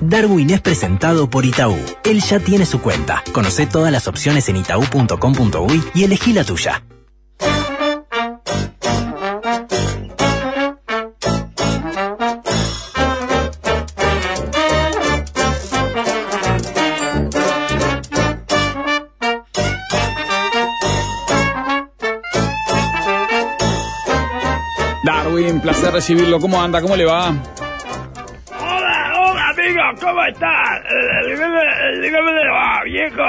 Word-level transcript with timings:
Darwin 0.00 0.50
es 0.50 0.60
presentado 0.60 1.28
por 1.28 1.44
Itaú. 1.44 1.76
Él 2.04 2.20
ya 2.20 2.40
tiene 2.40 2.64
su 2.64 2.80
cuenta. 2.80 3.22
Conoce 3.32 3.66
todas 3.66 3.92
las 3.92 4.08
opciones 4.08 4.48
en 4.48 4.56
itaú.com.uy 4.56 5.82
y 5.94 6.04
elegí 6.04 6.32
la 6.32 6.44
tuya. 6.44 6.82
Darwin, 25.04 25.60
placer 25.60 25.92
recibirlo. 25.92 26.40
¿Cómo 26.40 26.60
anda? 26.60 26.80
¿Cómo 26.80 26.96
le 26.96 27.04
va? 27.04 27.34
¿Cómo 30.00 30.24
estás? 30.24 30.80
¿Cómo 31.38 32.30
le 32.30 32.48
va, 32.48 32.82
viejo? 32.84 33.22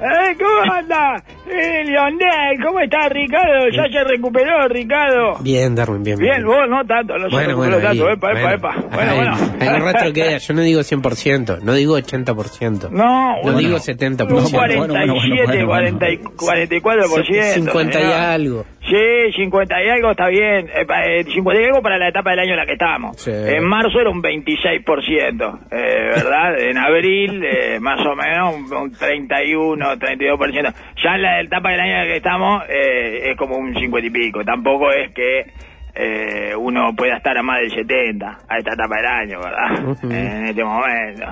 ¿Eh? 0.00 0.36
¿Cómo 0.38 0.72
anda? 0.74 1.22
Eh, 1.48 1.84
Lionel, 1.84 2.58
¿cómo 2.66 2.80
está 2.80 3.08
Ricardo? 3.08 3.68
¿Ya 3.72 3.84
se 3.84 4.02
recuperó, 4.04 4.66
Ricardo? 4.68 5.36
Bien, 5.40 5.72
Darwin, 5.74 6.02
bien. 6.02 6.18
Bien, 6.18 6.44
vos 6.44 6.68
no 6.68 6.84
tanto, 6.84 7.16
no 7.16 7.30
se 7.30 7.34
Bueno, 7.36 7.48
recuperó 7.50 7.76
bueno, 7.80 7.88
tanto, 7.88 8.08
ahí, 8.08 8.12
epa, 8.14 8.30
epa, 8.32 8.40
bueno. 8.40 8.54
epa. 8.56 8.74
Bueno, 8.96 9.14
bueno. 9.14 9.36
ahí 9.60 9.68
el 9.68 9.82
rastro 9.82 10.12
queda. 10.12 10.38
Yo 10.38 10.54
no 10.54 10.60
digo 10.62 10.80
100%, 10.82 11.60
no 11.62 11.72
digo 11.74 11.96
80%. 11.98 12.90
No, 12.90 13.36
No 13.36 13.42
bueno, 13.42 13.58
digo 13.58 13.74
un 13.76 13.80
70%. 13.80 14.26
bueno, 14.26 14.48
47, 14.50 14.76
bueno, 14.76 14.94
bueno, 14.94 15.66
bueno, 15.66 15.66
40 15.68 16.10
y- 16.10 16.18
44%. 16.18 17.54
50 17.54 17.98
y 17.98 18.02
señor. 18.02 18.14
algo. 18.18 18.64
Sí, 18.86 19.32
50 19.36 19.82
y 19.82 19.88
algo 19.88 20.10
está 20.10 20.28
bien. 20.28 20.68
Eh, 20.74 20.84
pa- 20.86 21.04
eh, 21.06 21.24
50 21.24 21.62
y 21.62 21.64
algo 21.64 21.80
para 21.82 21.96
la 21.98 22.08
etapa 22.08 22.30
del 22.30 22.40
año 22.40 22.50
en 22.52 22.56
la 22.58 22.66
que 22.66 22.72
estamos. 22.74 23.16
Sí. 23.20 23.30
En 23.32 23.64
marzo 23.64 23.98
era 23.98 24.10
un 24.10 24.20
26%, 24.22 25.58
eh, 25.70 26.10
¿verdad? 26.14 26.58
en 26.60 26.76
abril, 26.78 27.42
eh, 27.44 27.78
más 27.80 27.98
o 28.06 28.14
menos, 28.14 28.54
un, 28.54 28.72
un 28.76 28.92
31, 28.92 29.96
32%. 29.96 30.74
Ya 31.02 31.14
en 31.14 31.22
la 31.22 31.40
etapa 31.40 31.70
del 31.70 31.80
año 31.80 31.92
en 31.92 31.98
la 32.00 32.04
que 32.06 32.16
estamos 32.16 32.62
eh, 32.68 33.30
es 33.30 33.36
como 33.38 33.56
un 33.56 33.74
50 33.74 34.06
y 34.06 34.10
pico. 34.10 34.44
Tampoco 34.44 34.90
es 34.92 35.12
que 35.14 35.46
eh, 35.94 36.54
uno 36.56 36.90
pueda 36.94 37.16
estar 37.16 37.38
a 37.38 37.42
más 37.42 37.60
del 37.60 37.70
70 37.70 38.38
a 38.48 38.58
esta 38.58 38.74
etapa 38.74 38.96
del 38.96 39.06
año, 39.06 39.38
¿verdad? 39.40 39.96
En 40.04 40.44
este 40.46 40.62
momento. 40.64 41.24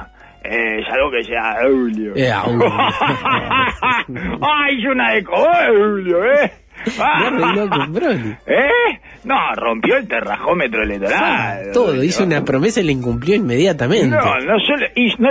Eh, 0.45 0.83
salvo 0.89 1.11
que 1.11 1.23
sea 1.23 1.57
Julio. 1.63 2.15
Eh, 2.17 2.33
Julio. 2.45 2.67
¡Ay, 4.41 4.79
es 4.79 4.85
una 4.91 5.13
de 5.13 5.23
Julio, 5.25 6.25
eh! 6.25 6.51
Broly. 7.89 8.37
¿Eh? 8.47 9.01
No, 9.25 9.55
rompió 9.55 9.97
el 9.97 10.09
terrajómetro 10.09 10.83
electoral. 10.83 11.71
Todo, 11.73 12.03
hizo 12.03 12.25
una 12.25 12.45
promesa 12.45 12.81
y 12.81 12.85
la 12.85 12.93
incumplió 12.93 13.37
inmediatamente. 13.37 14.09
No, 14.09 14.39
no 14.41 14.59
solo, 14.61 14.87
no 15.19 15.31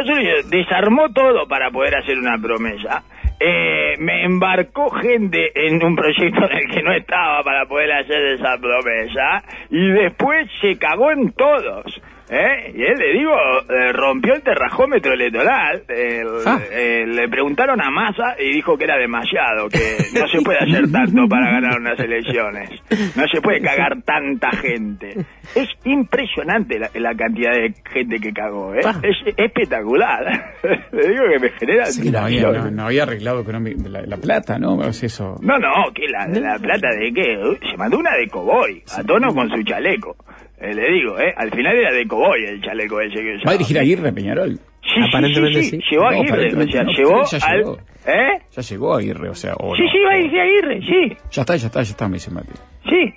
desarmó 0.50 1.10
todo 1.12 1.48
para 1.48 1.70
poder 1.72 1.96
hacer 1.96 2.18
una 2.18 2.38
promesa. 2.38 3.04
Eh, 3.44 3.96
me 3.98 4.24
embarcó 4.24 4.92
gente 4.92 5.52
en 5.56 5.84
un 5.84 5.96
proyecto 5.96 6.48
en 6.50 6.58
el 6.58 6.72
que 6.72 6.84
no 6.84 6.94
estaba 6.94 7.42
para 7.44 7.66
poder 7.66 7.92
hacer 7.92 8.24
esa 8.36 8.56
promesa 8.58 9.44
y 9.72 9.90
después 9.90 10.48
se 10.62 10.78
cagó 10.78 11.12
en 11.12 11.32
todos. 11.32 12.00
¿Eh? 12.34 12.72
Y 12.74 12.82
él, 12.84 12.98
le 12.98 13.12
digo, 13.20 13.34
eh, 13.70 13.92
rompió 13.92 14.34
el 14.36 14.42
terrajómetro 14.42 15.14
electoral. 15.14 15.84
El- 15.90 16.28
Ah. 16.46 16.60
eh, 16.72 17.04
le 17.06 17.28
preguntaron 17.28 17.82
a 17.82 17.90
Massa 17.92 18.36
y 18.40 18.54
dijo 18.54 18.78
que 18.78 18.86
era 18.86 18.98
demasiado, 18.98 19.68
que 19.68 19.98
no 20.18 20.26
se 20.30 20.40
puede 20.42 20.60
hacer 20.60 20.90
tanto 20.90 21.28
para 21.28 21.52
ganar 21.52 21.78
unas 21.80 22.00
elecciones. 22.00 22.70
No 23.18 23.28
se 23.28 23.42
puede 23.42 23.60
cagar 23.62 24.02
tanta 24.04 24.50
gente. 24.52 25.10
Es 25.56 25.68
impresionante 25.84 26.80
la, 26.80 26.90
la 26.96 27.14
cantidad 27.16 27.52
de 27.52 27.73
gente 27.94 28.18
que 28.20 28.32
cagó, 28.32 28.73
¿eh? 28.76 28.82
Ah. 28.86 28.95
Es 29.04 29.18
espectacular. 29.36 30.23
le 30.94 31.08
digo 31.10 31.23
que 31.34 31.40
me 31.40 31.50
genera 31.60 31.86
Sí, 31.88 32.10
no, 32.12 32.20
había, 32.20 32.44
no, 32.44 32.72
no 32.72 32.86
había 32.86 33.04
arreglado 33.04 33.44
la, 33.44 34.02
la 34.04 34.18
plata, 34.18 34.58
¿no? 34.58 34.82
Es 34.86 35.04
eso. 35.04 35.36
No, 35.42 35.58
no, 35.60 35.92
que 35.94 36.08
la, 36.08 36.28
la 36.28 36.58
plata 36.60 36.88
de 36.98 37.11
qué? 37.14 37.38
Uy, 37.38 37.58
Se 37.70 37.76
mandó 37.78 37.98
una 37.98 38.16
de 38.16 38.28
coboy, 38.30 38.82
a 38.98 39.04
tono 39.04 39.34
con 39.34 39.50
su 39.50 39.61
chaleco. 39.64 40.16
Eh, 40.61 40.73
le 40.76 40.92
digo, 40.92 41.20
¿eh? 41.20 41.33
Al 41.36 41.49
final 41.52 41.76
era 41.76 41.92
de 41.92 42.05
coboy 42.08 42.44
el 42.45 42.61
chaleco 42.61 43.02
ese 43.02 43.16
que 43.16 43.36
usaba. 43.36 43.45
¿Va 43.45 43.52
a 43.52 43.54
dirigir 43.54 43.77
a 43.77 43.82
Aguirre 43.82 44.14
Peñarol? 44.14 44.52
Sí, 44.83 44.89
sí, 44.95 45.02
Aparentemente 45.10 45.64
sí, 45.64 45.70
sí. 45.72 45.77
sí. 45.77 45.83
Llevó 45.92 46.05
a 46.08 46.11
No, 46.11 46.17
Aguirre, 46.17 46.32
o 46.32 46.33
aparentemente 46.33 46.72
sea, 46.73 46.83
no, 46.83 46.92
llevó 46.92 47.23
ya 47.26 47.38
al... 47.48 47.58
llegó. 47.58 47.77
¿Eh? 48.05 48.42
Ya 48.52 48.61
llegó 48.61 48.95
Aguirre, 48.95 49.30
o 49.30 49.33
sea, 49.36 49.54
o 49.60 49.76
Sí, 49.76 49.82
no. 49.83 49.92
sí, 49.92 49.98
va 50.05 50.11
a 50.11 50.16
dirigir 50.17 50.39
a 50.39 50.44
Aguirre, 50.44 50.80
sí, 50.82 51.17
Ya 51.32 51.42
está, 51.42 51.55
ya 51.55 51.67
está, 51.67 51.82
ya 51.83 51.89
está, 51.92 52.08
me 52.08 52.14
dice 52.16 52.32
Mati. 52.32 52.54
sí. 52.86 53.14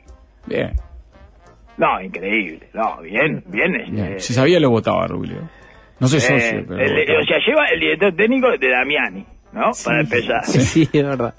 Bien, 0.46 0.72
No, 1.78 2.00
increíble. 2.00 2.68
No, 2.74 3.00
bien, 3.02 3.42
bien. 3.46 3.74
este, 3.76 3.90
bien. 3.92 4.20
Si 4.20 4.32
sabía 4.34 4.60
lo 4.60 4.70
votaba 4.70 5.06
Rubio. 5.06 5.48
No 6.00 6.06
soy 6.08 6.18
eh, 6.18 6.20
socio, 6.22 6.64
pero... 6.68 6.80
el- 6.80 7.16
o 7.16 7.24
sea, 7.24 7.38
lleva 7.46 7.66
el 7.72 7.80
director 7.80 8.14
técnico 8.14 8.48
de 8.58 8.68
Damiani, 8.68 9.24
¿no? 9.52 9.70
Para 9.84 10.00
empezar. 10.00 10.44
Sí, 10.44 10.88
es 10.92 11.04
verdad. 11.06 11.34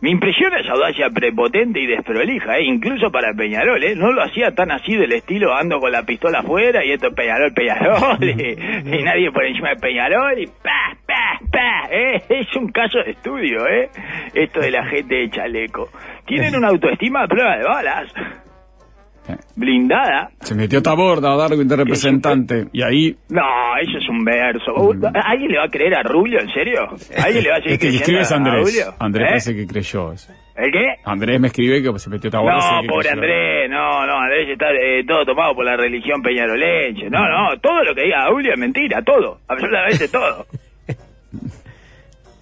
Me 0.00 0.10
impresiona 0.10 0.60
esa 0.60 0.72
audacia 0.72 1.10
prepotente 1.10 1.80
y 1.80 1.86
desprolija, 1.86 2.58
¿eh? 2.58 2.64
incluso 2.64 3.10
para 3.10 3.34
Peñarol, 3.34 3.82
¿eh? 3.82 3.96
No 3.96 4.12
lo 4.12 4.22
hacía 4.22 4.54
tan 4.54 4.70
así 4.70 4.94
del 4.94 5.10
estilo 5.10 5.52
ando 5.52 5.80
con 5.80 5.90
la 5.90 6.04
pistola 6.04 6.38
afuera 6.38 6.84
y 6.84 6.92
esto 6.92 7.08
es 7.08 7.14
Peñarol, 7.14 7.52
Peñarol, 7.52 8.18
y, 8.22 8.96
y 8.96 9.02
nadie 9.02 9.32
por 9.32 9.44
encima 9.44 9.70
de 9.70 9.76
Peñarol 9.76 10.38
y 10.38 10.46
pa, 10.46 10.96
pa, 11.04 11.40
pa, 11.50 11.88
¿eh? 11.90 12.22
Es 12.28 12.54
un 12.54 12.70
caso 12.70 12.98
de 12.98 13.10
estudio, 13.10 13.66
¿eh? 13.66 13.90
Esto 14.34 14.60
de 14.60 14.70
la 14.70 14.84
gente 14.86 15.16
de 15.16 15.30
chaleco. 15.30 15.88
Tienen 16.26 16.54
una 16.54 16.68
autoestima 16.68 17.24
a 17.24 17.26
prueba 17.26 17.56
de 17.56 17.64
balas, 17.64 18.12
blindada. 19.56 20.30
Se 20.40 20.54
metió 20.54 20.82
Taborda, 20.82 21.36
Darwin 21.36 21.68
de 21.68 21.76
representante, 21.76 22.66
y 22.72 22.82
ahí... 22.82 23.16
No, 23.30 23.42
eso 23.80 23.98
es 23.98 24.08
un 24.08 24.24
verso. 24.24 24.72
Uh, 24.74 24.94
¿Alguien 25.14 25.52
le 25.52 25.58
va 25.58 25.64
a 25.64 25.68
creer 25.68 25.94
a 25.94 26.02
Rubio, 26.02 26.40
en 26.40 26.48
serio? 26.50 26.88
¿Alguien 27.16 27.44
le 27.44 27.50
va 27.50 27.56
a 27.56 27.62
seguir 27.62 27.78
que 28.02 28.20
es 28.20 28.32
a 28.32 28.36
Andrés. 28.36 28.94
Andrés 28.98 29.24
¿Eh? 29.24 29.28
parece 29.28 29.54
que 29.54 29.66
creyó 29.66 30.12
eso. 30.12 30.32
¿El 30.56 30.72
qué? 30.72 30.94
Andrés 31.04 31.40
me 31.40 31.48
escribe 31.48 31.82
que 31.82 31.98
se 31.98 32.10
metió 32.10 32.30
Taborda. 32.30 32.56
No, 32.56 32.82
que 32.82 32.88
pobre. 32.88 33.10
Andrés, 33.10 33.70
no, 33.70 34.06
no, 34.06 34.18
Andrés 34.18 34.48
está 34.50 34.70
eh, 34.72 35.04
todo 35.06 35.24
tomado 35.24 35.54
por 35.54 35.64
la 35.64 35.76
religión 35.76 36.20
peñarolense. 36.20 37.08
No, 37.10 37.20
no, 37.28 37.56
todo 37.60 37.84
lo 37.84 37.94
que 37.94 38.04
diga 38.04 38.26
Julio 38.28 38.52
es 38.52 38.58
mentira, 38.58 39.02
todo, 39.02 39.38
absolutamente 39.46 40.08
todo. 40.08 40.46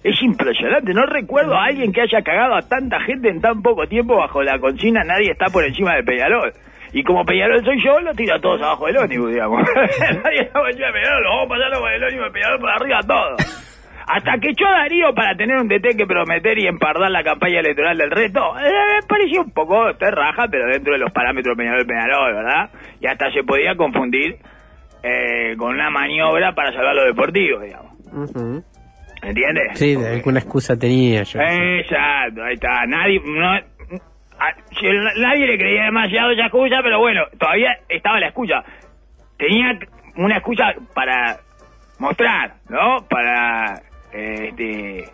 Es 0.03 0.21
impresionante, 0.21 0.93
no 0.93 1.05
recuerdo 1.05 1.53
a 1.55 1.65
alguien 1.65 1.91
que 1.91 1.99
haya 1.99 2.21
cagado 2.21 2.55
a 2.55 2.61
tanta 2.61 2.97
gente 3.01 3.29
en 3.29 3.41
tan 3.41 3.61
poco 3.61 3.87
tiempo 3.87 4.15
bajo 4.15 4.41
la 4.41 4.57
consigna 4.57 5.03
nadie 5.03 5.31
está 5.31 5.47
por 5.47 5.65
encima 5.65 5.95
de 5.95 6.03
Peñarol. 6.03 6.53
Y 6.97 7.03
como 7.03 7.23
Peñarol 7.23 7.63
soy 7.63 7.79
yo, 7.85 7.99
lo 7.99 8.11
tiro 8.15 8.33
a 8.33 8.39
todos 8.39 8.59
abajo 8.59 8.87
del 8.87 8.97
ómnibus, 8.97 9.29
digamos. 9.29 9.61
nadie 10.23 10.45
por 10.51 10.67
encima 10.67 10.87
de 10.87 10.93
Peñarol, 10.93 11.23
lo 11.23 11.29
vamos 11.29 11.49
pasando 11.49 11.79
con 11.79 11.91
el 11.91 12.03
ómnibus 12.03 12.25
de 12.25 12.31
Peñarol 12.31 12.59
por 12.59 12.69
arriba 12.71 12.99
todo. 13.05 13.35
Hasta 14.07 14.39
que 14.39 14.49
echó 14.49 14.65
a 14.65 14.79
Darío 14.79 15.13
para 15.13 15.35
tener 15.37 15.57
un 15.57 15.67
DT 15.67 15.95
que 15.95 16.07
prometer 16.07 16.57
y 16.57 16.65
empardar 16.65 17.11
la 17.11 17.21
campaña 17.21 17.59
electoral 17.59 17.99
del 17.99 18.09
resto, 18.09 18.39
eh, 18.57 18.71
me 18.95 19.07
pareció 19.07 19.41
un 19.41 19.51
poco 19.51 19.93
terraja, 19.93 20.47
pero 20.49 20.65
dentro 20.71 20.93
de 20.93 20.97
los 20.97 21.11
parámetros 21.11 21.55
Peñarol 21.55 21.85
Peñarol, 21.85 22.33
¿verdad? 22.33 22.71
Y 22.99 23.05
hasta 23.05 23.31
se 23.31 23.43
podía 23.43 23.75
confundir 23.75 24.37
eh, 25.03 25.55
con 25.55 25.75
una 25.75 25.91
maniobra 25.91 26.55
para 26.55 26.73
salvar 26.73 26.95
lo 26.95 27.05
deportivo, 27.05 27.59
digamos. 27.59 27.93
Ujú. 28.11 28.63
¿Entiendes? 29.21 29.77
Sí, 29.77 29.95
alguna 29.95 30.39
excusa 30.39 30.75
tenía 30.75 31.21
yo. 31.21 31.39
Exacto, 31.41 32.41
ahí 32.43 32.55
está. 32.55 32.87
Nadie, 32.87 33.21
no, 33.23 33.76
a- 34.39 34.55
si 34.79 34.85
el- 34.85 35.03
nadie 35.21 35.47
le 35.47 35.57
creía 35.57 35.83
demasiado 35.85 36.31
esa 36.31 36.43
excusa, 36.43 36.79
pero 36.83 36.99
bueno, 36.99 37.23
todavía 37.39 37.77
estaba 37.89 38.19
la 38.19 38.27
excusa. 38.27 38.63
Tenía 39.37 39.77
una 40.15 40.37
excusa 40.37 40.73
para 40.93 41.37
mostrar, 41.99 42.53
¿no? 42.69 43.05
Para, 43.09 43.75
eh, 44.13 44.49
este, 44.49 45.05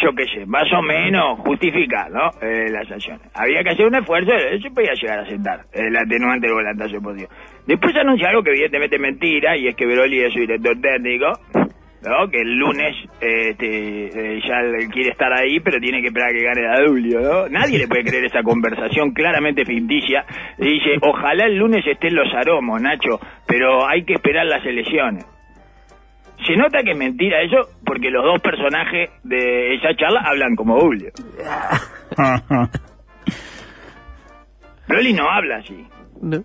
yo 0.00 0.12
qué 0.14 0.24
sé, 0.26 0.46
más 0.46 0.70
o 0.72 0.82
menos 0.82 1.38
justificar, 1.40 2.10
¿no? 2.10 2.30
Eh, 2.42 2.66
acciones. 2.76 3.22
Había 3.34 3.62
que 3.62 3.70
hacer 3.70 3.86
un 3.86 3.94
esfuerzo, 3.96 4.32
eso 4.34 4.68
podía 4.74 4.92
llegar 4.94 5.20
a 5.20 5.26
sentar, 5.26 5.60
el 5.72 5.96
atenuante 5.96 6.46
del 6.46 6.54
volantazo 6.54 6.94
deportivo. 6.94 7.28
Después 7.66 7.96
anuncia 7.96 8.28
algo 8.28 8.42
que 8.42 8.50
evidentemente 8.50 8.96
es 8.96 9.02
mentira, 9.02 9.56
y 9.56 9.68
es 9.68 9.74
que 9.76 9.86
Veroli 9.86 10.22
es 10.22 10.32
su 10.32 10.40
director 10.40 10.78
técnico, 10.80 11.32
¿no? 12.02 12.30
Que 12.30 12.38
el 12.38 12.56
lunes 12.56 12.94
este, 13.20 14.06
eh, 14.06 14.40
ya 14.46 14.60
quiere 14.90 15.10
estar 15.10 15.32
ahí, 15.32 15.60
pero 15.60 15.80
tiene 15.80 16.00
que 16.00 16.08
esperar 16.08 16.30
a 16.30 16.32
que 16.32 16.44
gane 16.44 16.62
la 16.62 16.86
Julio, 16.86 17.20
¿no? 17.20 17.48
Nadie 17.48 17.78
le 17.78 17.88
puede 17.88 18.04
creer 18.04 18.24
esa 18.26 18.42
conversación 18.42 19.12
claramente 19.12 19.64
ficticia. 19.64 20.24
Dice, 20.58 20.98
ojalá 21.02 21.46
el 21.46 21.56
lunes 21.56 21.86
estén 21.86 22.14
los 22.14 22.32
aromos, 22.34 22.80
Nacho, 22.80 23.20
pero 23.46 23.86
hay 23.88 24.04
que 24.04 24.14
esperar 24.14 24.46
las 24.46 24.64
elecciones. 24.64 25.24
Se 26.46 26.54
nota 26.56 26.82
que 26.84 26.92
es 26.92 26.98
mentira 26.98 27.42
eso 27.42 27.68
porque 27.84 28.10
los 28.10 28.24
dos 28.24 28.40
personajes 28.40 29.10
de 29.24 29.74
esa 29.74 29.94
charla 29.96 30.22
hablan 30.24 30.54
como 30.54 30.78
Julio. 30.80 31.10
Broly 34.88 35.12
no 35.12 35.28
habla 35.28 35.56
así. 35.56 35.84
No. 36.22 36.38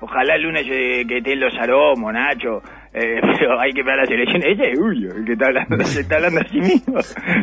Ojalá 0.00 0.36
el 0.36 0.42
lunes 0.42 0.66
eh, 0.70 1.04
que 1.08 1.18
estén 1.18 1.40
los 1.40 1.54
aromos, 1.58 2.12
Nacho, 2.12 2.62
eh, 2.94 3.20
pero 3.38 3.60
hay 3.60 3.72
que 3.72 3.80
esperar 3.80 3.98
las 4.00 4.10
elecciones. 4.10 4.52
Ese 4.52 4.70
es 4.70 4.78
Julio, 4.78 5.10
el 5.16 5.24
que 5.24 5.32
está 5.32 5.46
hablando, 5.46 5.84
se 5.84 6.00
está 6.02 6.16
hablando 6.16 6.40
a 6.40 6.44
sí 6.44 6.60
mismo. 6.60 7.00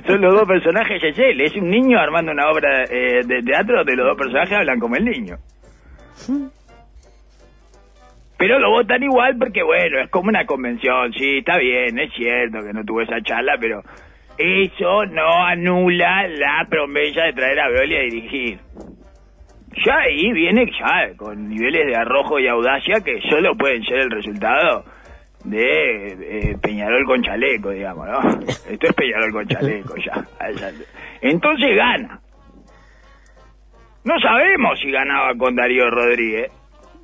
Son 0.08 0.22
los 0.22 0.34
dos 0.34 0.48
personajes, 0.48 1.04
es. 1.04 1.18
Es 1.18 1.56
un 1.58 1.70
niño 1.70 2.00
armando 2.00 2.32
una 2.32 2.50
obra 2.50 2.86
eh, 2.86 3.22
de 3.26 3.44
teatro 3.44 3.80
donde 3.80 3.96
los 3.98 4.08
dos 4.08 4.18
personajes 4.18 4.54
hablan 4.54 4.80
como 4.80 4.96
el 4.96 5.04
niño. 5.04 5.36
pero 8.38 8.60
lo 8.60 8.70
votan 8.70 9.04
igual 9.04 9.36
porque, 9.38 9.62
bueno, 9.62 10.00
es 10.00 10.10
como 10.10 10.30
una 10.30 10.46
convención, 10.46 11.12
sí, 11.14 11.40
está 11.40 11.58
bien, 11.58 12.00
es 12.00 12.14
cierto 12.14 12.60
que 12.66 12.74
no 12.74 12.84
tuvo 12.86 13.02
esa 13.02 13.22
charla, 13.22 13.58
pero 13.60 13.82
eso 14.38 15.06
no 15.06 15.46
anula 15.46 16.28
la 16.30 16.66
promesa 16.70 17.24
de 17.26 17.34
traer 17.34 17.60
a 17.60 17.70
Broly 17.70 17.96
a 17.98 18.02
dirigir. 18.02 18.60
Ya 19.86 20.00
ahí 20.00 20.32
viene 20.32 20.66
ya 20.80 21.16
con 21.18 21.50
niveles 21.50 21.88
de 21.88 21.96
arrojo 21.96 22.40
y 22.40 22.48
audacia 22.48 23.02
que 23.02 23.20
solo 23.30 23.56
pueden 23.56 23.84
ser 23.84 24.00
el 24.00 24.12
resultado 24.12 24.86
de 25.44 26.52
eh, 26.52 26.58
Peñarol 26.62 27.06
con 27.06 27.22
chaleco, 27.24 27.72
digamos, 27.72 28.08
¿no? 28.08 28.20
Esto 28.70 28.88
es 28.88 28.94
Peñarol 28.94 29.32
con 29.32 29.48
chaleco 29.48 29.96
ya. 29.98 30.24
Entonces 31.22 31.76
gana. 31.76 32.20
No 34.04 34.20
sabemos 34.20 34.80
si 34.80 34.90
ganaba 34.92 35.34
con 35.38 35.56
Darío 35.56 35.90
Rodríguez, 35.92 36.52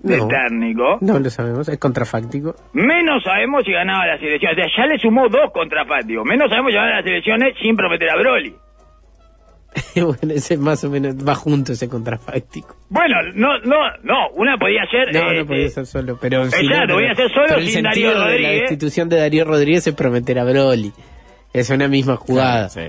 de 0.02 0.18
No. 0.18 0.28
técnico. 0.28 0.98
No 1.02 1.20
lo 1.20 1.30
sabemos, 1.30 1.70
es 1.70 1.78
contrafáctico. 1.78 2.56
Menos 2.74 3.24
sabemos 3.24 3.64
si 3.66 3.72
ganaba 3.72 4.06
las 4.08 4.22
elecciones. 4.22 4.58
O 4.58 4.62
sea, 4.62 4.68
ya 4.78 4.86
le 4.92 4.98
sumó 5.00 5.28
dos 5.30 5.52
contrafácticos. 5.54 6.26
Menos 6.26 6.50
sabemos 6.50 6.72
si 6.72 6.76
ganaba 6.76 6.98
las 6.98 7.06
elecciones 7.06 7.54
sin 7.62 7.76
prometer 7.76 8.10
a 8.10 8.16
Broly. 8.18 8.56
bueno, 9.96 10.34
ese 10.34 10.58
más 10.58 10.84
o 10.84 10.90
menos 10.90 11.16
va 11.16 11.36
junto 11.36 11.74
ese 11.74 11.88
contrafáctico. 11.88 12.76
Bueno, 12.90 13.16
no, 13.34 13.60
no, 13.60 13.78
no. 14.04 14.30
Una 14.36 14.58
podía 14.58 14.86
ser. 14.90 15.14
No, 15.14 15.32
eh, 15.32 15.40
no 15.40 15.46
podía 15.46 15.66
eh, 15.66 15.70
ser 15.70 15.86
solo, 15.86 16.18
pero... 16.20 16.46
Exacto, 16.46 16.94
podía 16.94 17.16
ser 17.16 17.30
solo 17.32 17.46
pero 17.48 17.60
el 17.60 17.66
sin 17.66 17.84
sentido 17.84 18.20
Darío 18.20 18.28
de. 18.28 18.40
La 18.40 18.50
destitución 18.50 19.10
de 19.10 19.18
Darío 19.18 19.46
Rodríguez 19.46 19.88
es 19.88 19.94
prometer 19.94 20.40
a 20.40 20.44
Broly. 20.44 20.92
Es 21.54 21.70
una 21.70 21.88
misma 21.88 22.16
jugada. 22.18 22.70
Sí. 22.70 22.82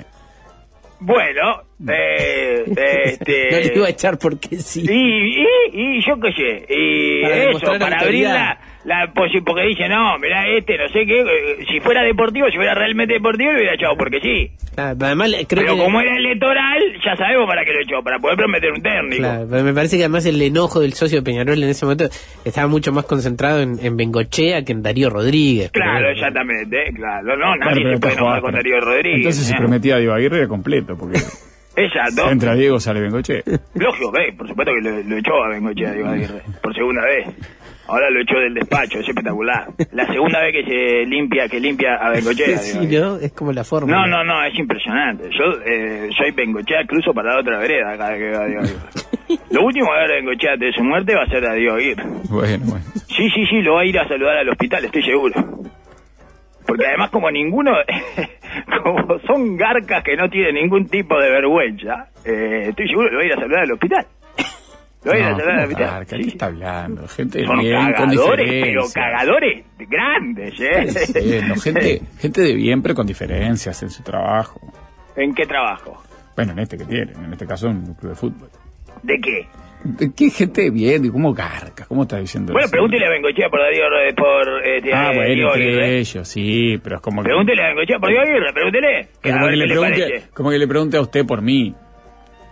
Bueno, 1.01 1.63
eh, 1.89 2.65
este. 2.67 3.49
No 3.53 3.59
le 3.59 3.73
iba 3.75 3.87
a 3.87 3.91
echar 3.91 4.19
porque 4.19 4.57
sí. 4.57 4.85
Y, 4.89 5.41
y, 5.41 5.99
y 5.99 6.07
yo 6.07 6.19
qué 6.21 6.33
sé, 6.33 6.67
y 6.69 7.23
Para 7.23 7.37
eso, 7.37 7.61
para 7.61 8.01
abrir 8.01 8.27
autoridad. 8.27 8.59
La, 8.89 9.13
posi- 9.13 9.45
porque 9.45 9.63
dice, 9.67 9.87
no, 9.89 10.19
mirá 10.19 10.49
este, 10.49 10.79
no 10.79 10.89
sé 10.89 11.05
qué, 11.07 11.21
eh, 11.21 11.65
si 11.71 11.79
fuera 11.81 12.03
deportivo, 12.03 12.47
si 12.51 12.57
fuera 12.57 12.75
realmente 12.75 13.15
deportivo, 13.15 13.53
lo 13.53 13.59
hubiera 13.59 13.75
echado, 13.75 13.97
porque 13.99 14.19
sí. 14.21 14.51
Ah, 14.77 14.95
además, 14.99 15.31
creo 15.49 15.63
Pero 15.65 15.77
que... 15.77 15.83
como 15.85 16.01
era 16.01 16.17
electoral, 16.17 16.83
ya 17.05 17.15
sabemos 17.17 17.47
para 17.47 17.65
qué 17.65 17.73
lo 17.75 17.81
echó, 17.83 18.03
para 18.03 18.19
poder 18.19 18.37
prometer 18.37 18.73
un 18.73 18.81
técnico. 18.83 19.17
Claro, 19.19 19.47
pero 19.51 19.63
me 19.65 19.75
parece 19.75 19.97
que 19.97 20.05
además 20.05 20.25
el 20.27 20.41
enojo 20.41 20.81
del 20.81 20.95
socio 20.95 21.19
de 21.19 21.25
Peñarol 21.25 21.63
en 21.63 21.69
ese 21.69 21.85
momento 21.85 22.05
estaba 22.45 22.67
mucho 22.69 22.91
más 22.93 23.05
concentrado 23.05 23.61
en, 23.61 23.79
en 23.85 23.97
Bengochea 23.97 24.65
que 24.65 24.73
en 24.73 24.83
Darío 24.83 25.11
Rodríguez. 25.11 25.71
Pero 25.73 25.85
Claro, 25.85 26.09
exactamente, 26.11 26.91
claro, 26.95 27.37
no, 27.37 27.53
Claro, 27.55 27.57
nadie 27.59 27.83
pero 27.83 27.95
se 27.95 27.99
puede 28.01 28.15
enojar 28.15 28.41
con 28.41 28.51
pero- 28.53 28.59
Darío 28.63 28.81
Rodríguez. 28.81 29.17
Entonces 29.19 29.47
si 29.47 29.53
¿eh? 29.53 29.57
prometía 29.59 29.95
a 29.97 29.99
Diego 29.99 30.15
Aguirre 30.15 30.39
era 30.39 30.49
completo, 30.49 30.97
porque 30.99 31.19
Exacto. 31.77 32.31
entra 32.31 32.55
Diego, 32.55 32.81
sale 32.81 33.01
Bengoche. 33.01 33.43
Lógico, 33.75 34.11
ve, 34.11 34.33
por 34.37 34.49
supuesto 34.49 34.73
que 34.75 34.81
lo, 34.89 35.03
lo 35.03 35.17
echó 35.17 35.45
a 35.45 35.49
Bengochea, 35.51 35.93
Diego 35.93 36.09
Aguirre, 36.09 36.41
por 36.63 36.75
segunda 36.75 37.03
vez. 37.05 37.27
Ahora 37.89 38.11
lo 38.11 38.21
echó 38.21 38.39
del 38.39 38.53
despacho, 38.53 38.99
es 38.99 39.09
espectacular. 39.09 39.67
La 39.93 40.07
segunda 40.07 40.41
vez 40.43 40.53
que 40.53 40.65
se 40.65 41.07
limpia, 41.07 41.49
que 41.49 41.59
limpia 41.59 41.95
a 41.95 42.11
Bengochea. 42.11 42.59
Sí. 42.59 42.87
¿no? 42.87 43.17
Es 43.17 43.33
como 43.33 43.51
la 43.51 43.65
forma. 43.65 43.91
No, 43.91 44.07
no, 44.07 44.23
no, 44.23 44.45
es 44.45 44.59
impresionante. 44.59 45.31
Yo 45.31 45.59
eh, 45.65 46.11
soy 46.17 46.33
Bengochea, 46.33 46.85
cruzo 46.87 47.15
para 47.15 47.33
la 47.33 47.41
otra 47.41 47.59
vereda 47.59 47.97
cada 47.97 48.11
vez 48.11 48.19
que 48.19 48.29
veo 48.29 48.41
a 48.43 48.47
Diego 48.47 48.63
Aguirre. 48.63 49.41
Lo 49.51 49.65
último 49.65 49.87
que 49.87 49.91
va 49.91 49.97
a 49.97 50.03
ver 50.03 50.13
a 50.13 50.15
Bengochea 50.17 50.57
de 50.59 50.73
su 50.73 50.85
muerte 50.85 51.15
va 51.15 51.23
a 51.23 51.29
ser 51.29 51.47
a 51.47 51.55
Diego 51.55 51.77
Aguirre. 51.77 52.05
Bueno, 52.29 52.65
bueno. 52.67 52.85
Sí, 53.07 53.31
sí, 53.31 53.47
sí, 53.47 53.63
lo 53.63 53.75
va 53.75 53.81
a 53.81 53.85
ir 53.87 53.99
a 53.99 54.07
saludar 54.07 54.37
al 54.37 54.49
hospital, 54.51 54.85
estoy 54.85 55.03
seguro. 55.03 55.35
Porque 56.67 56.87
además 56.87 57.11
como 57.11 57.31
ninguno, 57.31 57.73
como 58.83 59.19
son 59.21 59.57
garcas 59.57 60.05
que 60.05 60.15
no 60.15 60.29
tienen 60.29 60.57
ningún 60.57 60.87
tipo 60.87 61.19
de 61.19 61.31
vergüenza, 61.31 62.09
eh, 62.27 62.67
estoy 62.69 62.87
seguro 62.89 63.09
que 63.09 63.15
lo 63.15 63.19
va 63.19 63.23
a 63.23 63.27
ir 63.27 63.33
a 63.33 63.41
saludar 63.41 63.63
al 63.63 63.73
hospital. 63.73 64.07
No. 65.05 65.13
Sí, 65.13 65.19
¿Qué 66.09 66.17
está 66.29 66.47
hablando? 66.47 67.07
Gente 67.09 67.45
Son 67.47 67.61
bien, 67.61 67.77
con 67.77 67.93
cagadores, 67.93 68.47
pero 68.49 68.83
diferencias. 68.83 68.93
cagadores 68.95 69.65
grandes, 69.79 70.61
¿eh? 70.61 71.43
No, 71.49 71.55
gente, 71.61 72.03
gente 72.19 72.41
de 72.43 72.55
bien, 72.55 72.83
pero 72.83 72.95
con 72.95 73.07
diferencias 73.07 73.83
en 73.83 73.91
su 73.91 74.03
trabajo. 74.03 74.61
¿En 75.17 75.35
qué 75.35 75.47
trabajo? 75.47 76.03
Bueno, 76.37 76.53
en 76.53 76.59
este 76.61 76.77
que 76.79 76.85
tienen, 76.85 77.15
en 77.25 77.33
este 77.33 77.47
caso 77.47 77.69
en 77.69 77.77
un 77.77 77.95
club 77.95 78.11
de 78.13 78.17
fútbol. 78.17 78.49
¿De 79.03 79.19
qué? 79.21 79.47
¿De 79.85 80.13
¿Qué 80.13 80.31
gente 80.31 80.63
de 80.63 80.71
bien? 80.71 81.03
¿De 81.03 81.11
¿Cómo 81.13 81.33
garca? 81.33 81.87
¿Cómo 81.87 82.03
está 82.03 82.19
diciendo 82.19 82.53
Bueno, 82.53 82.67
eso? 82.67 82.73
pregúntele 82.73 83.07
a 83.07 83.11
Bengochea 83.11 83.49
por 83.49 83.61
Darío 83.61 83.89
Rodríguez, 83.89 84.15
por 84.17 84.67
este, 84.67 84.93
Ah, 84.93 85.13
eh, 85.13 85.17
bueno, 85.17 85.35
Diego 85.35 85.51
Aguirre. 85.53 85.71
entre 85.73 85.99
ellos, 85.99 86.29
sí, 86.29 86.81
pero 86.83 86.97
es 86.97 87.03
como 87.03 87.23
que... 87.23 87.29
Pregúntele 87.29 87.63
a 87.63 87.69
Bengochea 87.69 87.99
por 88.01 88.09
Diego 88.09 88.23
Aguirre, 88.25 88.53
pregúntele. 88.53 89.01
es 89.01 89.09
como 89.33 89.47
que, 89.49 89.57
le 89.57 89.67
pregunte, 89.69 90.23
como 90.35 90.51
que 90.51 90.59
le 90.59 90.67
pregunte 90.69 90.97
a 90.97 91.01
usted 91.01 91.25
por 91.25 91.43
mí. 91.43 91.75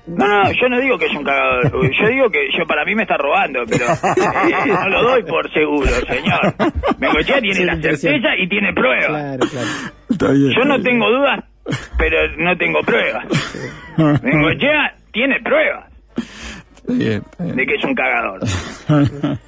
No, 0.07 0.27
no, 0.45 0.53
yo 0.53 0.69
no 0.69 0.81
digo 0.81 0.99
que 0.99 1.07
es 1.07 1.15
un 1.15 1.25
cagador. 1.25 1.73
Yo 1.93 2.09
digo 2.09 2.31
que 2.31 2.49
yo 2.57 2.65
para 2.67 2.85
mí 2.85 2.95
me 2.95 3.03
está 3.03 3.17
robando, 3.17 3.61
pero 3.69 3.85
eh, 4.17 4.67
no 4.67 4.89
lo 4.89 5.03
doy 5.03 5.23
por 5.25 5.53
seguro, 5.53 5.89
señor. 6.07 6.55
Bengochea 6.99 7.41
tiene 7.41 7.55
Sí, 7.57 7.65
la 7.65 7.77
certeza 7.81 8.37
y 8.39 8.49
tiene 8.49 8.73
pruebas. 8.73 9.09
Claro, 9.09 9.39
claro. 9.51 9.69
Está 10.09 10.31
bien. 10.33 10.53
Yo 10.57 10.65
no 10.65 10.81
tengo 10.83 11.11
dudas, 11.11 11.45
pero 11.99 12.17
no 12.39 12.57
tengo 12.57 12.81
pruebas. 12.83 13.27
Bengochea 14.23 14.95
tiene 15.13 15.41
pruebas 15.41 15.87
Está 16.17 16.93
bien, 16.93 17.23
está 17.31 17.45
bien. 17.45 17.57
de 17.57 17.67
que 17.67 17.75
es 17.75 17.85
un 17.85 17.95
cagador. 17.95 18.41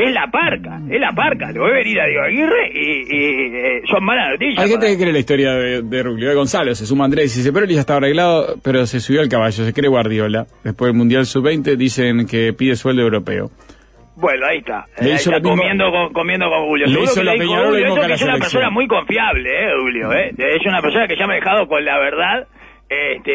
Es 0.00 0.12
la 0.12 0.28
parca, 0.30 0.80
es 0.88 1.00
la 1.00 1.12
parca. 1.12 1.50
Lo 1.50 1.62
voy 1.62 1.70
a 1.72 1.74
venir 1.74 2.00
a 2.00 2.06
Diego 2.06 2.22
Aguirre 2.22 2.70
y, 2.72 2.78
y, 3.02 3.56
eh, 3.56 3.82
son 3.90 4.04
malas 4.04 4.30
noticias. 4.30 4.64
Hay 4.64 4.70
gente 4.70 4.86
que 4.86 4.96
cree 4.96 5.12
la 5.12 5.18
historia 5.18 5.52
de, 5.54 5.82
de 5.82 6.02
Ruglio, 6.04 6.28
de 6.28 6.34
Gonzalo, 6.36 6.72
se 6.74 6.86
suma 6.86 7.04
Andrés 7.06 7.34
y 7.34 7.38
dice, 7.40 7.52
pero 7.52 7.66
él 7.66 7.72
ya 7.72 7.80
está 7.80 7.96
arreglado, 7.96 8.54
pero 8.62 8.86
se 8.86 9.00
subió 9.00 9.20
al 9.22 9.28
caballo, 9.28 9.64
se 9.64 9.72
cree 9.72 9.88
Guardiola. 9.88 10.46
Después 10.62 10.90
del 10.90 10.96
Mundial 10.98 11.26
Sub-20 11.26 11.76
dicen 11.76 12.26
que 12.26 12.52
pide 12.52 12.76
sueldo 12.76 13.02
europeo. 13.02 13.50
Bueno, 14.14 14.46
ahí 14.46 14.58
está. 14.58 14.84
Le 15.00 15.10
Ahí 15.10 15.14
hizo 15.16 15.30
está 15.30 15.42
comiendo 15.42 15.90
con, 15.90 16.12
comiendo 16.12 16.46
con 16.48 16.66
Julio. 16.66 16.86
Le 16.86 17.02
hizo 17.02 17.14
que 17.14 17.24
la 17.24 17.32
dijo 17.34 17.54
Julio, 17.56 17.94
que 18.06 18.12
es 18.14 18.22
una 18.22 18.34
persona 18.38 18.70
muy 18.70 18.86
confiable, 18.86 19.48
¿eh, 19.50 19.70
Julio? 19.80 20.12
¿eh? 20.12 20.30
Es 20.36 20.66
una 20.66 20.80
persona 20.80 21.06
que 21.08 21.16
ya 21.16 21.24
ha 21.24 21.28
manejado 21.28 21.66
con 21.66 21.84
la 21.84 21.98
verdad. 21.98 22.46
Este, 22.88 23.30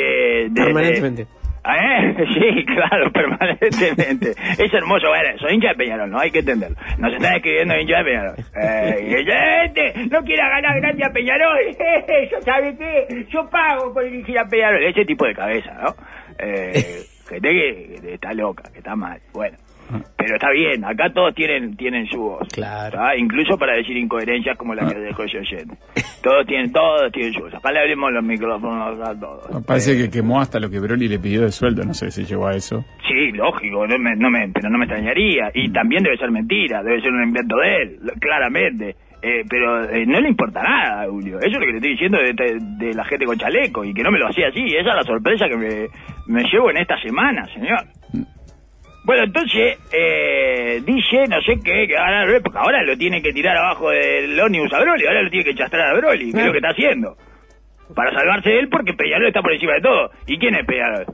de- 0.50 0.52
Permanentemente. 0.54 1.28
¿Eh? 1.66 2.14
Sí, 2.34 2.66
claro, 2.66 3.12
permanentemente. 3.12 4.32
Es 4.58 4.74
hermoso, 4.74 5.08
bueno, 5.08 5.38
soy 5.40 5.56
hincha 5.56 5.70
de 5.70 5.76
Peñarol, 5.76 6.10
¿no? 6.10 6.20
Hay 6.20 6.32
que 6.32 6.40
entenderlo. 6.40 6.76
Nos 6.98 7.14
están 7.14 7.36
escribiendo 7.36 7.78
hincha 7.78 7.98
de 8.00 8.04
Peñarol. 8.04 8.36
Eh, 8.56 9.64
este, 9.66 10.06
no 10.08 10.24
quiera 10.24 10.50
ganar 10.50 10.80
gracias 10.82 11.10
a 11.10 11.14
Peñarol. 11.14 11.58
Yo, 12.32 12.42
¿sabe 12.42 12.76
qué? 12.78 13.26
Yo 13.30 13.50
pago 13.50 13.94
por 13.94 14.04
dirigir 14.04 14.38
a 14.40 14.46
Peñarol. 14.46 14.84
Ese 14.84 15.06
tipo 15.06 15.26
de 15.26 15.36
cabeza, 15.36 15.74
¿no? 15.82 15.96
Eh, 16.40 17.04
gente 17.30 17.50
que, 17.50 18.02
que 18.02 18.14
está 18.16 18.34
loca, 18.34 18.64
que 18.72 18.80
está 18.80 18.96
mal. 18.96 19.20
Bueno. 19.34 19.58
Pero 20.18 20.36
está 20.36 20.50
bien, 20.52 20.84
acá 20.86 21.12
todos 21.14 21.36
tienen 21.36 21.76
tienen 21.76 22.08
su 22.08 22.18
voz. 22.20 22.48
Claro. 22.54 22.98
¿tá? 22.98 23.16
Incluso 23.18 23.58
para 23.58 23.76
decir 23.76 23.96
incoherencias 23.98 24.58
como 24.58 24.74
la 24.74 24.88
que 24.92 24.98
dejó 25.00 25.24
ese 25.24 25.40
oyente. 25.40 25.76
Todos 26.24 26.46
tienen, 26.48 26.72
todos 26.72 27.12
tienen 27.12 27.34
su 27.34 27.42
voz. 27.42 27.54
Acá 27.54 27.72
le 27.72 27.80
abrimos 27.80 28.12
los 28.12 28.24
micrófonos 28.24 29.00
a 29.08 29.20
todos. 29.20 29.66
Parece 29.66 29.94
Eh, 29.94 30.04
que 30.06 30.10
quemó 30.12 30.40
hasta 30.42 30.60
lo 30.60 30.70
que 30.70 30.80
Broly 30.80 31.08
le 31.08 31.20
pidió 31.20 31.42
de 31.42 31.52
sueldo, 31.52 31.84
no 31.84 31.94
sé 31.94 32.10
si 32.12 32.24
llegó 32.26 32.48
a 32.48 32.56
eso. 32.56 32.84
Sí, 33.08 33.32
lógico, 33.34 33.86
no 33.86 33.98
me, 34.00 34.16
no 34.16 34.30
me, 34.32 34.48
pero 34.50 34.70
no 34.70 34.78
me 34.78 34.86
extrañaría. 34.86 35.52
Y 35.54 35.70
también 35.72 36.04
debe 36.04 36.18
ser 36.18 36.32
mentira, 36.32 36.82
debe 36.82 37.02
ser 37.02 37.12
un 37.12 37.24
invento 37.24 37.58
de 37.58 37.76
él, 37.76 38.00
claramente. 38.20 38.96
Eh, 39.26 39.44
pero 39.50 39.86
eh, 39.90 40.06
no 40.06 40.20
le 40.20 40.28
importa 40.30 40.62
nada, 40.62 41.06
Julio. 41.10 41.38
Eso 41.40 41.48
es 41.48 41.54
lo 41.54 41.60
que 41.62 41.66
le 41.72 41.76
estoy 41.78 41.92
diciendo 41.92 42.18
de, 42.18 42.34
de- 42.34 42.60
de 42.88 42.94
la 42.94 43.06
gente 43.06 43.26
con 43.26 43.38
chaleco 43.38 43.86
y 43.86 43.94
que 43.94 44.04
no 44.04 44.12
me 44.12 44.20
lo 44.20 44.28
hacía 44.28 44.50
así. 44.50 44.66
Esa 44.66 44.90
es 44.90 44.96
la 44.98 45.04
sorpresa 45.04 45.48
que 45.48 45.56
me, 45.56 45.88
me 46.28 46.44
llevo 46.52 46.70
en 46.72 46.78
esta 46.78 46.98
semana, 47.02 47.46
señor. 47.54 47.86
Bueno, 49.04 49.24
entonces, 49.26 49.78
eh, 49.92 50.82
dice, 50.86 51.26
no 51.28 51.42
sé 51.42 51.60
qué, 51.64 51.88
que 51.88 51.98
ahora, 51.98 52.26
porque 52.42 52.58
ahora 52.58 52.84
lo 52.84 52.98
tiene 52.98 53.22
que 53.22 53.34
tirar 53.34 53.58
abajo 53.58 53.90
del 53.90 54.40
ómnibus 54.40 54.72
a 54.74 54.80
Broly, 54.80 55.06
ahora 55.06 55.22
lo 55.24 55.30
tiene 55.30 55.46
que 55.46 55.56
chastrar 55.56 55.90
a 55.90 55.98
Broly, 56.00 56.32
que 56.32 56.40
es 56.40 56.46
lo 56.46 56.52
que 56.52 56.58
está 56.60 56.70
haciendo. 56.70 57.18
Para 57.94 58.14
salvarse 58.14 58.50
de 58.50 58.60
él 58.60 58.70
porque 58.70 58.94
Peñarol 58.94 59.28
está 59.28 59.42
por 59.42 59.52
encima 59.54 59.74
de 59.74 59.82
todo. 59.82 60.10
¿Y 60.26 60.38
quién 60.40 60.56
es 60.56 60.66
Peñarol? 60.66 61.06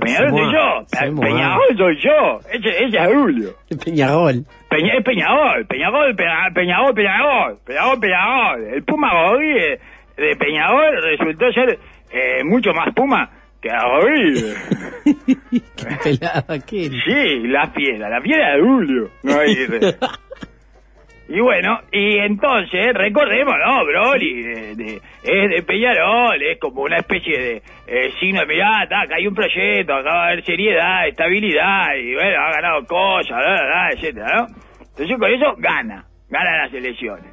Peñarol 0.00 0.30
soy 0.30 0.52
yo. 0.52 0.84
Peñarol 1.20 1.76
soy 1.76 1.96
yo. 2.00 2.40
Ese, 2.52 2.84
ese 2.84 2.96
es 2.98 3.06
Julio. 3.06 3.50
Peñarol. 3.84 4.44
Peña, 4.68 4.94
es 4.98 5.04
Peñarol. 5.04 5.66
Peñarol, 5.66 6.14
Peña- 6.14 6.52
Peñarol, 6.54 6.94
Peñarol. 6.94 7.58
Peñarol, 7.64 8.00
Peñarol. 8.00 8.64
El 8.74 8.82
Puma 8.84 9.10
Rodríguez 9.12 9.80
de 10.16 10.36
Peñarol 10.36 11.02
resultó 11.02 11.52
ser 11.52 11.78
eh, 12.12 12.44
mucho 12.44 12.72
más 12.74 12.92
Puma 12.94 13.30
que 13.60 13.68
Rodríguez. 13.70 14.56
Qué 15.76 15.86
pelada 16.02 16.44
aquel. 16.48 16.92
Sí, 17.04 17.48
la 17.48 17.68
fiera. 17.68 18.08
La 18.08 18.20
fiera 18.20 18.56
de 18.56 18.62
Julio. 18.62 19.10
No 19.22 19.38
hay 19.38 19.54
Y 21.32 21.38
bueno, 21.38 21.78
y 21.92 22.18
entonces, 22.18 22.92
recordemos, 22.92 23.54
¿no? 23.64 23.84
Broly 23.84 24.42
de- 24.42 24.74
de- 24.74 25.00
es 25.22 25.50
de 25.50 25.62
Peñarol, 25.64 26.42
es 26.42 26.58
como 26.58 26.82
una 26.82 26.96
especie 26.96 27.38
de 27.38 27.62
eh, 27.86 28.12
signo 28.18 28.40
de, 28.40 28.46
mirá, 28.46 28.84
ta, 28.88 29.02
acá 29.02 29.14
hay 29.14 29.28
un 29.28 29.34
proyecto, 29.36 29.94
acá 29.94 30.08
va 30.12 30.24
a 30.24 30.26
haber 30.32 30.44
seriedad, 30.44 31.06
estabilidad, 31.06 31.94
y 31.94 32.14
bueno, 32.14 32.36
ha 32.40 32.50
ganado 32.50 32.84
cosas, 32.84 33.36
bla, 33.38 33.46
bla, 33.46 33.64
bla, 33.64 33.90
etcétera, 33.94 34.26
¿no? 34.38 34.46
Entonces 34.80 35.16
con 35.20 35.30
eso 35.30 35.54
gana, 35.58 36.04
gana 36.28 36.64
las 36.64 36.74
elecciones. 36.74 37.32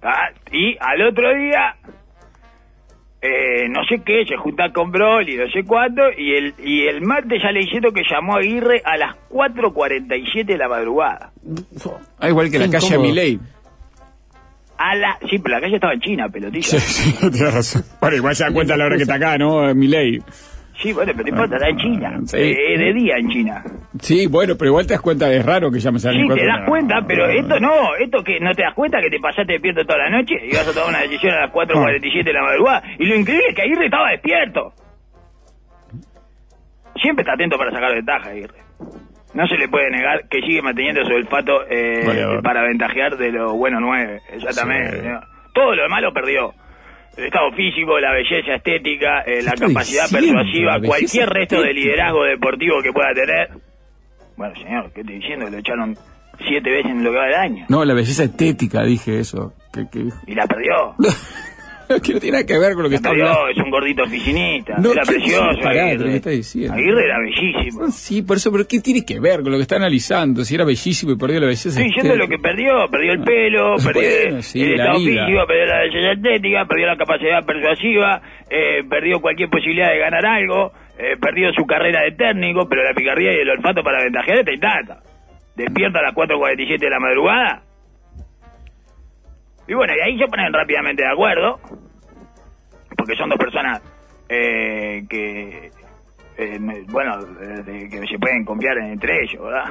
Ah, 0.00 0.30
Y 0.52 0.76
al 0.78 1.02
otro 1.02 1.34
día 1.34 1.74
eh, 3.22 3.68
no 3.68 3.84
sé 3.84 4.02
qué, 4.04 4.24
se 4.26 4.36
junta 4.36 4.72
con 4.72 4.90
Broly, 4.90 5.36
no 5.36 5.48
sé 5.48 5.62
cuánto, 5.64 6.02
y 6.18 6.34
el, 6.34 6.54
y 6.58 6.88
el 6.88 7.02
martes 7.02 7.40
ya 7.40 7.52
le 7.52 7.60
diciendo 7.60 7.92
que 7.92 8.02
llamó 8.10 8.34
a 8.34 8.38
Aguirre 8.40 8.82
a 8.84 8.96
las 8.96 9.14
4.47 9.30 10.44
de 10.44 10.58
la 10.58 10.68
madrugada. 10.68 11.30
Ah, 12.18 12.28
igual 12.28 12.50
que 12.50 12.58
la 12.58 12.68
calle 12.68 12.86
incómodo. 12.86 13.08
Milei. 13.08 13.38
A 14.76 14.96
la, 14.96 15.16
sí, 15.30 15.38
pero 15.38 15.54
la 15.54 15.60
calle 15.60 15.76
estaba 15.76 15.94
en 15.94 16.00
China, 16.00 16.28
pelotilla. 16.28 16.66
Sí, 16.66 16.80
sí, 16.80 17.30
tienes 17.30 17.54
razón. 17.54 17.84
Bueno, 18.00 18.16
igual 18.16 18.34
se 18.34 18.42
da 18.42 18.52
cuenta 18.52 18.74
a 18.74 18.76
la 18.76 18.86
hora 18.86 18.96
que 18.96 19.02
está 19.02 19.14
acá, 19.14 19.38
¿no? 19.38 19.72
Milei. 19.72 20.18
Sí, 20.80 20.92
bueno, 20.92 21.12
pero 21.14 21.24
no 21.24 21.28
importa, 21.28 21.56
está 21.56 21.68
en 21.68 21.76
China. 21.76 22.20
Sí. 22.24 22.36
Eh, 22.38 22.78
de 22.78 22.92
día 22.94 23.14
en 23.18 23.28
China. 23.28 23.62
Sí, 24.00 24.26
bueno, 24.26 24.54
pero 24.58 24.70
igual 24.70 24.86
te 24.86 24.94
das 24.94 25.02
cuenta, 25.02 25.30
es 25.32 25.44
raro 25.44 25.70
que 25.70 25.78
llames 25.78 26.04
a 26.06 26.10
Sí, 26.10 26.18
alguien 26.18 26.28
te 26.28 26.34
cuatro 26.44 26.56
das 26.58 26.68
cuenta, 26.68 26.94
pero 27.06 27.26
esto 27.28 27.60
no, 27.60 27.94
esto 27.96 28.24
que 28.24 28.40
no 28.40 28.52
te 28.54 28.62
das 28.62 28.74
cuenta 28.74 29.00
que 29.00 29.10
te 29.10 29.20
pasaste 29.20 29.52
despierto 29.52 29.84
toda 29.84 29.98
la 29.98 30.10
noche 30.10 30.34
y 30.42 30.56
vas 30.56 30.66
a 30.66 30.72
tomar 30.72 30.88
una 30.88 31.00
decisión 31.02 31.32
a 31.34 31.40
las 31.42 31.50
4.47 31.52 32.24
de 32.24 32.32
la 32.32 32.42
madrugada. 32.42 32.82
Y 32.98 33.04
lo 33.06 33.14
increíble 33.16 33.46
es 33.50 33.54
que 33.54 33.62
Aguirre 33.62 33.84
estaba 33.84 34.10
despierto. 34.10 34.72
Siempre 37.00 37.22
está 37.22 37.34
atento 37.34 37.56
para 37.58 37.70
sacar 37.70 37.94
ventaja, 37.94 38.30
Aguirre. 38.30 38.58
No 39.34 39.46
se 39.46 39.56
le 39.56 39.68
puede 39.68 39.90
negar 39.90 40.28
que 40.28 40.40
sigue 40.40 40.60
manteniendo 40.60 41.04
su 41.06 41.14
olfato 41.14 41.62
eh, 41.68 42.38
para 42.42 42.62
ventajear 42.62 43.16
de 43.16 43.32
lo 43.32 43.54
bueno 43.54 43.80
nueve. 43.80 44.20
Exactamente. 44.30 45.00
Sí. 45.00 45.08
Todo 45.54 45.74
lo 45.74 45.88
malo 45.88 46.12
perdió. 46.12 46.52
El 47.16 47.24
estado 47.24 47.52
físico, 47.52 47.98
la 47.98 48.12
belleza 48.12 48.54
estética, 48.54 49.20
eh, 49.22 49.42
la 49.42 49.52
capacidad 49.52 50.04
diciendo? 50.04 50.38
persuasiva, 50.38 50.78
La 50.78 50.86
cualquier 50.86 51.28
resto 51.28 51.62
de 51.62 51.72
liderazgo 51.74 52.24
deportivo 52.24 52.82
que 52.82 52.92
pueda 52.92 53.12
tener. 53.12 53.50
Bueno, 54.36 54.54
señor, 54.56 54.90
¿qué 54.94 55.00
estoy 55.02 55.16
diciendo? 55.16 55.50
Lo 55.50 55.58
echaron 55.58 55.96
siete 56.48 56.70
veces 56.70 56.90
en 56.90 57.04
lo 57.04 57.10
que 57.10 57.18
va 57.18 57.24
del 57.26 57.34
año. 57.34 57.66
No, 57.68 57.84
la 57.84 57.94
belleza 57.94 58.24
estética, 58.24 58.82
dije 58.82 59.18
eso. 59.18 59.52
¿Qué, 59.72 59.86
qué? 59.92 60.08
Y 60.26 60.34
la 60.34 60.46
perdió. 60.46 60.94
que 62.02 62.12
no 62.14 62.20
tiene 62.20 62.32
nada 62.38 62.46
que 62.46 62.58
ver 62.58 62.74
con 62.74 62.82
lo 62.84 62.88
que 62.88 62.96
está 62.96 63.10
hablando. 63.10 63.48
es 63.48 63.56
un 63.58 63.70
gordito 63.70 64.02
oficinista. 64.04 64.76
No, 64.78 64.92
era 64.92 65.02
¿qué- 65.02 65.12
precioso. 65.12 65.68
Aguirre. 65.68 66.10
¿qué 66.10 66.16
está 66.16 66.30
diciendo? 66.30 66.74
Aguirre 66.74 67.04
era 67.04 67.18
bellísimo. 67.18 67.88
Sí, 67.90 68.22
por 68.22 68.36
eso, 68.36 68.50
pero 68.52 68.64
¿qué 68.66 68.80
tiene 68.80 69.04
que 69.04 69.20
ver 69.20 69.42
con 69.42 69.52
lo 69.52 69.58
que 69.58 69.62
está 69.62 69.76
analizando? 69.76 70.44
Si 70.44 70.54
era 70.54 70.64
bellísimo 70.64 71.12
y 71.12 71.16
perdió 71.16 71.40
la 71.40 71.46
belleza 71.46 71.68
Estoy 71.68 71.84
diciendo 71.84 72.16
lo 72.16 72.28
que 72.28 72.38
perdió. 72.38 72.88
Perdió 72.90 73.12
el 73.12 73.22
pelo, 73.22 73.76
perdió 73.84 74.42
sí, 74.42 74.62
el 74.62 74.72
estado 74.74 74.98
físico, 74.98 75.46
perdió 75.46 75.66
la 75.66 75.78
belleza 75.80 76.12
estética, 76.12 76.64
perdió 76.66 76.86
la 76.86 76.96
capacidad 76.96 77.44
persuasiva, 77.44 78.22
eh, 78.50 78.82
perdió 78.88 79.20
cualquier 79.20 79.48
posibilidad 79.50 79.90
de 79.90 79.98
ganar 79.98 80.24
algo, 80.26 80.72
eh, 80.98 81.16
perdió 81.20 81.52
su 81.52 81.64
carrera 81.66 82.02
de 82.02 82.12
técnico, 82.12 82.68
pero 82.68 82.82
la 82.84 82.94
picardía 82.94 83.32
y 83.32 83.40
el 83.40 83.50
olfato 83.50 83.82
para 83.82 84.02
ventajear 84.02 84.38
está 84.38 84.52
intacta. 84.52 85.00
Despierta 85.56 85.98
a 85.98 86.02
las 86.02 86.14
4.47 86.14 86.78
de 86.78 86.90
la 86.90 86.98
madrugada. 86.98 87.62
Y 89.68 89.74
bueno, 89.74 89.92
y 89.96 90.00
ahí 90.00 90.18
se 90.18 90.26
ponen 90.26 90.52
rápidamente 90.52 91.02
de 91.02 91.10
acuerdo, 91.12 91.58
porque 92.96 93.14
son 93.16 93.28
dos 93.28 93.38
personas 93.38 93.80
eh, 94.28 95.02
que, 95.08 95.70
eh, 96.38 96.58
bueno, 96.88 97.18
eh, 97.40 97.88
que 97.90 98.06
se 98.06 98.18
pueden 98.18 98.44
confiar 98.44 98.76
entre 98.78 99.22
ellos, 99.22 99.42
¿verdad? 99.42 99.70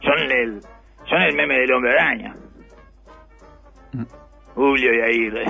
Son 0.00 0.18
el, 0.32 0.60
son 1.08 1.22
el 1.22 1.34
meme 1.34 1.58
del 1.60 1.72
hombre 1.72 1.92
araña. 1.92 2.34
Julio 4.54 4.92
y 4.94 5.00
Aguirre. 5.00 5.44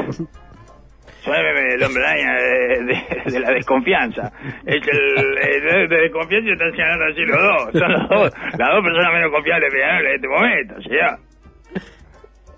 Son 1.22 1.34
el 1.34 1.42
meme 1.44 1.60
del 1.70 1.82
hombre 1.82 2.06
araña 2.06 2.34
de, 2.34 2.84
de- 2.84 3.30
de 3.32 3.40
la 3.40 3.50
desconfianza. 3.52 4.32
Es 4.66 4.86
el, 4.86 5.38
el- 5.38 5.88
de 5.88 5.96
desconfianza 6.02 6.48
y 6.48 6.52
están 6.52 6.70
señalando 6.72 7.04
así 7.04 7.20
los 7.24 7.42
dos. 7.42 7.72
Son 7.80 7.92
los 7.92 8.08
dos, 8.08 8.32
las 8.58 8.68
dos 8.72 8.84
personas 8.84 9.12
menos 9.12 9.32
confiables 9.32 9.72
de 9.72 10.14
este 10.14 10.28
momento, 10.28 10.82
señor. 10.82 11.18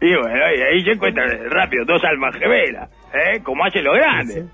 Y 0.01 0.15
bueno, 0.15 0.37
y 0.57 0.61
ahí 0.63 0.83
se 0.85 0.93
encuentran 0.93 1.29
rápido 1.51 1.85
dos 1.85 2.03
almas 2.05 2.35
gemelas, 2.37 2.89
¿eh? 3.15 3.41
Como 3.43 3.65
hacen 3.65 3.85
los 3.85 3.95
grandes. 3.97 4.45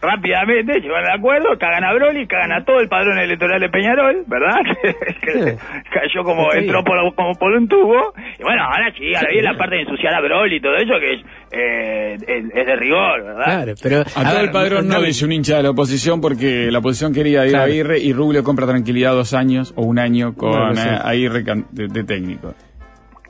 Rápidamente 0.00 0.82
se 0.82 0.88
van 0.88 1.02
de 1.04 1.12
acuerdo, 1.12 1.56
cagan 1.58 1.82
a 1.82 1.94
Broly, 1.94 2.26
cagan 2.26 2.52
a 2.52 2.62
todo 2.62 2.78
el 2.80 2.88
padrón 2.88 3.18
electoral 3.18 3.58
de 3.58 3.70
Peñarol, 3.70 4.22
¿verdad? 4.26 4.58
que 5.22 5.56
cayó 5.90 6.22
como, 6.24 6.52
entró 6.52 6.84
por, 6.84 7.14
como 7.14 7.34
por 7.36 7.52
un 7.52 7.66
tubo. 7.66 8.12
Y 8.38 8.42
bueno, 8.42 8.64
ahora 8.64 8.92
sí, 8.98 9.14
ahora 9.14 9.28
viene 9.32 9.50
la 9.50 9.56
parte 9.56 9.76
de 9.76 9.82
ensuciar 9.82 10.12
a 10.14 10.20
Broly 10.20 10.56
y 10.56 10.60
todo 10.60 10.76
eso 10.76 10.92
que 11.00 11.14
es, 11.14 11.20
eh, 11.52 12.14
es, 12.20 12.44
es 12.54 12.66
de 12.66 12.76
rigor, 12.76 13.24
¿verdad? 13.24 13.44
Claro, 13.44 13.72
pero. 13.82 14.00
A 14.02 14.04
todo 14.24 14.34
ver, 14.34 14.44
el 14.44 14.50
padrón 14.50 14.88
no 14.88 14.94
dame- 14.96 15.06
dice 15.06 15.24
un 15.24 15.32
hincha 15.32 15.56
de 15.56 15.62
la 15.62 15.70
oposición 15.70 16.20
porque 16.20 16.68
la 16.70 16.80
oposición 16.80 17.14
quería 17.14 17.44
ir 17.46 17.50
Claro. 17.52 17.64
a 17.64 17.66
Aguirre 17.68 17.98
y 17.98 18.12
Rubio 18.12 18.44
compra 18.44 18.66
tranquilidad 18.66 19.12
dos 19.12 19.32
años 19.32 19.72
o 19.74 19.84
un 19.84 19.98
año 19.98 20.34
con 20.34 20.50
Bueno, 20.50 20.74
sí. 20.76 20.86
eh, 20.86 20.98
Aguirre 21.02 21.44
de 21.72 22.04
técnico. 22.04 22.54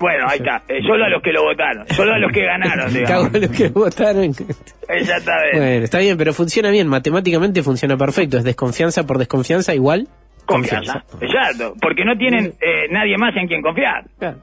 Bueno, 0.04 0.26
ahí 0.28 0.36
está. 0.38 0.62
Eh, 0.68 0.82
solo 0.86 1.04
a 1.06 1.08
los 1.08 1.22
que 1.22 1.32
lo 1.32 1.42
votaron, 1.44 1.86
solo 1.88 2.12
a 2.12 2.18
los 2.18 2.30
que 2.30 2.44
ganaron, 2.44 2.92
Cago 2.92 3.28
digamos. 3.30 3.34
en 3.34 3.40
los 3.40 3.50
que 3.52 3.68
votaron. 3.68 4.24
Exactamente. 4.88 5.56
Bueno, 5.58 5.84
está 5.84 5.98
bien, 5.98 6.18
pero 6.18 6.32
funciona 6.34 6.70
bien. 6.70 6.88
Matemáticamente 6.88 7.62
funciona 7.62 7.96
perfecto. 7.96 8.36
Es 8.36 8.44
desconfianza 8.44 9.06
por 9.06 9.16
desconfianza 9.16 9.74
igual. 9.74 10.06
Confianza. 10.44 11.02
Exacto. 11.22 11.72
Porque 11.80 12.04
no 12.04 12.16
tienen 12.18 12.52
eh, 12.60 12.86
nadie 12.90 13.16
más 13.16 13.34
en 13.36 13.48
quien 13.48 13.62
confiar. 13.62 14.04
Claro. 14.18 14.36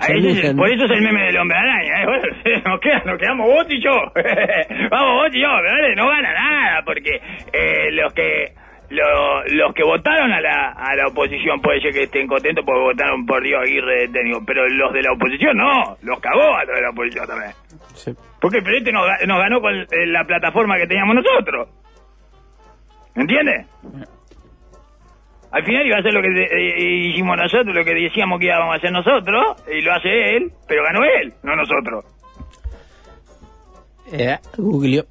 Ese 0.00 0.54
por 0.54 0.68
eso 0.70 0.84
es 0.84 0.90
el 0.92 1.02
meme 1.02 1.22
del 1.26 1.36
hombre 1.38 1.56
araña. 1.56 2.02
¿eh? 2.02 2.06
Bueno, 2.06 2.62
nos, 2.70 2.80
queda- 2.80 3.02
nos 3.04 3.18
quedamos 3.18 3.46
vos 3.46 3.66
y 3.68 3.82
yo. 3.82 3.90
Vamos 4.90 5.12
vos 5.22 5.30
y 5.34 5.40
yo. 5.40 5.48
pero 5.62 5.94
no 5.96 6.08
gana 6.08 6.32
nada 6.34 6.82
porque 6.84 7.10
eh, 7.52 7.90
los 7.92 8.12
que 8.12 8.52
lo- 8.90 9.44
los 9.44 9.74
que 9.74 9.82
votaron 9.84 10.32
a 10.32 10.40
la, 10.40 10.70
a 10.70 10.94
la 10.96 11.08
oposición 11.08 11.60
puede 11.60 11.80
ser 11.80 11.92
que 11.92 12.04
estén 12.04 12.26
contentos 12.26 12.64
porque 12.64 12.80
votaron 12.80 13.26
por 13.26 13.42
Dios 13.42 13.60
Aguirre 13.62 14.00
de 14.02 14.08
técnico, 14.08 14.42
pero 14.46 14.68
los 14.68 14.92
de 14.92 15.02
la 15.02 15.12
oposición 15.12 15.56
no, 15.56 15.96
los 16.02 16.18
cagó 16.20 16.54
a 16.56 16.64
los 16.64 16.74
de 16.74 16.82
la 16.82 16.90
oposición 16.90 17.26
también. 17.26 17.52
Sí. 17.94 18.12
Porque 18.40 18.58
el 18.58 18.64
nos, 18.92 19.06
ga- 19.06 19.26
nos 19.26 19.38
ganó 19.38 19.60
con 19.60 19.74
eh, 19.74 19.86
la 20.06 20.24
plataforma 20.24 20.76
que 20.78 20.86
teníamos 20.86 21.16
nosotros. 21.16 21.68
¿Entiendes? 23.14 23.66
Al 25.50 25.64
final 25.64 25.86
iba 25.86 25.96
a 25.96 26.00
hacer 26.00 26.12
lo 26.12 26.20
que 26.22 26.28
eh, 26.28 27.08
hicimos 27.08 27.36
nosotros, 27.36 27.74
lo 27.74 27.84
que 27.84 27.94
decíamos 27.94 28.38
que 28.38 28.46
íbamos 28.46 28.74
a 28.74 28.76
hacer 28.76 28.92
nosotros, 28.92 29.56
y 29.72 29.80
lo 29.80 29.92
hace 29.92 30.36
él, 30.36 30.52
pero 30.68 30.84
ganó 30.84 31.02
él, 31.04 31.32
no 31.42 31.56
nosotros. 31.56 32.04
Eh, 34.12 34.38
Google. 34.56 35.04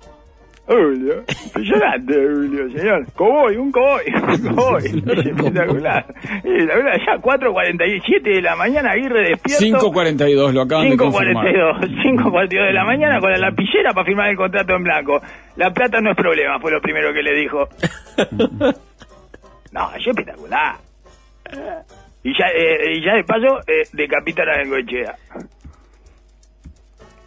Julio, 0.67 1.23
impresionante, 1.45 2.13
Julio, 2.13 2.69
señor. 2.77 3.05
Coboy, 3.13 3.55
un 3.55 3.71
coboy, 3.71 4.03
un 4.43 4.55
coboy. 4.55 4.83
Es 4.85 4.95
espectacular. 4.95 6.05
Verdad, 6.43 6.93
ya 7.05 7.21
4.47 7.21 8.21
de 8.21 8.41
la 8.41 8.55
mañana, 8.57 8.91
Aguirre 8.91 9.29
despierto. 9.29 9.91
5.42, 9.91 10.51
lo 10.51 10.61
acaban 10.63 10.89
de 10.89 10.97
confirmar. 10.97 11.45
5.42, 11.47 12.19
5.42 12.21 12.49
de 12.49 12.73
la 12.73 12.83
mañana 12.83 13.19
con 13.21 13.31
la 13.31 13.37
lapicera 13.37 13.93
para 13.93 14.05
firmar 14.05 14.29
el 14.29 14.35
contrato 14.35 14.75
en 14.75 14.83
blanco. 14.83 15.21
La 15.55 15.71
plata 15.71 16.01
no 16.01 16.11
es 16.11 16.17
problema, 16.17 16.59
fue 16.59 16.71
lo 16.71 16.81
primero 16.81 17.13
que 17.13 17.23
le 17.23 17.33
dijo. 17.33 17.69
no, 19.71 19.95
es 19.95 20.05
espectacular. 20.05 20.75
Y 22.23 22.37
ya, 22.37 22.47
eh, 22.47 22.97
y 22.97 23.05
ya 23.05 23.13
de 23.15 23.23
paso, 23.23 23.59
eh, 23.67 23.87
decapitan 23.93 24.49
a. 24.49 24.53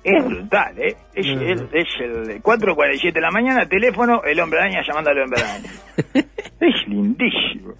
Es 0.03 0.25
brutal, 0.25 0.79
¿eh? 0.79 0.97
Es, 1.15 1.27
el, 1.27 1.69
es 1.73 1.89
el 2.01 2.43
4.47 2.43 3.13
de 3.13 3.21
la 3.21 3.31
mañana, 3.31 3.67
teléfono, 3.67 4.23
el 4.25 4.41
hombre 4.41 4.61
araña 4.61 4.83
llamando 4.87 5.11
al 5.11 5.19
hombre 5.23 5.43
araña. 5.43 5.71
es 6.61 6.89
lindísimo. 6.89 7.75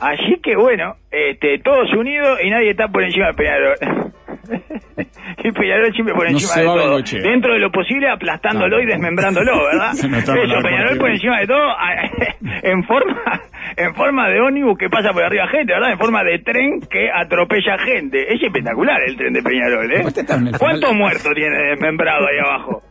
Así 0.00 0.40
que 0.42 0.56
bueno, 0.56 0.96
este, 1.10 1.58
todos 1.58 1.92
unidos 1.92 2.38
y 2.42 2.50
nadie 2.50 2.70
está 2.70 2.88
por 2.88 3.02
encima 3.02 3.28
de 3.28 3.34
Peñarol. 3.34 3.76
y 5.44 5.52
Peñarol 5.52 5.92
siempre 5.92 6.14
por 6.14 6.26
encima 6.28 6.60
de 6.60 6.66
todo. 6.66 7.02
Dentro 7.22 7.54
de 7.54 7.58
lo 7.58 7.70
posible 7.70 8.08
aplastándolo 8.08 8.80
y 8.80 8.86
desmembrándolo, 8.86 9.64
¿verdad? 9.64 9.92
Eso, 9.94 10.62
Peñarol 10.62 10.98
por 10.98 11.10
encima 11.10 11.40
de 11.40 11.46
todo, 11.46 11.68
en 12.62 12.84
forma, 12.84 13.40
en 13.76 13.94
forma 13.94 14.28
de 14.28 14.40
ónibus 14.40 14.78
que 14.78 14.88
pasa 14.88 15.12
por 15.12 15.22
arriba 15.22 15.48
gente, 15.48 15.72
¿verdad? 15.72 15.92
En 15.92 15.98
forma 15.98 16.22
de 16.24 16.38
tren 16.38 16.80
que 16.90 17.10
atropella 17.10 17.78
gente. 17.78 18.32
Es 18.32 18.42
espectacular 18.42 19.00
el 19.06 19.16
tren 19.16 19.32
de 19.32 19.42
Peñarol, 19.42 19.92
¿eh? 19.92 20.04
¿Cuántos 20.58 20.94
muertos 20.94 21.32
tiene 21.34 21.56
desmembrado 21.70 22.26
ahí 22.26 22.38
abajo? 22.38 22.82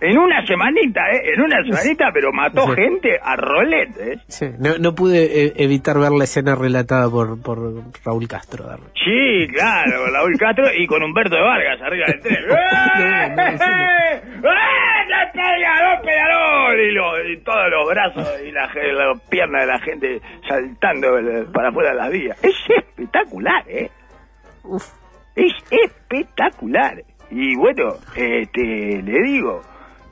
En 0.00 0.18
una 0.18 0.44
semanita, 0.46 1.00
¿eh? 1.12 1.32
En 1.34 1.40
una 1.40 1.62
semanita, 1.64 2.10
pero 2.12 2.32
mató 2.32 2.66
Sí. 2.74 2.80
gente 2.82 3.18
a 3.22 3.36
roletes. 3.36 4.20
Sí, 4.28 4.46
No, 4.58 4.78
no 4.78 4.94
pude 4.94 5.44
eh, 5.46 5.52
evitar 5.56 5.98
ver 5.98 6.12
la 6.12 6.24
escena 6.24 6.54
relatada 6.54 7.08
por, 7.10 7.40
por 7.42 7.58
Raúl 8.04 8.28
Castro. 8.28 8.64
Darle. 8.66 8.86
Sí, 9.04 9.46
claro, 9.52 10.06
Raúl 10.12 10.36
Castro 10.38 10.66
y 10.76 10.86
con 10.86 11.02
Humberto 11.02 11.36
de 11.36 11.42
Vargas 11.42 11.80
arriba 11.82 12.06
del 12.06 12.20
tren. 12.20 12.44
¡Eh! 12.50 12.50
No, 13.36 13.40
no, 13.42 13.50
no. 13.52 14.52
¡Eh! 16.72 16.88
Y, 16.88 16.92
lo- 16.92 17.28
y 17.28 17.36
todos 17.38 17.70
los 17.70 17.88
brazos 17.88 18.28
y 18.46 18.50
la, 18.52 18.66
las 18.66 19.20
piernas 19.28 19.62
de 19.62 19.66
la 19.66 19.78
gente 19.80 20.20
saltando 20.48 21.18
eh, 21.18 21.46
para 21.52 21.68
afuera 21.70 21.90
de 21.90 21.96
las 21.96 22.10
vías. 22.10 22.44
Es 22.44 22.54
espectacular, 22.68 23.64
¿eh? 23.68 23.90
Uf. 24.64 24.84
Es 25.34 25.52
espectacular. 25.70 27.02
Y 27.30 27.54
bueno, 27.56 27.94
este, 28.14 29.02
le 29.02 29.22
digo, 29.22 29.60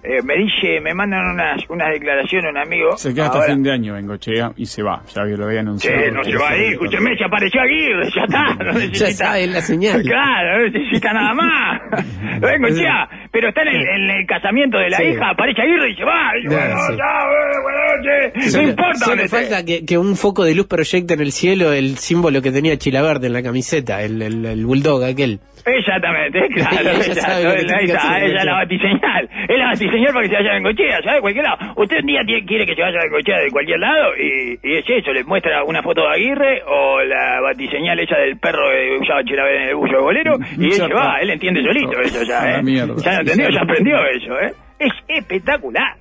eh, 0.03 0.21
me 0.23 0.35
dice, 0.37 0.81
me 0.83 0.93
mandan 0.93 1.31
unas, 1.31 1.63
unas 1.71 1.91
declaraciones 1.93 2.51
un 2.51 2.59
amigo. 2.59 2.97
Se 2.97 3.15
queda 3.15 3.27
hasta 3.27 3.39
ahora. 3.39 3.53
fin 3.55 3.63
de 3.63 3.73
año 3.73 3.95
Bengochea 3.95 4.53
y 4.57 4.67
se 4.67 4.83
va. 4.83 5.01
Ya 5.15 5.25
que 5.25 5.37
lo 5.37 5.45
había 5.47 5.61
Sí, 5.61 5.67
anunciado. 5.67 6.11
no 6.13 6.25
se 6.25 6.37
va 6.37 6.51
a 6.51 6.57
ir, 6.59 6.73
escúcheme, 6.73 7.17
se 7.17 7.25
apareció 7.25 7.61
Aguirre, 7.63 8.11
ya 8.15 8.23
está, 8.25 8.55
no 8.57 8.73
necesita. 8.75 9.07
Ya 9.09 9.13
sabe 9.13 9.47
la 9.47 9.61
señal. 9.63 10.03
Claro, 10.07 10.59
no 10.59 10.69
necesita 10.71 11.13
nada 11.13 11.35
más. 11.35 11.81
Vengo 12.41 12.69
ya, 12.69 13.09
pero 13.35 13.49
está 13.49 13.63
en 13.63 13.69
el, 13.69 13.83
en 13.87 14.11
el 14.11 14.27
casamiento 14.27 14.79
de 14.79 14.89
la 14.91 14.97
Sí. 14.99 15.03
hija, 15.09 15.31
aparece 15.31 15.61
Aguirre 15.63 15.87
y 15.89 15.91
dice, 15.91 16.05
va, 16.05 16.31
y 16.41 16.45
No, 16.45 16.51
bueno, 16.53 16.77
sí. 16.89 16.97
chao, 16.97 17.33
eh, 17.33 17.61
buenas 17.63 18.33
noches, 18.37 18.55
no 18.57 18.63
importa 18.63 18.95
solo 19.05 19.29
falta 19.29 19.65
que, 19.65 19.85
que 19.85 19.99
un 19.99 20.17
foco 20.17 20.45
de 20.45 20.55
luz 20.55 20.67
proyecte 20.69 21.15
en 21.15 21.21
el 21.21 21.33
cielo 21.33 21.73
el 21.73 21.99
símbolo 21.99 22.41
que 22.41 22.53
tenía 22.53 22.77
Chilaverde 22.79 23.27
en 23.27 23.33
la 23.33 23.43
camiseta, 23.43 24.01
el, 24.03 24.23
el, 24.23 24.47
el 24.47 24.65
bulldog 24.65 25.03
aquel. 25.05 25.41
Exactamente, 25.67 26.41
claro, 26.55 26.91
Ella 26.91 26.91
ella, 26.93 27.15
sabe 27.15 27.57
que 27.57 27.85
está, 27.87 27.99
hacer, 28.15 28.23
ella 28.29 28.39
es 28.39 28.45
la 28.45 28.53
batiseñal, 28.55 29.29
es 29.49 29.59
la 29.59 29.67
batiseñal 29.67 30.13
para 30.13 30.23
que 30.23 30.29
se 30.29 30.35
vaya 30.37 30.51
a 30.51 30.55
Bengochea, 30.55 31.03
¿sabe? 31.03 31.21
Cualquier 31.23 31.45
lado. 31.45 31.57
Usted 31.77 31.97
un 32.01 32.07
día 32.07 32.21
tiene- 32.27 32.45
quiere 32.47 32.67
que 32.67 32.75
se 32.75 32.83
vaya 32.83 32.99
a 32.99 33.03
Bengochea 33.05 33.39
de 33.39 33.51
cualquier 33.51 33.79
lado 33.81 34.13
y, 34.17 34.59
y 34.63 34.77
es 34.77 34.85
eso, 34.89 35.13
le 35.13 35.25
muestra 35.25 35.65
una 35.65 35.83
foto 35.83 36.03
de 36.03 36.09
Aguirre 36.15 36.63
o 36.67 37.03
la 37.03 37.41
batiseñal 37.41 37.99
esa 37.99 38.17
del 38.19 38.37
perro 38.39 38.61
que 38.71 38.99
usaba 39.03 39.25
Chilaver 39.25 39.55
en 39.57 39.69
el 39.71 39.75
bullo 39.75 39.97
de 39.97 40.03
bolero 40.03 40.35
y 40.59 40.65
él 40.67 40.73
se 40.73 40.89
va, 40.93 41.17
él 41.23 41.31
entiende 41.31 41.63
solito 41.65 41.99
eso 42.01 42.23
ya, 42.25 42.43
la 42.45 42.59
¿eh? 42.59 42.63
mierda. 42.63 42.95
Ya 43.03 43.23
lo 43.23 43.24
entendió, 43.33 43.51
ya 43.51 43.63
aprendió 43.63 43.97
eso, 44.07 44.41
¿eh? 44.41 44.55
Es 44.79 44.93
espectacular. 45.09 45.97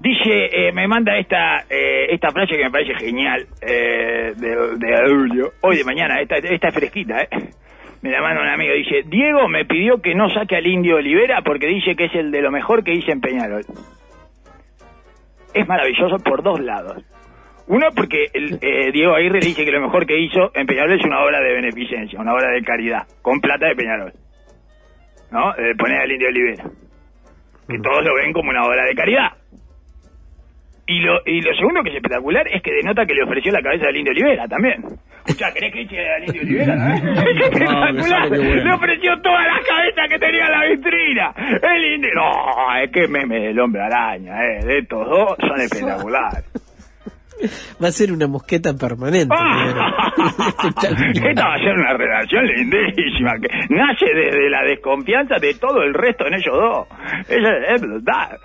Dice, 0.00 0.46
eh, 0.52 0.72
me 0.72 0.86
manda 0.86 1.18
esta 1.18 1.64
eh, 1.68 2.06
esta 2.10 2.30
frase 2.30 2.56
que 2.56 2.64
me 2.64 2.70
parece 2.70 2.94
genial 2.94 3.46
eh, 3.60 4.32
de, 4.36 4.76
de 4.76 4.94
Adulio. 4.94 5.52
Hoy 5.60 5.76
de 5.78 5.84
mañana, 5.84 6.20
esta, 6.20 6.36
esta 6.36 6.68
es 6.68 6.74
fresquita, 6.74 7.22
¿eh? 7.22 7.28
Me 8.00 8.10
la 8.10 8.22
manda 8.22 8.42
un 8.42 8.48
amigo, 8.48 8.74
dice, 8.74 9.02
Diego 9.06 9.48
me 9.48 9.64
pidió 9.64 10.00
que 10.00 10.14
no 10.14 10.30
saque 10.30 10.54
al 10.54 10.66
Indio 10.66 10.96
Olivera 10.96 11.42
porque 11.42 11.66
dice 11.66 11.96
que 11.96 12.04
es 12.04 12.14
el 12.14 12.30
de 12.30 12.42
lo 12.42 12.52
mejor 12.52 12.84
que 12.84 12.94
hice 12.94 13.10
en 13.10 13.20
Peñarol. 13.20 13.64
Es 15.52 15.66
maravilloso 15.66 16.18
por 16.22 16.44
dos 16.44 16.60
lados. 16.60 17.02
Uno, 17.66 17.88
porque 17.94 18.26
el, 18.32 18.58
eh, 18.62 18.92
Diego 18.92 19.14
Aguirre 19.14 19.40
dice 19.40 19.64
que 19.64 19.72
lo 19.72 19.80
mejor 19.80 20.06
que 20.06 20.16
hizo 20.16 20.52
en 20.54 20.66
Peñarol 20.66 20.98
es 20.98 21.04
una 21.04 21.24
obra 21.24 21.40
de 21.40 21.52
beneficencia, 21.52 22.20
una 22.20 22.34
obra 22.34 22.50
de 22.52 22.62
caridad, 22.62 23.02
con 23.20 23.40
plata 23.40 23.66
de 23.66 23.74
Peñarol. 23.74 24.12
¿No? 25.30 25.52
De 25.54 25.74
poner 25.74 26.00
al 26.00 26.12
Indio 26.12 26.28
Olivera. 26.28 26.64
Que 27.68 27.78
todos 27.80 28.02
lo 28.04 28.14
ven 28.14 28.32
como 28.32 28.50
una 28.50 28.64
obra 28.64 28.84
de 28.84 28.94
caridad. 28.94 29.32
Y 30.86 31.00
lo, 31.00 31.20
y 31.26 31.42
lo 31.42 31.54
segundo 31.54 31.82
que 31.82 31.90
es 31.90 31.96
espectacular 31.96 32.46
es 32.48 32.62
que 32.62 32.72
denota 32.72 33.04
que 33.04 33.12
le 33.12 33.22
ofreció 33.22 33.52
la 33.52 33.60
cabeza 33.60 33.88
al 33.88 33.96
Indio 33.96 34.12
Olivera 34.12 34.48
también. 34.48 34.82
Escucha, 35.26 35.52
¿querés 35.52 35.70
que 35.74 35.80
eche 35.82 35.98
al 36.14 36.24
Indio 36.24 36.40
Olivera? 36.42 36.74
no? 36.76 36.94
Es 37.28 37.42
espectacular. 37.44 38.28
bueno. 38.30 38.54
Le 38.64 38.72
ofreció 38.72 39.20
todas 39.20 39.44
las 39.46 39.66
cabezas 39.68 40.08
que 40.08 40.18
tenía 40.18 40.46
en 40.46 40.52
la 40.52 40.64
vitrina. 40.64 41.34
El 41.62 41.94
Indio... 41.94 42.10
No, 42.14 42.76
es 42.82 42.90
que 42.90 43.06
meme 43.06 43.38
del 43.38 43.60
hombre 43.60 43.82
araña, 43.82 44.42
eh. 44.42 44.64
De 44.64 44.78
estos 44.78 45.06
dos 45.06 45.36
son 45.46 45.60
espectaculares. 45.60 46.44
Va 47.82 47.88
a 47.88 47.92
ser 47.92 48.12
una 48.12 48.26
mosqueta 48.26 48.74
permanente. 48.74 49.34
Ah. 49.36 50.12
Esta 50.64 51.46
va 51.46 51.54
a 51.54 51.58
ser 51.58 51.74
una 51.74 51.92
relación 51.94 52.44
lindísima 52.46 53.32
que 53.40 53.48
nace 53.74 54.06
desde 54.14 54.50
la 54.50 54.62
desconfianza 54.64 55.36
de 55.40 55.54
todo 55.54 55.82
el 55.82 55.94
resto 55.94 56.26
en 56.26 56.34
ellos 56.34 56.54
dos. 56.54 56.88
Eso 57.28 57.48
es 57.74 57.80
brutal. 57.80 58.38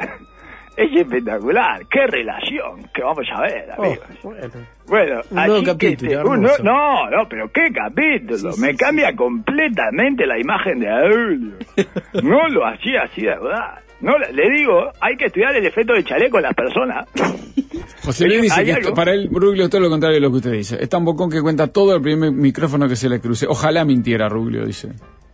Es 0.75 0.91
espectacular. 0.95 1.81
Qué 1.89 2.07
relación 2.07 2.89
que 2.93 3.03
vamos 3.03 3.27
a 3.31 3.41
ver, 3.41 3.65
Oh, 3.77 3.83
amigos. 3.83 4.07
bueno. 4.23 4.53
Bueno, 4.88 5.21
Un 5.31 5.39
así 5.39 5.63
capítulo, 5.65 6.23
un 6.29 6.41
no, 6.41 7.09
no, 7.09 7.29
pero 7.29 7.50
qué 7.51 7.71
capítulo. 7.71 8.51
Sí, 8.51 8.62
Me 8.62 8.71
sí, 8.71 8.77
cambia 8.77 9.15
completamente 9.15 10.25
la 10.25 10.38
imagen 10.39 10.79
de 10.79 10.89
Adulio. 10.89 11.53
No 12.23 12.47
lo 12.50 12.65
hacía 12.65 13.03
así 13.03 13.21
de 13.21 13.29
verdad. 13.29 13.79
No, 14.03 14.17
le 14.17 14.50
digo, 14.50 14.91
hay 15.00 15.15
que 15.15 15.27
estudiar 15.27 15.55
el 15.55 15.65
efecto 15.65 15.93
de 15.93 16.03
chaleco 16.03 16.36
en 16.38 16.43
las 16.43 16.53
personas. 16.53 17.07
José 18.03 18.27
Luis 18.27 18.41
dice 18.41 18.60
¿Hay 18.60 18.65
que 18.65 18.72
esto- 18.72 18.93
para 18.93 19.13
él, 19.13 19.29
Ruglio, 19.31 19.63
es 19.63 19.69
todo 19.69 19.79
lo 19.79 19.89
contrario 19.89 20.15
de 20.15 20.22
lo 20.22 20.29
que 20.29 20.38
usted 20.38 20.51
dice. 20.51 20.77
Es 20.77 20.89
tan 20.89 21.05
bocón 21.05 21.29
que 21.31 21.41
cuenta 21.41 21.67
todo 21.67 21.95
el 21.95 22.01
primer 22.01 22.33
micrófono 22.33 22.89
que 22.89 22.98
se 22.98 23.07
le 23.07 23.22
cruce. 23.22 23.45
Ojalá 23.48 23.86
mintiera, 23.86 24.27
Ruglio, 24.27 24.65
dice. 24.65 24.89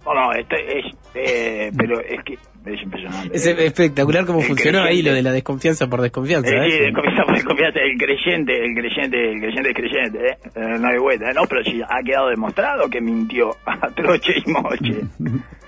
No, 0.05 0.13
no, 0.13 0.33
este 0.33 0.55
es, 0.79 0.85
eh, 1.15 1.71
pero 1.75 1.99
es 1.99 2.23
que 2.23 2.33
es 2.33 2.81
impresionante. 2.83 3.35
Es 3.35 3.45
espectacular 3.47 4.25
cómo 4.25 4.39
El 4.41 4.45
funcionó 4.45 4.83
ahí 4.83 5.01
lo 5.01 5.13
de 5.13 5.23
la 5.23 5.31
desconfianza 5.31 5.87
por 5.87 6.01
desconfianza. 6.01 6.49
Eh, 6.49 6.69
sí, 6.69 6.77
¿eh? 6.77 6.85
de 6.85 6.93
confianza 6.93 7.23
por 7.25 7.35
desconfianza, 7.35 7.79
el 7.79 7.97
creyente, 7.97 8.65
el 8.65 8.75
creyente, 8.75 9.31
el 9.31 9.39
creyente 9.39 9.69
es 9.69 9.75
creyente, 9.75 10.19
¿eh? 10.27 10.37
Eh, 10.55 10.77
no 10.79 10.87
hay 10.87 10.97
vuelta. 10.99 11.33
No, 11.33 11.41
pero 11.49 11.63
si 11.63 11.81
ha 11.81 12.03
quedado 12.05 12.29
demostrado 12.29 12.87
que 12.87 13.01
mintió 13.01 13.49
a 13.65 13.87
troche 13.89 14.33
y 14.45 14.51
moche. 14.51 15.01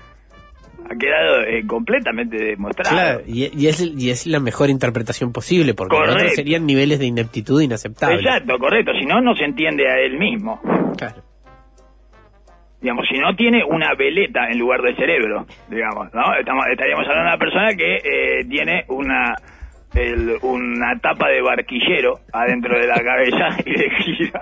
ha 0.90 0.94
quedado 0.96 1.42
eh, 1.42 1.66
completamente 1.66 2.36
demostrado. 2.36 2.90
Claro, 2.96 3.20
y, 3.26 3.50
y 3.58 3.66
es, 3.68 3.80
y 3.80 4.10
es 4.10 4.26
la 4.26 4.40
mejor 4.40 4.70
interpretación 4.70 5.32
posible, 5.32 5.74
porque 5.74 5.96
otros 5.96 6.32
serían 6.34 6.66
niveles 6.66 6.98
de 6.98 7.06
ineptitud 7.06 7.60
inaceptables. 7.60 8.20
Exacto, 8.24 8.58
correcto, 8.58 8.92
si 8.98 9.06
no, 9.06 9.20
no 9.20 9.34
se 9.34 9.44
entiende 9.44 9.88
a 9.88 9.98
él 10.00 10.18
mismo. 10.18 10.60
Claro. 10.96 11.22
Digamos, 12.80 13.06
si 13.08 13.16
no 13.18 13.34
tiene 13.36 13.62
una 13.64 13.94
veleta 13.94 14.48
en 14.50 14.58
lugar 14.58 14.82
de 14.82 14.96
cerebro, 14.96 15.46
digamos, 15.70 16.12
¿no? 16.12 16.34
Estamos, 16.34 16.66
estaríamos 16.66 17.06
hablando 17.06 17.22
de 17.30 17.36
una 17.36 17.38
persona 17.38 17.74
que 17.76 17.96
eh, 17.96 18.44
tiene 18.48 18.84
una 18.88 19.34
el- 19.94 20.38
una 20.42 20.98
tapa 20.98 21.28
de 21.28 21.42
barquillero 21.42 22.20
adentro 22.32 22.76
de 22.76 22.86
la 22.86 22.94
cabeza 22.94 23.58
y 23.66 23.70
le 23.76 23.90
gira, 23.90 24.40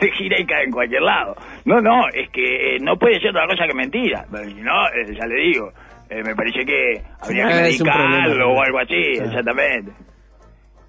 gira 0.16 0.40
y 0.40 0.46
cae 0.46 0.64
en 0.64 0.70
cualquier 0.70 1.02
lado. 1.02 1.34
No, 1.66 1.80
no, 1.80 2.08
es 2.08 2.30
que 2.30 2.76
eh, 2.76 2.78
no 2.80 2.96
puede 2.96 3.18
ser 3.20 3.30
otra 3.30 3.46
cosa 3.46 3.66
que 3.66 3.74
mentira. 3.74 4.24
Pero 4.30 4.48
si 4.48 4.54
no, 4.62 4.86
eh, 4.86 5.12
ya 5.18 5.26
le 5.26 5.34
digo, 5.42 5.72
eh, 6.12 6.22
me 6.24 6.34
parece 6.34 6.64
que 6.64 7.02
habría 7.20 7.46
que 7.48 7.52
Ah, 7.54 7.62
medicarlo 7.62 8.52
o 8.52 8.62
algo 8.62 8.78
así, 8.78 9.02
Claro. 9.14 9.28
exactamente. 9.30 9.92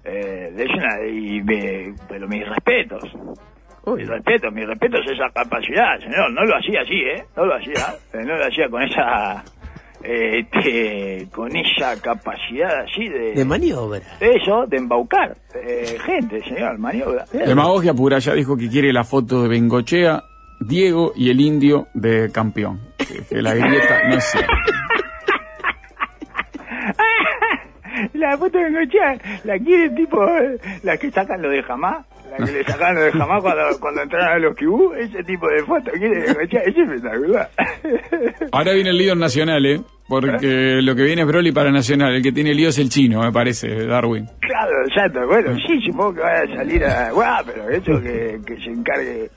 Eh, 0.04 0.52
es 0.58 0.70
una- 0.70 1.06
y 1.06 1.42
me- 1.42 1.94
pero 2.08 2.28
mis 2.28 2.46
respetos. 2.46 3.02
Uy. 3.86 4.00
Mi 4.02 4.04
respeto, 4.04 4.50
mi 4.50 4.64
respeto 4.64 4.98
es 4.98 5.10
esa 5.12 5.30
capacidad, 5.30 5.98
señor. 5.98 6.30
No 6.32 6.44
lo 6.44 6.56
hacía 6.56 6.80
así, 6.82 6.94
¿eh? 6.94 7.24
No 7.36 7.44
lo 7.46 7.54
hacía. 7.54 7.94
eh, 8.12 8.24
No 8.24 8.36
lo 8.36 8.44
hacía 8.46 8.68
con 8.68 8.82
esa... 8.82 9.44
eh, 10.02 10.40
este, 10.40 11.26
con 11.30 11.54
esa 11.56 11.98
capacidad 12.02 12.80
así 12.80 13.08
de... 13.08 13.32
De 13.32 13.44
maniobra. 13.46 14.00
Eso, 14.20 14.66
de 14.66 14.76
embaucar 14.76 15.34
eh, 15.54 15.96
gente, 16.04 16.42
señor. 16.44 16.78
Maniobra. 16.78 17.24
Demagogia 17.32 17.94
pura 17.94 18.18
ya 18.18 18.34
dijo 18.34 18.56
que 18.56 18.68
quiere 18.68 18.92
la 18.92 19.04
foto 19.04 19.42
de 19.42 19.48
Bengochea, 19.48 20.22
Diego 20.60 21.12
y 21.16 21.30
el 21.30 21.40
indio 21.40 21.86
de 21.94 22.30
campeón. 22.32 22.80
Que, 22.98 23.22
que 23.28 23.42
la 23.42 23.54
grieta 23.54 24.08
no 24.08 24.16
es 24.16 24.24
cierta. 24.30 24.52
La 28.30 28.38
foto 28.38 28.58
de 28.58 28.64
Bengochea, 28.64 29.18
la 29.44 29.58
quiere 29.58 29.90
tipo, 29.90 30.24
eh, 30.38 30.58
la 30.82 30.96
que 30.96 31.10
sacan 31.10 31.42
lo 31.42 31.50
de 31.50 31.62
jamás, 31.62 32.06
la 32.30 32.44
que 32.46 32.52
le 32.52 32.64
sacan 32.66 32.94
lo 32.94 33.02
de 33.02 33.12
jamás 33.12 33.42
cuando, 33.42 33.62
cuando 33.80 34.02
entraron 34.02 34.28
a 34.28 34.38
los 34.38 34.56
Kibú, 34.56 34.92
ese 34.94 35.22
tipo 35.24 35.46
de 35.48 35.62
foto 35.64 35.90
quiere 35.92 36.20
Bengochea, 36.32 36.62
es 36.62 36.76
espectacular. 36.76 37.50
Ahora 38.52 38.72
viene 38.72 38.90
el 38.90 38.96
lío 38.98 39.14
Nacional, 39.14 39.64
¿eh? 39.66 39.80
Porque 40.08 40.80
lo 40.82 40.94
que 40.94 41.02
viene 41.02 41.22
es 41.22 41.28
Broly 41.28 41.52
para 41.52 41.70
Nacional. 41.70 42.14
El 42.14 42.22
que 42.22 42.32
tiene 42.32 42.52
lío 42.54 42.68
es 42.68 42.78
el 42.78 42.88
chino, 42.90 43.20
me 43.22 43.32
parece, 43.32 43.86
Darwin. 43.86 44.26
Claro, 44.40 44.84
exacto. 44.86 45.26
Bueno, 45.26 45.54
sí, 45.66 45.80
supongo 45.90 46.14
que 46.14 46.20
vaya 46.20 46.42
a 46.52 46.56
salir 46.56 46.84
a... 46.84 47.10
Guau, 47.10 47.44
pero 47.46 47.68
eso 47.70 48.00
que, 48.02 48.38
que 48.46 48.56
se 48.62 48.70
encargue 48.70 49.30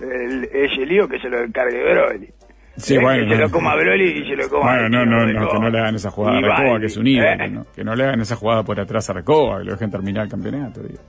el- 0.00 0.44
ese 0.52 0.86
lío, 0.86 1.08
que 1.08 1.18
se 1.18 1.28
lo 1.28 1.40
encargue 1.42 1.82
Broly. 1.92 2.28
Sí, 2.76 2.94
Eh, 2.96 2.98
bueno, 3.00 3.24
Que 3.24 3.30
se 3.30 3.36
no. 3.36 3.42
lo 3.42 3.50
coma 3.50 3.74
Broly 3.76 4.22
y 4.22 4.28
se 4.28 4.36
lo 4.36 4.48
coma... 4.48 4.72
Bueno, 4.72 4.88
no, 4.88 5.04
no, 5.06 5.26
no, 5.26 5.48
que 5.48 5.58
no 5.58 5.70
le 5.70 5.78
hagan 5.78 5.94
esa 5.96 6.10
jugada 6.10 6.38
a 6.38 6.40
Recoba, 6.40 6.80
que 6.80 6.86
es 6.86 6.96
un 6.96 7.06
ídolo, 7.06 7.28
¿eh? 7.30 7.48
¿no? 7.50 7.66
Que 7.74 7.84
no 7.84 7.94
le 7.94 8.04
hagan 8.04 8.20
esa 8.20 8.36
jugada 8.36 8.62
por 8.62 8.80
atrás 8.80 9.08
a 9.10 9.12
Recoba, 9.12 9.58
que 9.58 9.64
lo 9.64 9.72
dejen 9.72 9.90
terminar 9.90 10.24
el 10.24 10.30
campeonato. 10.30 10.80
digo. 10.82 11.00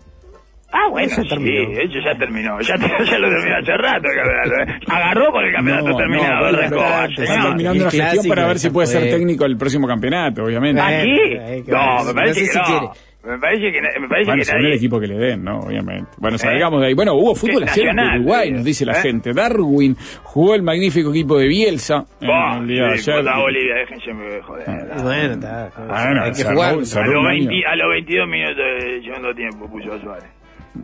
Ah, 0.76 0.90
bueno, 0.90 1.06
Eso 1.06 1.22
sí, 1.22 1.30
terminó. 1.30 1.70
eso 1.80 2.00
ya 2.04 2.18
terminó. 2.18 2.60
Ya, 2.62 2.76
ya 3.06 3.20
lo 3.20 3.30
terminó 3.30 3.56
hace 3.62 3.78
rato 3.78 4.08
el 4.10 4.16
campeonato. 4.18 4.72
¿eh? 4.72 4.80
Agarró 4.88 5.32
con 5.32 5.46
el 5.46 5.54
campeonato 5.54 5.88
No, 5.90 5.98
terminado. 5.98 6.52
no, 6.52 6.58
Recoba, 6.58 7.06
está- 7.06 7.26
señor. 7.28 7.48
terminando 7.50 7.90
El 7.90 7.98
la 7.98 8.06
gestión 8.10 8.26
para 8.28 8.48
ver 8.48 8.60
si 8.60 8.70
puede 8.72 8.88
ser 8.88 9.04
técnico 9.04 9.46
el 9.46 9.56
próximo 9.58 9.88
campeonato, 9.88 10.44
obviamente. 10.44 10.82
Ah, 10.82 10.88
¿Aquí? 10.88 11.10
Eh, 11.12 11.64
que 11.64 11.72
No, 11.72 12.04
me 12.06 12.14
parece 12.16 12.30
no 12.30 12.34
sé 12.34 12.42
que 12.42 12.48
si 12.48 12.58
no. 12.58 12.64
quiere. 12.66 12.88
Me 13.26 13.38
parece 13.40 13.72
que, 13.72 13.82
me 14.02 14.08
parece 14.10 14.26
Bueno, 14.32 14.40
que 14.40 14.46
según 14.46 14.60
el 14.60 14.64
nadie... 14.66 14.76
equipo 14.78 15.00
que 15.00 15.08
le 15.08 15.18
den, 15.18 15.44
¿no? 15.46 15.60
Obviamente. 15.60 16.12
Bueno, 16.18 16.38
salgamos 16.38 16.82
de 16.82 16.88
ahí. 16.88 16.94
Bueno, 16.94 17.14
hubo 17.14 17.34
fútbol 17.34 17.64
ayer 17.64 17.88
en 17.88 18.00
Uruguay, 18.00 18.50
eh. 18.50 18.52
nos 18.52 18.66
dice 18.66 18.86
la 18.86 18.94
¿Eh? 19.00 19.02
gente. 19.02 19.32
Darwin 19.34 19.96
jugó 20.24 20.56
el 20.56 20.62
magnífico 20.62 21.10
equipo 21.12 21.38
de 21.38 21.48
Bielsa 21.48 22.04
en 22.20 22.28
Bah, 22.28 22.58
el 22.60 22.68
día 22.68 22.84
de 22.84 22.98
sí, 22.98 23.10
ayer. 23.12 23.24
contra 23.24 23.40
Bolivia, 23.42 23.76
déjense 23.76 24.42
joder. 24.42 24.66
Ah, 24.70 25.02
Bueno, 25.04 25.34
está. 25.36 25.72
Bueno, 25.78 26.24
hay 26.24 26.32
que 26.34 26.44
jugar. 26.44 26.70
A 26.74 26.76
los, 26.76 26.94
un 26.96 27.02
año. 27.28 27.50
20 27.50 27.66
a 27.66 27.76
los 27.78 27.90
22 27.94 28.28
minutos 28.28 28.66
del 28.80 29.04
segundo 29.06 29.34
tiempo 29.34 29.70
puso 29.72 29.94
a 29.94 30.00
Suárez. 30.02 30.30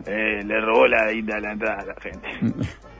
Eh, 0.06 0.40
le 0.44 0.60
robó 0.62 0.86
la 0.86 1.10
guita 1.12 1.34
de 1.36 1.40
la 1.42 1.52
entrada 1.52 1.82
a 1.82 1.84
la 1.86 1.94
gente. 2.00 2.28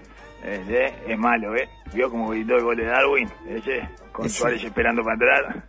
Eh, 0.43 0.59
eh, 0.71 0.93
es 1.07 1.19
malo, 1.19 1.55
¿eh? 1.55 1.69
Vio 1.95 2.09
como 2.09 2.29
gritó 2.31 2.57
el 2.57 2.63
gol 2.65 2.75
de 2.75 2.87
Darwin, 2.87 3.29
ese, 3.47 3.87
con 4.11 4.25
Ese. 4.25 4.39
Suárez 4.39 4.65
esperando 4.65 5.03
para 5.03 5.13
entrar. 5.13 5.65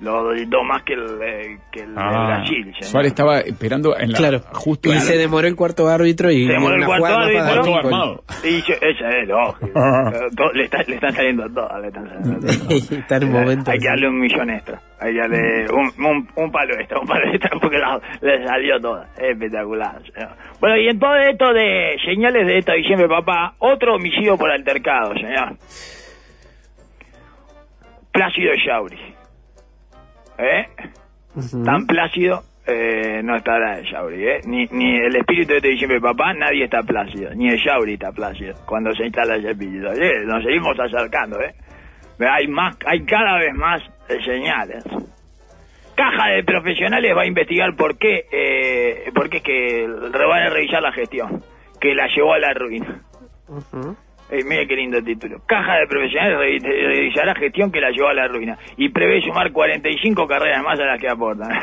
Lo 0.00 0.28
gritó 0.30 0.64
más 0.64 0.82
que 0.82 0.94
el, 0.94 1.22
eh, 1.22 1.58
que 1.70 1.80
el 1.82 1.94
de 1.94 2.00
Ah. 2.00 2.44
Suárez 2.82 3.12
estaba 3.12 3.38
esperando 3.40 3.96
en 3.96 4.10
la 4.10 4.18
Claro. 4.18 4.40
justo 4.52 4.88
y 4.88 4.92
en 4.92 4.98
la- 4.98 5.02
se 5.04 5.16
demoró 5.16 5.46
el 5.46 5.54
cuarto 5.54 5.88
árbitro 5.88 6.30
y 6.32 6.46
Se 6.46 6.52
demoró 6.52 6.74
el 6.74 6.84
cuarto 6.84 7.06
árbitro. 7.06 7.76
armado. 7.76 8.24
Y 8.42 8.60
yo- 8.62 8.74
esa 8.80 9.08
es 9.10 9.28
lógico. 9.28 9.70
Eh, 9.74 10.50
le, 10.54 10.64
está- 10.64 10.82
le 10.82 10.94
están 10.96 11.12
saliendo 11.14 11.48
todas, 11.48 11.80
le 11.80 11.86
están 11.88 12.08
saliendo 12.08 12.40
todas. 12.40 12.90
Está 12.92 13.16
en 13.16 13.24
un 13.24 13.32
momento 13.32 13.70
Hay 13.70 13.78
que 13.78 13.86
darle 13.88 14.08
un 14.08 14.18
millón 14.18 14.50
extra. 14.50 14.80
Hay 15.00 15.12
que 15.12 15.18
darle 15.20 15.66
un, 15.72 16.04
un, 16.04 16.28
un 16.36 16.50
palo 16.52 16.74
extra, 16.74 16.98
un 16.98 17.06
palo 17.06 17.32
extra 17.32 17.50
porque 17.60 17.78
la- 17.78 18.00
le 18.20 18.46
salió 18.46 18.80
toda. 18.80 19.06
Espectacular. 19.16 20.02
señor. 20.12 20.30
Bueno, 20.60 20.76
y 20.76 20.88
en 20.88 20.98
todo 20.98 21.14
esto 21.16 21.52
de 21.52 21.96
señales 22.04 22.46
de 22.48 22.58
esta 22.58 22.72
diciembre, 22.74 23.06
papá, 23.08 23.54
otro 23.58 23.94
homicidio 23.94 24.36
por 24.36 24.50
altercado, 24.50 25.14
señor. 25.14 25.56
Plácido 28.12 28.52
Yauri. 28.66 29.13
¿Eh? 30.38 30.66
tan 31.64 31.86
plácido 31.86 32.42
eh, 32.66 33.20
no 33.22 33.36
estará 33.36 33.78
el 33.78 33.90
Yauri, 33.90 34.26
¿eh? 34.26 34.40
Ni, 34.46 34.66
ni 34.66 34.96
el 34.96 35.14
espíritu 35.16 35.52
de 35.52 35.56
este 35.58 35.68
diciembre, 35.68 36.00
papá, 36.00 36.32
nadie 36.32 36.64
está 36.64 36.82
plácido, 36.82 37.34
ni 37.34 37.50
el 37.50 37.62
Yauri 37.62 37.94
está 37.94 38.10
plácido 38.12 38.54
cuando 38.66 38.92
se 38.94 39.04
instala 39.04 39.36
ese 39.36 39.50
espíritu. 39.50 39.88
¿eh? 39.88 40.24
Nos 40.24 40.42
seguimos 40.42 40.78
acercando, 40.78 41.40
¿eh? 41.40 41.54
Hay 42.20 42.46
más, 42.48 42.76
hay 42.86 43.04
cada 43.04 43.38
vez 43.38 43.54
más 43.54 43.82
eh, 44.08 44.18
señales. 44.24 44.84
Caja 45.94 46.30
de 46.30 46.42
Profesionales 46.42 47.14
va 47.16 47.22
a 47.22 47.26
investigar 47.26 47.76
por 47.76 47.98
qué, 47.98 48.24
eh, 48.32 49.10
por 49.14 49.28
qué 49.28 49.36
es 49.36 49.42
que 49.42 49.86
van 49.86 50.42
a 50.42 50.50
revisar 50.50 50.82
la 50.82 50.92
gestión, 50.92 51.42
que 51.80 51.94
la 51.94 52.08
llevó 52.08 52.32
a 52.32 52.38
la 52.38 52.54
ruina. 52.54 53.02
Eh, 54.30 54.42
mire 54.48 54.66
qué 54.66 54.74
lindo 54.74 55.02
título. 55.02 55.38
Caja 55.46 55.76
de 55.76 55.86
Profesionales 55.86 56.38
revi- 56.38 56.62
revisará 56.62 57.34
gestión 57.34 57.70
que 57.70 57.80
la 57.80 57.90
llevó 57.90 58.08
a 58.08 58.14
la 58.14 58.26
ruina 58.26 58.56
y 58.76 58.88
prevé 58.88 59.20
sumar 59.20 59.52
45 59.52 60.26
carreras 60.26 60.62
más 60.62 60.80
a 60.80 60.84
las 60.86 61.00
que 61.00 61.08
aportan. 61.08 61.48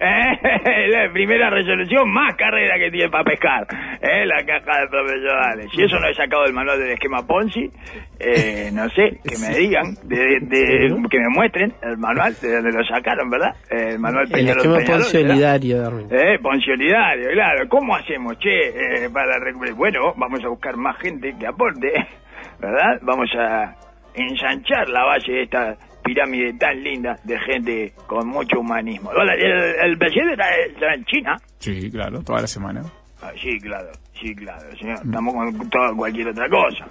Eh, 0.00 0.88
La 0.88 1.12
primera 1.12 1.50
resolución, 1.50 2.10
más 2.10 2.34
carrera 2.36 2.78
que 2.78 2.90
tiene 2.90 3.08
para 3.10 3.24
pescar. 3.24 3.66
Eh, 4.00 4.26
La 4.26 4.44
caja 4.44 4.80
de 4.80 4.88
Profesionales. 4.88 5.66
Si 5.74 5.82
eso 5.82 5.98
no 6.00 6.08
he 6.08 6.14
sacado 6.14 6.44
del 6.44 6.52
manual 6.54 6.78
del 6.78 6.92
esquema 6.92 7.26
Ponzi, 7.26 7.70
eh, 8.18 8.70
no 8.72 8.88
sé, 8.90 9.20
que 9.24 9.36
me 9.38 9.54
digan, 9.58 9.94
de, 10.04 10.16
de- 10.40 11.08
que 11.10 11.18
me 11.18 11.28
muestren 11.34 11.72
el 11.82 11.96
manual 11.98 12.34
de 12.40 12.54
donde 12.54 12.72
lo 12.72 12.84
sacaron, 12.84 13.28
¿verdad? 13.30 13.54
El 13.70 13.98
manual 13.98 14.24
El 14.26 14.32
Peñarol 14.32 14.56
esquema 14.58 14.76
¿verdad? 14.78 15.00
solidario, 15.00 15.82
Darwin. 15.82 16.06
Eh, 16.10 16.38
Ponciolidario, 16.42 17.28
claro. 17.32 17.68
¿Cómo 17.68 17.94
hacemos, 17.96 18.38
che, 18.38 18.68
eh, 19.04 19.10
para 19.10 19.38
recuperar? 19.38 19.74
Bueno, 19.74 20.00
vamos 20.16 20.42
a 20.44 20.48
buscar 20.48 20.76
más 20.76 20.96
gente 20.98 21.34
que 21.38 21.46
aporte, 21.46 21.88
¿verdad? 22.60 22.98
Vamos 23.02 23.28
a 23.38 23.74
ensanchar 24.14 24.88
la 24.88 25.04
base 25.04 25.30
de 25.32 25.42
esta 25.42 25.76
pirámide 26.02 26.54
tan 26.54 26.82
linda 26.82 27.16
de 27.24 27.38
gente 27.40 27.92
con 28.06 28.28
mucho 28.28 28.60
humanismo. 28.60 29.10
El, 29.12 29.90
el 29.90 29.98
presidente 29.98 30.32
está, 30.34 30.48
está 30.66 30.94
en 30.94 31.04
China. 31.04 31.36
Sí, 31.58 31.90
claro, 31.90 32.22
toda 32.22 32.40
la 32.42 32.46
semana. 32.46 32.80
Ah, 33.20 33.32
sí, 33.42 33.58
claro, 33.58 33.88
sí, 34.20 34.34
claro, 34.34 34.70
señor. 34.78 34.98
Estamos 35.04 35.34
con 35.34 35.68
toda, 35.70 35.92
cualquier 35.94 36.28
otra 36.28 36.48
cosa. 36.48 36.86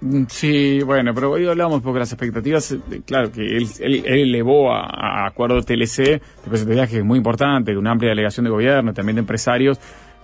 Mm, 0.00 0.24
Sí, 0.28 0.80
bueno, 0.82 1.12
pero 1.14 1.32
hoy 1.32 1.46
hablamos 1.46 1.82
porque 1.82 2.00
las 2.00 2.12
expectativas, 2.12 2.72
eh, 2.72 2.78
claro, 3.06 3.30
que 3.32 3.40
él, 3.40 3.66
él, 3.80 4.02
él 4.06 4.20
elevó 4.28 4.72
a, 4.72 4.84
a 4.84 5.26
acuerdo 5.26 5.60
TLC, 5.62 6.20
después 6.42 6.66
de 6.66 6.74
viaje 6.74 7.02
muy 7.02 7.18
importante, 7.18 7.76
una 7.76 7.92
amplia 7.92 8.10
delegación 8.10 8.44
de 8.44 8.50
gobierno, 8.50 8.92
también 8.92 9.16
de 9.16 9.20
empresarios, 9.20 9.80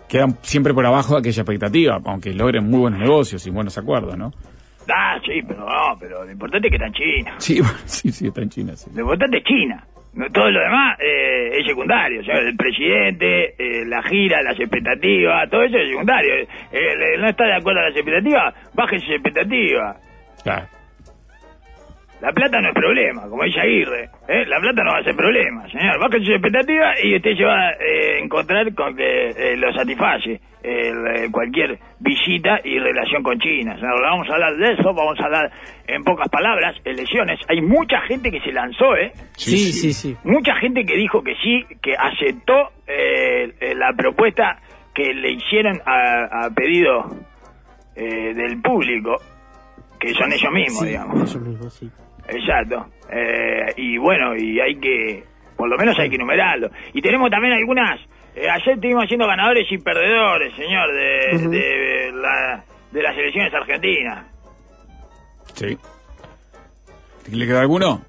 quedan 0.08 0.36
siempre 0.42 0.74
por 0.74 0.84
abajo 0.84 1.14
de 1.14 1.20
aquella 1.20 1.42
expectativa, 1.42 1.98
aunque 2.04 2.34
logren 2.34 2.68
muy 2.68 2.80
buenos 2.80 3.00
negocios 3.00 3.46
y 3.46 3.50
buenos 3.50 3.78
acuerdos, 3.78 4.16
¿no? 4.18 4.30
Ah, 4.94 5.18
sí, 5.24 5.40
pero 5.46 5.60
no, 5.60 5.96
pero 5.98 6.24
lo 6.24 6.30
importante 6.30 6.68
es 6.68 6.70
que 6.72 6.76
está 6.76 6.86
en 6.88 6.92
China. 6.92 7.34
Sí, 7.38 7.60
sí, 7.86 8.12
sí, 8.12 8.26
está 8.26 8.42
en 8.42 8.50
China, 8.50 8.76
sí. 8.76 8.90
Lo 8.94 9.02
importante 9.02 9.38
es 9.38 9.44
China. 9.44 9.86
Todo 10.32 10.50
lo 10.50 10.60
demás 10.60 10.98
eh, 11.00 11.56
es 11.58 11.66
secundario. 11.66 12.20
El 12.20 12.54
presidente, 12.54 13.54
eh, 13.58 13.84
la 13.86 14.02
gira, 14.02 14.42
las 14.42 14.58
expectativas, 14.60 15.48
todo 15.48 15.62
eso 15.62 15.78
es 15.78 15.88
secundario. 15.88 16.34
Eh, 16.34 16.46
eh, 16.70 17.16
no 17.18 17.28
está 17.28 17.44
de 17.44 17.54
acuerdo 17.54 17.80
a 17.80 17.84
las 17.84 17.96
expectativas, 17.96 18.54
baje 18.74 19.00
sus 19.00 19.10
expectativas. 19.10 19.96
Claro. 20.42 20.66
La 22.22 22.32
plata 22.32 22.60
no 22.60 22.68
es 22.68 22.74
problema, 22.74 23.28
como 23.28 23.42
dice 23.42 23.60
Aguirre. 23.60 24.04
¿eh? 24.28 24.46
La 24.46 24.60
plata 24.60 24.84
no 24.84 24.92
va 24.92 24.98
a 25.00 25.02
ser 25.02 25.16
problema, 25.16 25.68
señor. 25.68 25.98
Baje 25.98 26.18
sus 26.20 26.28
expectativas 26.30 26.96
y 27.02 27.16
usted 27.16 27.36
se 27.36 27.44
va 27.44 27.68
a 27.68 27.72
eh, 27.72 28.20
encontrar 28.22 28.72
con 28.74 28.94
que 28.94 29.30
eh, 29.30 29.56
lo 29.56 29.72
satisface 29.74 30.40
el, 30.62 31.06
eh, 31.08 31.28
cualquier 31.32 31.76
visita 31.98 32.60
y 32.62 32.78
relación 32.78 33.24
con 33.24 33.38
China. 33.40 33.74
señor. 33.74 34.00
Vamos 34.02 34.30
a 34.30 34.34
hablar 34.34 34.56
de 34.56 34.72
eso, 34.72 34.94
vamos 34.94 35.18
a 35.20 35.24
hablar 35.24 35.50
en 35.88 36.04
pocas 36.04 36.28
palabras, 36.28 36.76
elecciones. 36.84 37.40
Hay 37.48 37.60
mucha 37.60 38.00
gente 38.02 38.30
que 38.30 38.38
se 38.40 38.52
lanzó, 38.52 38.94
¿eh? 38.96 39.10
Sí, 39.32 39.58
sí, 39.72 39.92
sí. 39.92 40.16
mucha 40.22 40.54
gente 40.60 40.84
que 40.84 40.94
dijo 40.96 41.24
que 41.24 41.34
sí, 41.42 41.64
que 41.82 41.92
aceptó 41.98 42.70
la 43.74 43.92
propuesta 43.96 44.58
que 44.94 45.12
le 45.12 45.32
hicieron 45.32 45.80
a, 45.86 46.44
a 46.46 46.50
pedido 46.54 47.04
eh, 47.96 48.32
del 48.34 48.60
público, 48.62 49.16
que 49.98 50.12
son 50.14 50.32
ellos 50.32 50.52
mismos, 50.52 50.80
Sí, 50.82 50.86
digamos. 50.88 51.22
eso 51.22 51.40
mismo, 51.40 51.70
sí. 51.70 51.90
Exacto. 52.28 52.86
Eh, 53.10 53.66
y 53.76 53.98
bueno, 53.98 54.34
y 54.36 54.58
hay 54.60 54.76
que, 54.76 55.22
por 55.56 55.68
lo 55.68 55.76
menos 55.76 55.98
hay 55.98 56.08
que 56.08 56.16
enumerarlo. 56.16 56.70
Y 56.94 57.02
tenemos 57.02 57.30
también 57.30 57.52
algunas, 57.54 58.00
eh, 58.34 58.48
ayer 58.48 58.74
estuvimos 58.74 59.04
haciendo 59.04 59.26
ganadores 59.26 59.66
y 59.70 59.78
perdedores, 59.78 60.54
señor, 60.54 60.92
de, 60.92 61.48
de, 61.48 62.12
la, 62.12 62.64
de 62.90 63.02
las 63.02 63.16
elecciones 63.16 63.52
argentinas. 63.54 64.26
Sí. 65.54 65.76
¿Le 67.30 67.46
queda 67.46 67.60
alguno? 67.60 68.02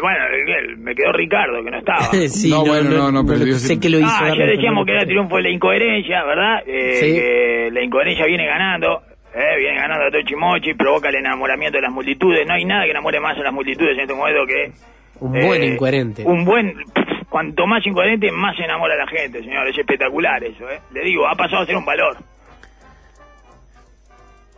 Bueno, 0.00 0.24
el- 0.48 0.78
me 0.78 0.94
quedó 0.94 1.12
Ricardo, 1.12 1.62
que 1.62 1.70
no 1.70 1.78
estaba. 1.78 2.00
sí, 2.28 2.50
No, 2.50 2.64
bueno, 2.64 2.90
no, 2.90 3.12
no, 3.12 3.26
pero 3.26 3.44
sé 3.56 3.78
que 3.78 3.90
lo 3.90 3.98
hizo. 3.98 4.08
Ah, 4.08 4.32
ya 4.36 4.46
decíamos 4.46 4.80
no 4.80 4.86
que 4.86 4.92
era 4.92 5.04
triunfo 5.04 5.36
de 5.36 5.42
la 5.42 5.50
incoherencia, 5.50 6.24
¿verdad? 6.24 6.62
Eh, 6.66 6.92
Sí. 6.94 7.12
que 7.14 7.68
la 7.72 7.82
incoherencia 7.84 8.24
viene 8.26 8.46
ganando, 8.46 9.02
eh, 9.34 9.56
viene 9.58 9.76
ganando 9.76 10.06
a 10.06 10.10
Tochimochi, 10.10 10.74
provoca 10.74 11.08
el 11.08 11.16
enamoramiento 11.16 11.78
de 11.78 11.82
las 11.82 11.92
multitudes. 11.92 12.46
No 12.46 12.54
hay 12.54 12.64
nada 12.64 12.84
que 12.84 12.90
enamore 12.90 13.20
más 13.20 13.36
a 13.38 13.42
las 13.42 13.52
multitudes 13.52 13.94
en 13.94 14.00
este 14.00 14.14
momento 14.14 14.46
que... 14.46 14.72
Un 15.20 15.36
eh, 15.36 15.46
buen 15.46 15.62
incoherente. 15.62 16.24
Un 16.24 16.44
buen... 16.44 16.74
pff, 16.74 17.12
Cuanto 17.32 17.66
más 17.66 17.86
incoherente, 17.86 18.30
más 18.30 18.54
se 18.58 18.64
enamora 18.64 18.92
a 18.92 18.98
la 18.98 19.06
gente, 19.06 19.40
señor. 19.40 19.66
Es 19.66 19.78
espectacular 19.78 20.44
eso, 20.44 20.68
¿eh? 20.68 20.80
Le 20.92 21.02
digo, 21.02 21.26
ha 21.26 21.34
pasado 21.34 21.62
a 21.62 21.66
ser 21.66 21.76
un 21.76 21.84
valor. 21.86 22.18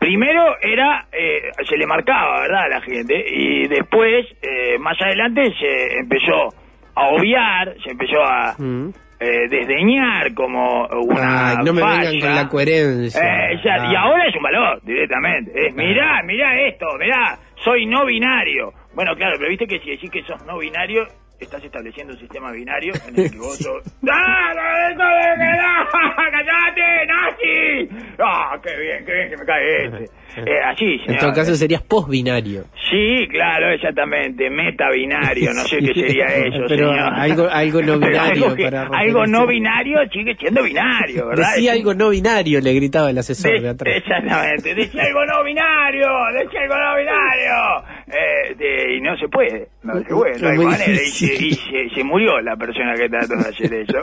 Primero 0.01 0.57
era, 0.61 1.07
eh, 1.13 1.53
se 1.69 1.77
le 1.77 1.87
marcaba, 1.87 2.41
¿verdad?, 2.41 2.65
a 2.65 2.69
la 2.69 2.81
gente, 2.81 3.25
y 3.31 3.69
después, 3.69 4.27
eh, 4.43 4.77
más 4.81 5.01
adelante, 5.01 5.55
se 5.57 5.99
empezó 6.01 6.49
a 6.97 7.09
obviar, 7.11 7.77
se 7.83 7.93
empezó 7.93 8.21
a 8.23 8.55
Mm. 8.59 8.93
Eh, 9.25 9.49
desdeñar 9.49 10.35
como 10.35 10.87
una 10.87 11.51
Ay, 11.51 11.57
no 11.65 11.73
me 11.73 11.81
falla. 11.81 12.11
vengan 12.11 12.21
con 12.21 12.35
la 12.35 12.49
coherencia. 12.49 13.21
Eh, 13.21 13.61
ya- 13.65 13.75
Ah. 13.75 13.93
Y 13.93 13.97
ahora 13.97 14.29
es 14.29 14.37
un 14.37 14.43
valor, 14.43 14.81
directamente. 14.83 15.67
Es, 15.69 15.75
mirá, 15.75 16.23
mirá 16.25 16.61
esto, 16.69 16.87
mirá, 16.99 17.39
soy 17.57 17.87
no 17.87 18.05
binario. 18.05 18.73
Bueno, 18.95 19.15
claro, 19.17 19.35
pero 19.39 19.49
viste 19.51 19.67
que 19.67 19.79
si 19.81 19.91
decís 19.91 20.11
que 20.11 20.23
sos 20.23 20.45
no 20.47 20.59
binario, 20.59 21.07
estás 21.41 21.63
estableciendo 21.65 22.13
un 22.15 22.19
sistema 22.19 22.51
binario 22.53 22.93
en 23.09 23.19
el 23.21 23.31
que 23.33 23.39
vos 23.39 23.59
sos... 23.59 23.83
¡Ah, 24.11 24.53
no, 24.55 24.91
esto 24.91 25.05
de 25.05 25.45
que 25.45 25.51
no! 25.63 25.75
¡Cállate, 26.33 27.07
nazi! 27.07 28.15
¡Ah, 28.19 28.59
qué 28.63 28.77
bien, 28.81 29.05
qué 29.05 29.13
bien 29.13 29.29
que 29.31 29.37
me 29.37 29.45
cae 29.45 29.85
este! 29.87 30.11
Eh, 30.37 30.59
así, 30.67 31.01
En 31.07 31.17
todo 31.19 31.33
caso 31.33 31.55
serías 31.55 31.81
post-binario. 31.83 32.65
Sí, 32.91 33.29
claro, 33.31 33.71
exactamente, 33.71 34.51
metabinario, 34.51 35.53
no 35.55 35.63
sé 35.63 35.79
qué 35.79 35.95
sería 35.95 36.25
eso, 36.27 36.65
Pero 36.67 36.89
señor. 36.91 37.13
algo- 37.15 37.49
algo 37.49 37.83
no 37.83 37.99
binario 38.01 38.45
algo, 38.47 38.57
que- 38.57 38.65
para 38.65 38.83
algo 38.99 39.27
no 39.29 39.47
binario 39.47 40.01
sigue 40.13 40.35
siendo 40.35 40.65
binario, 40.65 41.29
¿verdad? 41.29 41.55
Decía 41.55 41.71
algo 41.75 41.95
no 41.95 42.09
binario, 42.09 42.61
le 42.61 42.73
gritaba 42.75 43.11
el 43.11 43.19
asesor 43.19 43.53
de, 43.53 43.61
de- 43.61 43.69
atrás. 43.69 43.97
exactamente, 43.97 44.75
decía 44.75 45.03
algo 45.05 45.25
no 45.25 45.45
binario, 45.45 46.09
decía 46.33 46.61
algo 46.63 46.75
no 46.79 46.97
binario. 46.97 47.85
Eh, 48.07 48.55
de- 48.55 48.97
y 48.97 49.01
no 49.01 49.17
se 49.17 49.29
puede, 49.29 49.69
no 49.83 49.95
se 49.99 50.05
puede, 50.05 50.39
no 50.39 50.49
hay 50.51 50.57
Muy 50.57 50.67
manera. 50.67 50.93
Y, 50.93 50.97
se, 51.07 51.35
y 51.47 51.53
se- 51.55 51.89
se 51.95 52.05
murió 52.05 52.39
la 52.43 52.55
persona 52.57 52.95
que 52.95 53.09
trató 53.09 53.35
de 53.35 53.49
hacer 53.49 53.73
eso, 53.89 53.99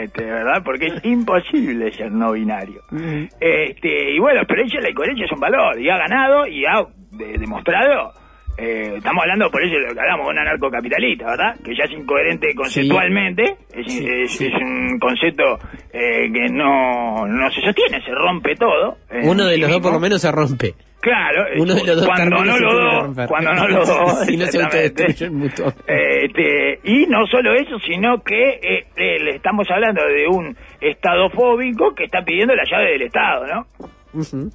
este, 0.00 0.24
¿verdad? 0.24 0.62
Porque 0.64 0.86
es 0.86 1.04
imposible 1.04 1.92
ser 1.92 2.10
no 2.10 2.32
binario. 2.32 2.80
Mm. 2.90 3.24
Este, 3.38 4.12
y 4.14 4.18
bueno, 4.18 4.40
pero 4.48 4.62
ella, 4.62 4.80
la 4.80 4.90
incoherencia 4.90 5.26
es 5.26 5.32
un 5.32 5.40
valor, 5.40 5.78
y 5.80 5.90
ha 5.90 5.98
ganado 5.98 6.46
y 6.46 6.64
ha 6.64 6.82
de- 7.10 7.36
demostrado. 7.38 8.12
eh, 8.58 8.94
estamos 8.98 9.22
hablando 9.22 9.50
por 9.50 9.62
eso 9.64 9.74
lo 9.78 9.94
que 9.94 10.00
hablamos 10.00 10.26
de 10.26 10.32
un 10.32 10.38
anarcocapitalista, 10.38 11.24
¿verdad? 11.26 11.56
Que 11.64 11.74
ya 11.74 11.84
es 11.84 11.90
incoherente 11.92 12.54
conceptualmente, 12.54 13.56
es, 13.74 13.86
Sí, 13.92 14.06
es- 14.06 14.30
sí. 14.32 14.46
es 14.46 14.54
un 14.62 14.98
concepto 14.98 15.58
eh, 15.92 16.30
que 16.32 16.48
no, 16.50 17.26
no 17.26 17.50
se 17.50 17.60
sostiene, 17.62 18.02
se 18.02 18.12
rompe 18.14 18.54
todo. 18.56 18.98
en 19.10 19.28
Uno 19.28 19.46
de 19.46 19.56
los 19.58 19.70
dos 19.70 19.80
por 19.80 19.92
lo 19.92 20.00
menos 20.00 20.20
se 20.20 20.30
rompe. 20.32 20.74
Claro, 21.02 21.46
Uno 21.58 21.74
de 21.74 21.84
los 21.84 21.96
dos 21.96 22.06
cuando 22.06 22.44
no 22.44 22.52
dos, 22.58 23.02
romper. 23.02 23.26
cuando 23.26 23.52
no 23.54 23.84
Si 24.24 24.38
se 24.46 25.30
mutuamente. 25.30 25.82
Eh, 25.88 26.24
Este, 26.26 26.80
y 26.84 27.06
no 27.06 27.26
solo 27.26 27.52
eso, 27.54 27.76
sino 27.80 28.22
que 28.22 28.50
eh, 28.62 28.86
eh, 28.94 29.18
le 29.18 29.34
estamos 29.34 29.68
hablando 29.68 30.00
de 30.06 30.28
un 30.28 30.56
estado 30.80 31.28
fóbico 31.30 31.92
que 31.96 32.04
está 32.04 32.22
pidiendo 32.24 32.54
la 32.54 32.62
llave 32.70 32.92
del 32.92 33.02
Estado, 33.02 33.46
¿no? 33.48 33.66
Ujú. 34.14 34.48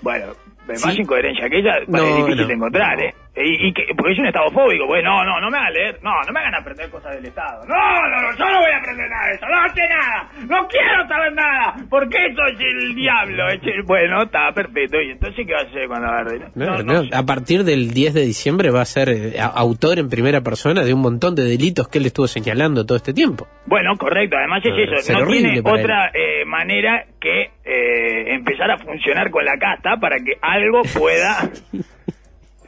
Bueno, 0.00 0.26
más 0.66 0.98
incoherencia 0.98 1.46
que 1.50 1.58
ella 1.58 1.74
No, 1.86 1.92
parece 1.92 2.16
difícil 2.16 2.40
no, 2.40 2.46
de 2.46 2.54
encontrar, 2.54 2.96
no. 2.96 3.04
¿eh? 3.04 3.14
Y, 3.36 3.66
y 3.68 3.72
que, 3.72 3.82
porque 3.96 4.12
es 4.12 4.18
un 4.20 4.26
estado 4.26 4.48
fóbico, 4.52 4.86
pues 4.86 5.02
no, 5.02 5.24
no, 5.24 5.40
no 5.40 5.50
me 5.50 5.58
hagan 5.58 5.72
leer, 5.72 5.98
no, 6.02 6.12
no 6.24 6.32
me 6.32 6.38
hagan 6.38 6.54
aprender 6.54 6.88
cosas 6.88 7.16
del 7.16 7.26
Estado. 7.26 7.64
No, 7.66 7.74
no, 8.08 8.22
no, 8.22 8.36
yo 8.38 8.44
no 8.44 8.60
voy 8.60 8.70
a 8.70 8.76
aprender 8.78 9.10
nada 9.10 9.26
de 9.26 9.34
eso, 9.34 9.46
no 9.48 9.74
sé 9.74 9.82
nada, 9.88 10.30
no 10.46 10.68
quiero 10.68 11.08
saber 11.08 11.32
nada, 11.32 11.74
porque 11.90 12.16
eso 12.26 12.42
es 12.52 12.60
el 12.60 12.94
diablo. 12.94 13.48
es 13.48 13.60
el- 13.64 13.82
bueno, 13.82 14.22
está 14.22 14.52
perfecto, 14.52 15.00
y 15.02 15.10
entonces, 15.10 15.44
¿qué 15.46 15.52
va 15.52 15.60
a 15.60 15.62
hacer 15.64 15.88
cuando 15.88 16.06
agarre? 16.06 16.40
No, 16.54 16.82
no, 16.84 17.02
A 17.12 17.22
partir 17.26 17.64
del 17.64 17.90
10 17.92 18.14
de 18.14 18.20
diciembre 18.20 18.70
va 18.70 18.82
a 18.82 18.84
ser 18.84 19.08
eh, 19.08 19.34
autor 19.40 19.98
en 19.98 20.08
primera 20.08 20.40
persona 20.40 20.84
de 20.84 20.94
un 20.94 21.00
montón 21.00 21.34
de 21.34 21.42
delitos 21.42 21.88
que 21.88 21.98
él 21.98 22.06
estuvo 22.06 22.28
señalando 22.28 22.86
todo 22.86 22.96
este 22.98 23.12
tiempo. 23.12 23.48
Bueno, 23.66 23.96
correcto, 23.98 24.36
además 24.36 24.62
es 24.64 24.70
Eh, 24.78 24.84
eso, 24.84 24.96
ser 25.02 25.18
no 25.18 25.26
tiene 25.26 25.58
otra 25.58 26.12
eh, 26.14 26.44
manera 26.46 27.04
que 27.20 27.50
eh, 27.64 28.34
empezar 28.34 28.70
a 28.70 28.78
funcionar 28.78 29.30
con 29.32 29.44
la 29.44 29.58
casta 29.58 29.96
para 29.96 30.18
que 30.18 30.34
algo 30.40 30.82
pueda 30.96 31.50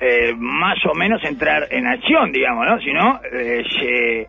eh, 0.00 0.34
más 0.36 0.78
o 0.86 0.94
menos 0.94 1.22
entrar 1.24 1.66
en 1.70 1.86
acción, 1.86 2.32
digamos, 2.32 2.66
¿no? 2.66 2.78
Si 2.80 2.92
no, 2.92 3.20
eh, 3.32 3.62
se, 3.78 4.28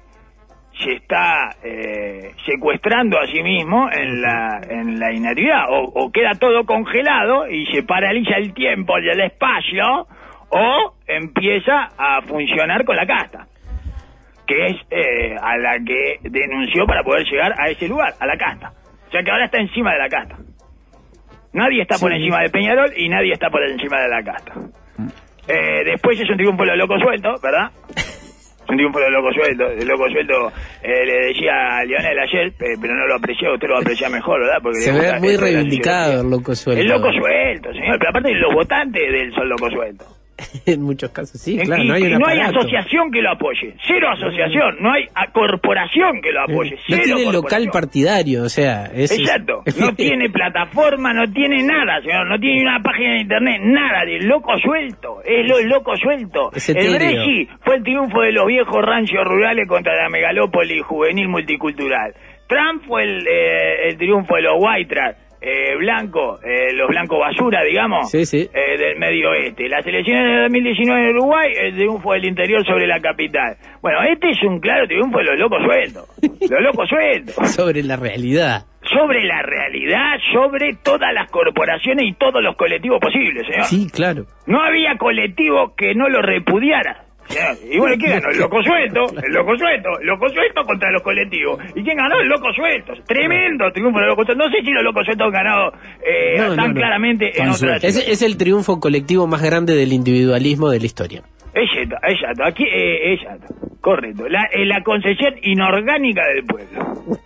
se 0.84 0.94
está 0.94 1.50
eh, 1.64 2.32
secuestrando 2.46 3.20
a 3.20 3.28
sí 3.28 3.44
mismo 3.44 3.90
en 3.92 4.22
la, 4.22 4.62
en 4.70 5.00
la 5.00 5.12
inactividad, 5.12 5.66
o, 5.70 5.84
o 5.84 6.12
queda 6.12 6.32
todo 6.40 6.66
congelado 6.66 7.50
y 7.50 7.66
se 7.68 7.84
paraliza 7.84 8.38
el 8.38 8.54
tiempo 8.54 8.98
y 9.00 9.10
el 9.10 9.22
espacio, 9.22 10.08
o 10.50 10.94
empieza 11.06 11.90
a 11.98 12.22
funcionar 12.22 12.86
con 12.86 12.96
la 12.96 13.06
casta, 13.06 13.48
que 14.46 14.68
es 14.68 14.78
eh, 14.90 15.36
a 15.42 15.58
la 15.58 15.78
que 15.86 16.20
denunció 16.22 16.86
para 16.86 17.04
poder 17.04 17.26
llegar 17.26 17.54
a 17.60 17.70
ese 17.70 17.88
lugar, 17.88 18.14
a 18.20 18.26
la 18.26 18.38
casta. 18.38 18.72
O 19.08 19.12
sea 19.12 19.22
que 19.24 19.32
ahora 19.32 19.46
está 19.46 19.60
encima 19.60 19.94
de 19.94 20.00
la 20.00 20.10
casta. 20.10 20.38
Nadie 21.54 21.82
está 21.82 21.98
por 21.98 22.14
encima 22.14 22.42
de 22.42 22.50
Peñarol 22.50 22.92
y 22.96 23.10
nadie 23.10 23.34
está 23.34 23.50
por 23.50 23.64
encima 23.64 24.00
de 24.02 24.10
la 24.10 24.24
casta. 24.24 24.54
Eh, 25.48 25.84
después 25.86 26.20
es 26.20 26.30
un 26.30 26.38
triunfo 26.38 26.64
de 26.64 26.70
los 26.70 26.78
locos 26.78 27.02
sueltos, 27.02 27.42
¿verdad? 27.42 27.72
Es 27.96 28.66
un 28.70 28.76
triunfo 28.76 29.00
de 29.00 29.10
los 29.10 29.24
locos 29.24 29.36
sueltos. 29.36 29.68
El 29.80 29.88
loco 29.88 30.10
suelto 30.10 30.52
eh, 30.84 31.06
le 31.06 31.28
decía 31.28 31.78
a 31.78 31.86
Lionel 31.86 32.20
ayer, 32.20 32.48
eh, 32.48 32.76
pero 32.82 32.96
no 32.96 33.08
lo 33.08 33.16
apreció, 33.16 33.54
usted 33.54 33.68
lo 33.68 33.76
va 33.76 33.80
a 33.80 33.82
apreciar 33.82 34.12
mejor, 34.12 34.42
¿verdad? 34.42 34.60
Porque 34.62 34.80
Se 34.80 34.92
ve 34.92 35.20
muy 35.20 35.38
reivindicado 35.38 36.22
el 36.22 36.30
loco 36.30 36.54
suelto. 36.54 36.82
El 36.82 36.88
loco 36.88 37.10
suelto, 37.14 37.72
señor. 37.72 37.98
Pero 38.00 38.10
aparte 38.10 38.34
los 38.34 38.54
votantes 38.54 39.02
del 39.12 39.34
son 39.34 39.48
loco 39.48 39.70
suelto. 39.70 40.06
en 40.66 40.82
muchos 40.84 41.10
casos, 41.12 41.42
sí, 41.42 41.58
claro. 41.58 41.84
y- 41.84 41.88
no 41.88 41.94
hay, 41.96 42.04
un 42.04 42.20
no 42.20 42.28
hay 42.28 42.40
asociación 42.40 43.12
que 43.12 43.22
lo 43.22 43.32
apoye. 43.32 43.74
Cero 43.88 44.10
asociación. 44.12 44.78
No 44.80 44.92
hay 44.92 45.06
a- 45.16 45.32
corporación 45.32 46.22
que 46.22 46.32
lo 46.32 46.42
apoye. 46.44 46.76
No 46.76 46.82
Cero 46.88 47.02
tiene 47.16 47.32
local 47.34 47.68
partidario, 47.72 48.44
o 48.44 48.50
sea, 48.50 48.86
es... 48.94 49.12
Exacto, 49.18 49.64
no 49.80 49.94
tiene 49.96 50.30
plataforma, 50.30 51.14
no 51.14 51.26
tiene 51.32 51.64
nada, 51.64 52.02
señor, 52.02 52.28
no 52.28 52.40
tiene 52.40 52.62
una 52.62 52.80
página 52.82 53.14
de 53.14 53.22
internet, 53.22 53.62
nada 53.64 54.06
de 54.06 54.20
loco 54.20 54.58
suelto, 54.60 55.22
es 55.26 55.48
lo 55.50 55.60
loco 55.62 55.96
suelto. 55.98 56.52
El. 56.68 56.94
Brexit 56.98 57.50
fue 57.64 57.76
el 57.78 57.84
triunfo 57.84 58.22
de 58.22 58.32
los 58.32 58.46
viejos 58.46 58.82
ranchos 58.84 59.24
rurales 59.26 59.68
contra 59.68 59.96
la 59.96 60.10
megalópoli 60.10 60.80
juvenil 60.82 61.28
multicultural. 61.30 62.14
Trump 62.48 62.84
fue 62.88 63.04
el, 63.04 63.28
eh, 63.28 63.90
el 63.90 63.98
triunfo 63.98 64.36
de 64.36 64.42
los 64.44 64.54
white 64.58 64.94
trash, 64.94 65.16
eh, 65.50 65.76
blanco, 65.78 66.40
eh, 66.44 66.74
los 66.74 66.88
blancos 66.90 67.20
basura, 67.20 67.64
digamos, 67.64 68.12
Sí, 68.12 68.26
sí. 68.26 68.50
eh, 68.54 68.78
del 68.78 68.98
medio 68.98 69.30
oeste. 69.32 69.70
Las 69.70 69.86
elecciones 69.88 70.24
de 70.36 70.42
2019 70.44 71.10
en 71.10 71.16
Uruguay, 71.18 71.54
el 71.62 71.74
triunfo 71.76 72.12
del 72.14 72.26
interior 72.26 72.66
sobre 72.66 72.86
la 72.88 73.00
capital. 73.00 73.56
Bueno, 73.82 74.00
este 74.04 74.32
es 74.32 74.44
un 74.44 74.60
claro 74.60 74.86
triunfo 74.88 75.20
de 75.20 75.24
los 75.24 75.40
locos 75.40 75.64
sueltos, 75.64 76.06
los 76.50 76.62
locos 76.62 76.90
sueltos 76.90 77.36
sobre 77.56 77.84
la 77.84 77.96
realidad. 77.96 78.66
sobre 78.82 79.24
la 79.24 79.42
realidad, 79.42 80.18
sobre 80.34 80.74
todas 80.84 81.14
las 81.14 81.30
corporaciones 81.32 82.06
y 82.08 82.14
todos 82.14 82.42
los 82.44 82.56
colectivos 82.56 83.00
posibles, 83.00 83.46
señor. 83.48 83.66
Sí, 83.66 83.88
claro. 83.90 84.26
No 84.46 84.62
había 84.62 84.98
colectivo 84.98 85.74
que 85.76 85.94
no 85.96 86.08
lo 86.10 86.22
repudiara. 86.22 87.04
Y 87.70 87.78
bueno, 87.78 87.96
¿quién 88.00 88.12
ganó? 88.12 88.30
El 88.30 88.38
loco 88.40 88.64
suelto, 88.64 89.06
el 89.22 89.34
loco 89.34 89.58
suelto, 89.58 89.90
el 90.00 90.08
loco 90.08 90.30
suelto 90.30 90.62
contra 90.64 90.92
los 90.92 91.02
colectivos. 91.02 91.60
¿Y 91.76 91.84
quién 91.84 91.98
ganó? 91.98 92.20
El 92.20 92.28
loco 92.28 92.48
suelto. 92.54 92.94
Tremendo 93.06 93.72
triunfo 93.72 94.00
del 94.00 94.08
loco 94.10 94.24
suelto. 94.26 94.44
No 94.46 94.50
sé 94.52 94.62
si 94.64 94.72
los 94.72 94.84
locos 94.84 95.06
sueltos 95.06 95.28
han 95.28 95.34
ganado 95.34 95.72
eh, 96.06 96.36
No, 96.38 96.48
tan 96.50 96.56
no, 96.56 96.68
no. 96.70 96.74
claramente 96.74 97.32
en 97.36 97.44
otras. 97.50 97.60
sueltos. 97.60 97.84
Es, 97.84 98.08
es 98.08 98.22
el 98.22 98.38
triunfo 98.38 98.80
colectivo 98.80 99.28
más 99.28 99.42
grande 99.42 99.76
del 99.76 99.94
individualismo 99.94 100.70
de 100.70 100.80
la 100.80 100.86
historia. 100.86 101.24
Exacto, 101.54 101.96
exacto. 102.08 102.44
Aquí, 102.46 102.64
eh, 102.64 103.14
exacto. 103.14 103.54
Correcto. 103.82 104.28
La, 104.30 104.44
eh, 104.52 104.66
la 104.66 104.82
concesión 104.84 105.34
inorgánica 105.44 106.22
del 106.28 106.44
pueblo. 106.46 107.18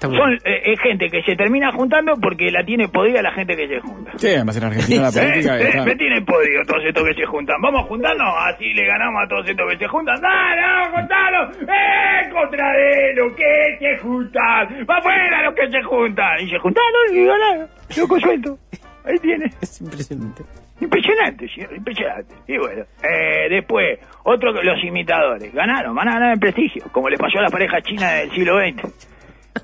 Son 0.00 0.32
eh, 0.44 0.62
es 0.64 0.80
gente 0.80 1.08
que 1.08 1.22
se 1.22 1.34
termina 1.34 1.72
juntando 1.72 2.14
porque 2.20 2.50
la 2.50 2.64
tiene 2.64 2.88
podrida 2.88 3.20
la 3.20 3.32
gente 3.32 3.56
que 3.56 3.66
se 3.66 3.80
junta. 3.80 4.12
Sí, 4.16 4.28
además 4.28 4.56
en 4.56 4.64
Argentina 4.64 5.02
la 5.02 5.10
política 5.10 5.58
Eh, 5.58 5.70
eh, 5.74 5.82
me 5.84 5.96
tienen 5.96 6.24
podido 6.24 6.62
todos 6.66 6.84
estos 6.86 7.04
que 7.04 7.14
se 7.14 7.26
juntan. 7.26 7.56
Vamos 7.60 7.82
a 7.82 7.84
juntarnos, 7.84 8.34
así 8.46 8.72
le 8.74 8.86
ganamos 8.86 9.24
a 9.24 9.28
todos 9.28 9.48
estos 9.48 9.70
que 9.70 9.78
se 9.78 9.88
juntan. 9.88 10.20
¡Dale, 10.20 10.62
vamos 10.62 10.88
a 10.88 11.00
juntarnos! 11.00 11.56
¡Eh, 11.62 12.30
contra 12.30 12.72
de 12.72 13.14
los 13.14 13.32
que 13.34 13.76
se 13.80 13.98
juntan! 13.98 14.86
¡Va 14.88 14.98
afuera 14.98 15.42
los 15.42 15.54
que 15.54 15.68
se 15.70 15.82
juntan! 15.82 16.40
Y 16.40 16.50
se 16.50 16.58
juntaron 16.58 17.02
y 17.12 17.24
ganaron. 17.24 17.68
Loco 17.96 18.20
suelto. 18.20 18.58
Ahí 19.04 19.18
tiene. 19.18 19.46
Es 19.60 19.80
impresionante. 19.80 20.42
Impresionante, 20.80 21.48
señor, 21.48 21.74
impresionante. 21.74 22.34
Y 22.46 22.56
bueno, 22.56 22.84
eh, 23.02 23.48
después, 23.50 23.98
otro 24.22 24.52
que 24.54 24.62
los 24.62 24.82
imitadores. 24.84 25.52
Ganaron, 25.52 25.94
van 25.94 26.08
a 26.08 26.12
ganar 26.14 26.32
en 26.34 26.40
prestigio, 26.40 26.84
como 26.92 27.08
le 27.08 27.16
pasó 27.16 27.38
a 27.38 27.42
las 27.42 27.50
parejas 27.50 27.82
chinas 27.82 28.14
del 28.20 28.30
siglo 28.30 28.58
XX. 28.60 29.07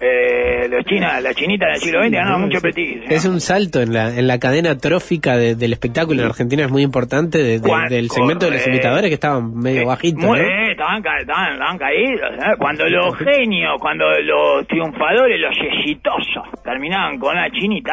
Eh, 0.01 0.69
los 0.69 0.85
chinas, 0.85 1.23
las 1.23 1.35
chinitas 1.35 1.69
del 1.73 1.81
siglo 1.81 2.01
XX 2.03 2.11
ganaron 2.13 2.41
mucho 2.43 2.61
prestigio. 2.61 3.03
Es 3.09 3.25
un 3.25 3.41
salto 3.41 3.81
en 3.81 3.93
la, 3.93 4.09
en 4.17 4.27
la 4.27 4.39
cadena 4.39 4.77
trófica 4.79 5.37
de- 5.37 5.55
del 5.55 5.73
espectáculo 5.73 6.23
en 6.23 6.29
Argentina, 6.29 6.65
es 6.65 6.71
muy 6.71 6.83
importante, 6.83 7.39
de- 7.39 7.61
de- 7.61 7.73
del 7.91 8.11
segmento 8.11 8.47
de 8.47 8.53
los 8.53 8.67
imitadores 8.67 9.09
que 9.09 9.15
estaban 9.15 9.55
medio 9.57 9.83
Eh, 9.83 9.85
bajitos. 9.87 10.25
muy- 10.25 10.39
¿no? 10.39 10.45
eh, 10.45 10.73
estaban, 10.73 11.03
ca- 11.03 11.19
estaban, 11.19 11.53
estaban 11.55 11.79
caídos. 11.79 12.31
¿eh? 12.33 12.57
Cuando 12.59 12.89
los 12.89 13.17
genios, 13.19 13.79
cuando 13.81 14.05
los 14.21 14.67
triunfadores, 14.67 15.41
los 15.41 15.57
exitosos, 15.57 16.63
terminaban 16.63 17.19
con 17.19 17.37
una 17.37 17.51
chinita 17.51 17.93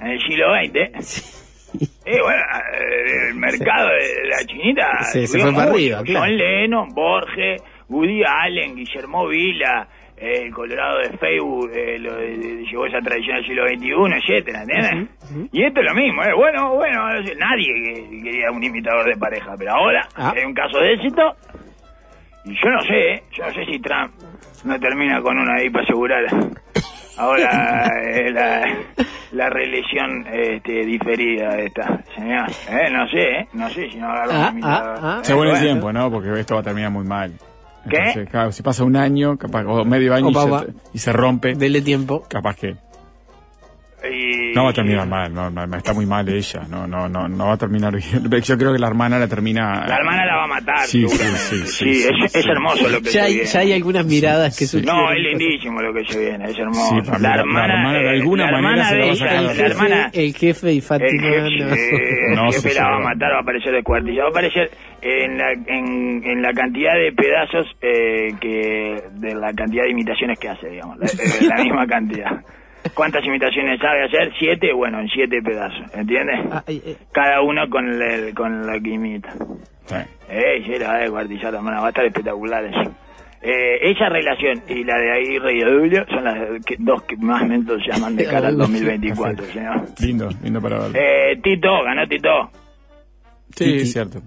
en 0.00 0.06
el 0.08 0.20
siglo 0.20 0.46
XX. 0.54 1.40
Bueno, 2.04 2.42
eh, 2.72 3.28
el 3.30 3.34
mercado 3.34 3.88
de 3.88 4.28
la 4.28 4.44
chinita 4.46 5.02
Sí, 5.12 5.26
se 5.26 5.38
fue 5.40 5.52
para 5.52 5.70
arriba, 5.70 6.02
claro. 6.04 6.20
John 6.26 6.36
Lennon, 6.36 6.88
Borges, 6.94 7.62
Woody 7.88 8.22
Allen, 8.24 8.76
Guillermo 8.76 9.26
Vila, 9.26 9.88
el 10.24 10.52
Colorado 10.52 10.98
de 10.98 11.10
Facebook 11.18 11.70
eh, 11.74 11.98
lo 11.98 12.16
de- 12.16 12.36
de- 12.38 12.64
llevó 12.66 12.86
esa 12.86 13.00
tradición 13.00 13.36
al 13.36 13.44
siglo 13.44 13.66
XXI, 13.68 14.18
etcétera, 14.18 14.62
¿entiendes? 14.62 15.08
Y 15.52 15.62
esto 15.62 15.80
es 15.80 15.86
lo 15.86 15.94
mismo, 15.94 16.22
¿eh? 16.22 16.32
Bueno, 16.34 16.74
bueno, 16.74 17.12
no 17.12 17.22
sé, 17.26 17.34
nadie 17.36 17.66
que- 17.74 18.22
quería 18.22 18.50
un 18.50 18.62
imitador 18.64 19.06
de 19.06 19.16
pareja, 19.16 19.54
pero 19.58 19.72
ahora 19.72 20.08
Ah. 20.16 20.32
hay 20.36 20.44
un 20.44 20.54
caso 20.54 20.78
de 20.78 20.92
éxito 20.94 21.34
y 22.44 22.54
yo 22.54 22.70
no 22.70 22.82
sé, 22.82 23.12
¿eh? 23.14 23.22
yo 23.32 23.46
no 23.46 23.52
sé 23.54 23.64
si 23.66 23.78
Trump 23.80 24.12
no 24.64 24.78
termina 24.80 25.20
con 25.20 25.38
una 25.38 25.54
ahí 25.56 25.70
para 25.70 25.84
asegurar 25.84 26.24
ahora 27.16 27.88
eh, 28.02 28.30
la, 28.30 28.66
la 29.32 29.48
reelección 29.50 30.26
este, 30.32 30.84
diferida 30.84 31.56
esta, 31.58 32.02
señor. 32.14 32.46
Eh, 32.70 32.90
no 32.90 33.06
sé, 33.08 33.22
¿eh? 33.22 33.48
no 33.52 33.68
sé 33.70 33.90
si 33.90 33.98
no 33.98 34.10
agarra 34.10 34.30
un 34.30 34.44
Ah, 34.44 34.50
imitador. 34.52 34.98
ah, 35.02 35.16
ah. 35.20 35.24
Se 35.24 35.32
vuelve 35.34 35.54
el 35.54 35.60
tiempo, 35.60 35.92
¿no? 35.92 36.10
Porque 36.10 36.38
esto 36.40 36.54
va 36.54 36.60
a 36.60 36.64
terminar 36.64 36.90
muy 36.90 37.04
mal. 37.04 37.32
¿Qué? 37.88 37.96
Entonces, 37.98 38.28
claro, 38.30 38.52
si 38.52 38.62
pasa 38.62 38.84
un 38.84 38.96
año, 38.96 39.36
capaz, 39.36 39.64
o 39.66 39.84
medio 39.84 40.14
año 40.14 40.28
O 40.28 40.30
y, 40.30 40.34
se, 40.34 40.72
y 40.94 40.98
se 40.98 41.12
rompe, 41.12 41.54
Dele 41.54 41.82
tiempo. 41.82 42.24
capaz 42.28 42.56
que 42.56 42.76
Y- 44.10 44.52
no 44.54 44.64
va 44.64 44.70
a 44.70 44.72
terminar 44.72 45.06
mal, 45.08 45.32
no, 45.32 45.50
no, 45.50 45.76
está 45.76 45.92
muy 45.94 46.06
mal 46.06 46.28
ella, 46.28 46.62
no, 46.70 46.86
no, 46.86 47.08
no, 47.08 47.26
no 47.28 47.46
va 47.46 47.52
a 47.54 47.56
terminar 47.56 47.92
bien. 47.96 48.28
Yo 48.44 48.58
creo 48.58 48.72
que 48.72 48.78
la 48.78 48.88
hermana 48.88 49.18
la 49.18 49.26
termina. 49.28 49.84
La 49.86 49.96
hermana 49.96 50.26
la 50.26 50.36
va 50.36 50.44
a 50.44 50.46
matar, 50.46 50.86
Sí, 50.86 51.08
sí, 51.08 51.16
sí, 51.18 51.56
sí, 51.56 51.66
sí, 51.66 51.90
es, 51.90 52.06
sí, 52.06 52.24
es 52.24 52.32
sí. 52.32 52.48
hermoso 52.50 52.88
lo 52.88 52.98
que 52.98 53.04
Ya 53.06 53.10
se 53.12 53.20
hay, 53.20 53.32
viene. 53.34 53.48
ya 53.48 53.60
hay 53.60 53.72
algunas 53.72 54.06
miradas 54.06 54.58
que 54.58 54.66
Sí. 54.66 54.78
sugieren 54.78 54.94
No, 54.96 55.10
es 55.12 55.18
lindísimo 55.18 55.80
lo 55.82 55.92
que 55.94 56.04
se 56.04 56.18
viene, 56.20 56.44
es 56.50 56.58
hermoso. 56.58 56.94
Sí, 56.96 57.02
para 57.10 57.18
mí 57.18 57.22
la- 57.22 57.36
la 57.36 57.42
hermana 57.74 57.98
de 57.98 58.10
alguna 58.10 58.50
la 58.50 58.52
manera 58.60 58.70
hermana 58.70 58.88
se 58.88 58.94
la 58.94 58.98
de 58.98 59.00
va 59.00 59.06
a 59.06 59.12
ella, 59.14 59.24
sacar. 59.24 59.36
El 59.38 59.44
la 59.46 59.52
jefe, 59.54 59.66
hermana, 59.72 60.10
el 60.12 60.34
jefe 60.34 60.72
y 60.72 60.76
el 60.76 60.82
Fátima. 60.82 61.22
jefe, 61.22 61.40
no. 61.40 61.74
el 61.74 62.34
No, 62.36 62.52
jefe 62.52 62.74
la 62.74 62.88
va 62.90 62.96
a 62.96 63.00
matar, 63.00 63.32
va 63.32 63.36
a 63.38 63.40
aparecer 63.42 63.72
descuartizado, 63.72 64.20
va 64.22 64.26
a 64.26 64.30
aparecer 64.30 64.70
en 65.02 65.38
la, 65.38 65.52
en, 65.52 66.22
en 66.24 66.42
la 66.42 66.52
cantidad 66.52 66.92
de 66.94 67.12
pedazos 67.12 67.66
eh, 67.82 68.34
que 68.40 69.02
de 69.12 69.34
la 69.34 69.52
cantidad 69.52 69.84
de 69.84 69.90
imitaciones 69.90 70.38
que 70.38 70.48
hace, 70.48 70.68
digamos, 70.68 70.98
la, 70.98 71.06
la 71.56 71.62
misma 71.62 71.86
cantidad. 71.86 72.30
¿Cuántas 72.94 73.24
imitaciones 73.24 73.80
sabe 73.80 74.04
hacer? 74.04 74.32
Siete, 74.38 74.72
bueno, 74.72 75.00
en 75.00 75.08
siete 75.08 75.42
pedazos, 75.42 75.92
¿entiendes? 75.94 76.40
Ah, 76.50 76.62
eh, 76.68 76.80
eh, 76.86 76.96
Cada 77.12 77.40
uno 77.42 77.68
con, 77.68 78.00
el, 78.00 78.34
con 78.34 78.66
la 78.66 78.78
que 78.80 78.90
imita. 78.90 79.32
Sí. 79.86 79.96
Eh, 80.28 80.62
sí, 80.64 80.78
la 80.78 80.88
va 80.88 80.94
a 80.94 80.98
descuartizar, 81.00 81.54
hermana, 81.54 81.80
va 81.80 81.86
a 81.86 81.90
estar 81.90 82.04
espectacular 82.04 82.64
eso. 82.64 82.94
Eh, 83.42 83.90
esa 83.90 84.08
relación 84.08 84.62
y 84.68 84.84
la 84.84 84.96
de 84.96 85.12
Aguirre 85.12 85.54
y 85.58 85.62
Odulio 85.62 86.06
son 86.08 86.24
las 86.24 86.64
que- 86.64 86.76
dos 86.78 87.02
que 87.02 87.14
más 87.18 87.46
mentos 87.46 87.78
llaman 87.86 88.16
de 88.16 88.24
cara 88.30 88.48
al 88.48 88.56
2024, 88.56 89.44
señor. 89.46 89.82
Lindo, 90.00 90.28
lindo 90.42 90.62
para 90.62 90.78
ver. 90.88 90.96
Eh, 90.96 91.36
Tito, 91.42 91.68
ganó 91.84 92.06
Tito. 92.08 92.50
sí, 93.54 93.76
es 93.82 93.92
cierto. 93.92 94.20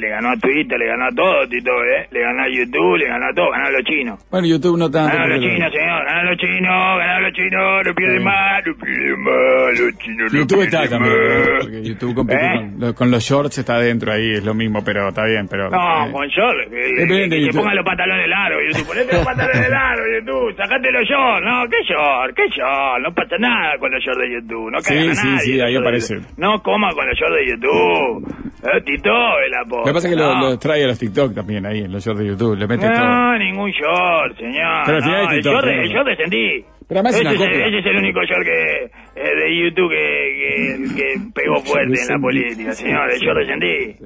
Le 0.00 0.08
ganó 0.08 0.30
a 0.30 0.36
Twitter, 0.36 0.78
le 0.78 0.86
ganó 0.86 1.04
a 1.06 1.10
todo, 1.10 1.46
Tito, 1.48 1.70
¿eh? 1.84 2.06
Le 2.10 2.20
ganó 2.20 2.42
a 2.42 2.48
YouTube, 2.48 2.96
le 2.96 3.06
ganó 3.06 3.26
a 3.26 3.34
todo, 3.34 3.50
ganó 3.50 3.66
a 3.66 3.70
los 3.70 3.82
chinos. 3.84 4.18
Bueno, 4.30 4.46
YouTube 4.46 4.78
no 4.78 4.90
tanto. 4.90 5.12
Ganó 5.16 5.24
a 5.24 5.36
los 5.36 5.40
chinos, 5.40 5.72
señor, 5.72 6.04
ganó 6.06 6.20
a 6.20 6.24
los 6.24 6.36
chinos, 6.38 6.98
ganó 6.98 7.12
a 7.12 7.20
los 7.20 7.32
chinos, 7.34 7.82
no 7.86 7.94
pierden 7.94 8.24
más, 8.24 8.66
no 8.66 8.74
pierden 8.74 9.20
más, 9.20 9.80
los 9.80 9.98
chinos 9.98 10.32
no 10.32 10.38
YouTube 10.40 10.62
está 10.62 10.88
también, 10.88 11.84
YouTube 11.84 12.14
compite 12.14 12.40
¿Eh? 12.40 12.54
con, 12.54 12.80
lo- 12.80 12.94
con 12.94 13.10
los 13.10 13.22
shorts, 13.22 13.58
está 13.58 13.76
adentro 13.76 14.12
ahí, 14.12 14.32
es 14.34 14.44
lo 14.44 14.54
mismo, 14.54 14.82
pero 14.84 15.08
está 15.08 15.24
bien, 15.26 15.46
pero... 15.48 15.68
No, 15.70 16.06
eh, 16.06 16.12
con 16.12 16.26
short, 16.28 16.70
que, 16.70 16.94
que- 16.94 17.06
que 17.06 17.28
se 17.30 17.40
YouTube. 17.40 17.56
pongan 17.60 17.76
los 17.76 17.84
pantalones 17.84 18.28
largos, 18.28 18.62
YouTube. 18.68 18.86
Ponete 18.88 19.12
los 19.16 19.24
pantalones 19.26 19.68
largos, 19.70 20.06
YouTube. 20.18 20.56
Sacate 20.56 20.90
los 20.92 21.04
shorts. 21.08 21.44
No, 21.44 21.64
¿qué 21.68 21.76
short? 21.92 22.34
¿Qué 22.34 22.42
short? 22.56 23.02
No 23.02 23.12
pasa 23.14 23.36
nada 23.38 23.78
con 23.78 23.90
los 23.92 24.02
shorts 24.02 24.20
de 24.20 24.32
YouTube. 24.32 24.70
No 24.70 24.80
Sí, 24.80 24.94
cagan 24.94 25.10
a 25.10 25.14
sí, 25.14 25.26
nadie. 25.28 25.40
sí, 25.40 25.52
los 25.56 25.66
ahí 25.66 25.72
shorts 25.74 25.86
aparece. 25.86 26.14
No 26.38 26.62
coma 26.62 26.88
con 26.94 27.06
los 27.06 27.18
shorts 27.18 27.36
de 27.36 27.46
YouTube. 27.52 28.34
Eh, 28.62 28.80
Tito, 28.84 29.10
el 29.40 29.54
apoyo. 29.54 29.84
Lo 29.90 29.94
que 29.94 29.96
pasa 29.98 30.08
es 30.08 30.14
que 30.14 30.20
lo, 30.20 30.34
no. 30.34 30.40
lo 30.50 30.58
trae 30.58 30.84
a 30.84 30.86
los 30.86 30.98
TikTok 30.98 31.34
también 31.34 31.66
ahí, 31.66 31.80
en 31.80 31.90
los 31.92 32.04
shorts 32.04 32.20
de 32.20 32.26
YouTube, 32.28 32.56
le 32.56 32.66
mete 32.68 32.86
todo. 32.88 32.98
No, 33.04 33.38
ningún 33.38 33.70
short, 33.72 34.36
señor. 34.38 34.82
Pero 34.86 34.96
al 34.98 35.02
final 35.02 35.22
no, 35.24 35.28
hay 35.28 35.36
el 35.36 35.42
TikTok, 35.42 35.52
short, 35.52 35.66
¿no? 35.66 35.82
el 35.82 35.88
short 35.90 36.06
de 36.08 36.16
Sentí. 36.16 36.64
Pero 36.88 37.00
además 37.00 37.14
es 37.14 37.20
ese, 37.20 37.26
una 37.28 37.34
es, 37.34 37.40
el- 37.40 37.46
copia. 37.50 37.66
ese 37.66 37.78
es 37.78 37.86
el 37.86 37.96
único 37.96 38.22
short 38.22 38.44
que, 38.44 38.84
eh, 39.16 39.34
de 39.36 39.56
YouTube 39.64 39.90
que, 39.90 40.06
que, 40.40 40.94
que 40.96 41.20
pegó 41.34 41.56
fuerte 41.64 42.00
en 42.02 42.08
la 42.08 42.18
política, 42.18 42.72
señores, 42.72 43.20
yo 43.20 43.34
resentí. 43.34 43.96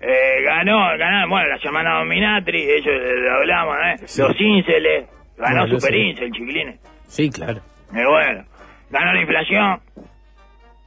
Eh, 0.00 0.42
ganó, 0.44 0.78
ganaron, 0.98 1.30
bueno, 1.30 1.48
las 1.48 1.64
hermanas 1.64 1.98
Dominatri, 2.00 2.62
ellos 2.62 2.86
le 2.86 3.30
hablamos, 3.30 3.76
¿eh? 3.86 3.94
Los 4.18 4.40
Ínceles, 4.40 5.06
ganó 5.38 5.60
Bueno, 5.62 5.78
Super 5.80 5.92
sí. 5.94 5.98
Incel, 6.00 6.30
chiquilines. 6.32 6.80
Sí, 7.08 7.30
claro. 7.30 7.60
Y 7.90 8.04
bueno, 8.04 8.44
ganó 8.90 9.12
la 9.14 9.20
inflación. 9.20 9.78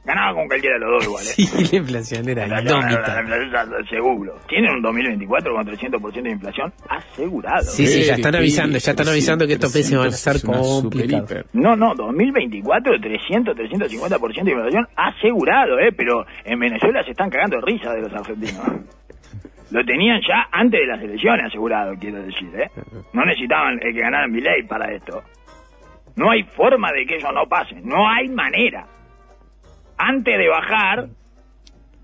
Ganaba 0.08 0.32
con 0.32 0.46
cualquiera 0.48 0.76
de 0.76 0.80
los 0.80 0.90
dos 0.92 1.04
igual, 1.04 1.22
¿eh? 1.26 1.32
Sí, 1.36 1.68
la 1.70 1.78
inflación 1.80 2.28
era 2.30 2.46
La- 2.46 2.56
la- 2.56 2.62
la- 2.62 2.70
la- 2.70 2.80
indómita. 2.80 3.22
la- 3.22 3.64
la- 3.66 3.84
Seguro. 3.90 4.36
Tienen 4.48 4.70
un 4.76 4.80
2024 4.80 5.54
con 5.54 5.66
300% 5.66 6.22
de 6.22 6.30
inflación 6.30 6.72
asegurado. 6.88 7.62
Sí, 7.62 7.86
sí, 7.86 8.04
ya 8.04 8.14
están 8.14 8.34
avisando, 8.34 8.72
ya 8.72 8.78
están 8.78 8.96
300, 8.96 9.12
avisando 9.12 9.46
que 9.46 9.52
estos 9.52 9.74
meses 9.74 9.98
van 9.98 10.08
a 10.08 10.10
ser 10.12 10.40
complicados. 10.42 11.44
No, 11.52 11.76
no, 11.76 11.94
2024, 11.94 12.98
300, 12.98 13.54
350% 13.54 14.44
de 14.44 14.52
inflación 14.52 14.86
asegurado, 14.96 15.78
¿eh? 15.78 15.92
Pero 15.94 16.24
en 16.44 16.58
Venezuela 16.58 17.04
se 17.04 17.10
están 17.10 17.28
cagando 17.28 17.56
de 17.60 17.66
risa 17.66 17.92
de 17.92 18.00
los 18.00 18.12
argentinos. 18.14 18.64
Lo 19.70 19.84
tenían 19.84 20.22
ya 20.26 20.48
antes 20.50 20.80
de 20.80 20.86
las 20.86 21.02
elecciones 21.02 21.44
asegurado, 21.48 21.92
quiero 22.00 22.22
decir, 22.22 22.48
¿eh? 22.58 22.70
No 23.12 23.26
necesitaban 23.26 23.74
eh, 23.82 23.92
que 23.92 24.00
ganaran 24.00 24.32
mi 24.32 24.40
ley 24.40 24.62
para 24.62 24.90
esto. 24.94 25.22
No 26.16 26.30
hay 26.30 26.44
forma 26.44 26.90
de 26.92 27.04
que 27.04 27.16
eso 27.16 27.30
no 27.30 27.44
pase, 27.46 27.74
no 27.84 28.08
hay 28.08 28.28
manera. 28.28 28.86
Antes 29.98 30.38
de 30.38 30.48
bajar, 30.48 31.06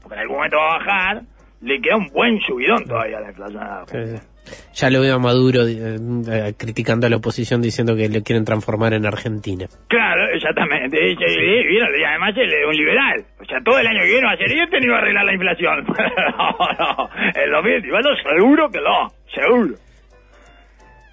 porque 0.03 0.15
en 0.17 0.21
algún 0.21 0.37
momento 0.37 0.57
va 0.59 0.75
a 0.75 0.79
bajar, 0.79 1.23
le 1.63 1.81
queda 1.81 1.97
un 1.97 2.09
buen 2.09 2.41
subidón 2.41 2.85
todavía 2.85 3.19
a 3.19 3.21
la 3.21 3.29
inflación. 3.31 3.63
Sí, 3.87 4.17
sí. 4.17 4.29
Ya 4.75 4.91
lo 4.91 5.01
veo 5.01 5.15
a 5.15 5.19
Maduro 5.19 5.67
eh, 5.67 5.97
eh, 6.31 6.53
criticando 6.59 7.07
a 7.07 7.11
la 7.11 7.17
oposición 7.17 7.63
diciendo 7.63 7.97
que 7.97 8.11
le 8.11 8.23
quieren 8.23 8.45
transformar 8.45 8.93
en 8.93 9.07
Argentina. 9.07 9.65
Claro, 9.89 10.29
exactamente. 10.35 10.99
Y, 11.01 11.13
y- 11.13 11.79
y- 11.79 12.05
además 12.05 12.35
él 12.37 12.53
es 12.53 12.67
un 12.69 12.77
liberal. 12.77 13.25
O 13.41 13.45
sea, 13.47 13.61
todo 13.65 13.79
el 13.79 13.87
año 13.87 14.01
que 14.01 14.11
viene 14.11 14.27
va 14.27 14.33
a 14.33 14.37
ser 14.37 14.51
y 14.53 14.61
este 14.61 14.81
ni 14.81 14.89
va 14.89 14.97
a 14.97 14.99
arreglar 14.99 15.25
la 15.25 15.33
inflación. 15.33 15.85
no, 15.87 16.57
no. 16.79 17.11
El 17.43 17.51
2024 17.53 18.11
seguro 18.23 18.69
que 18.71 18.81
no. 18.83 19.09
Seguro. 19.33 19.75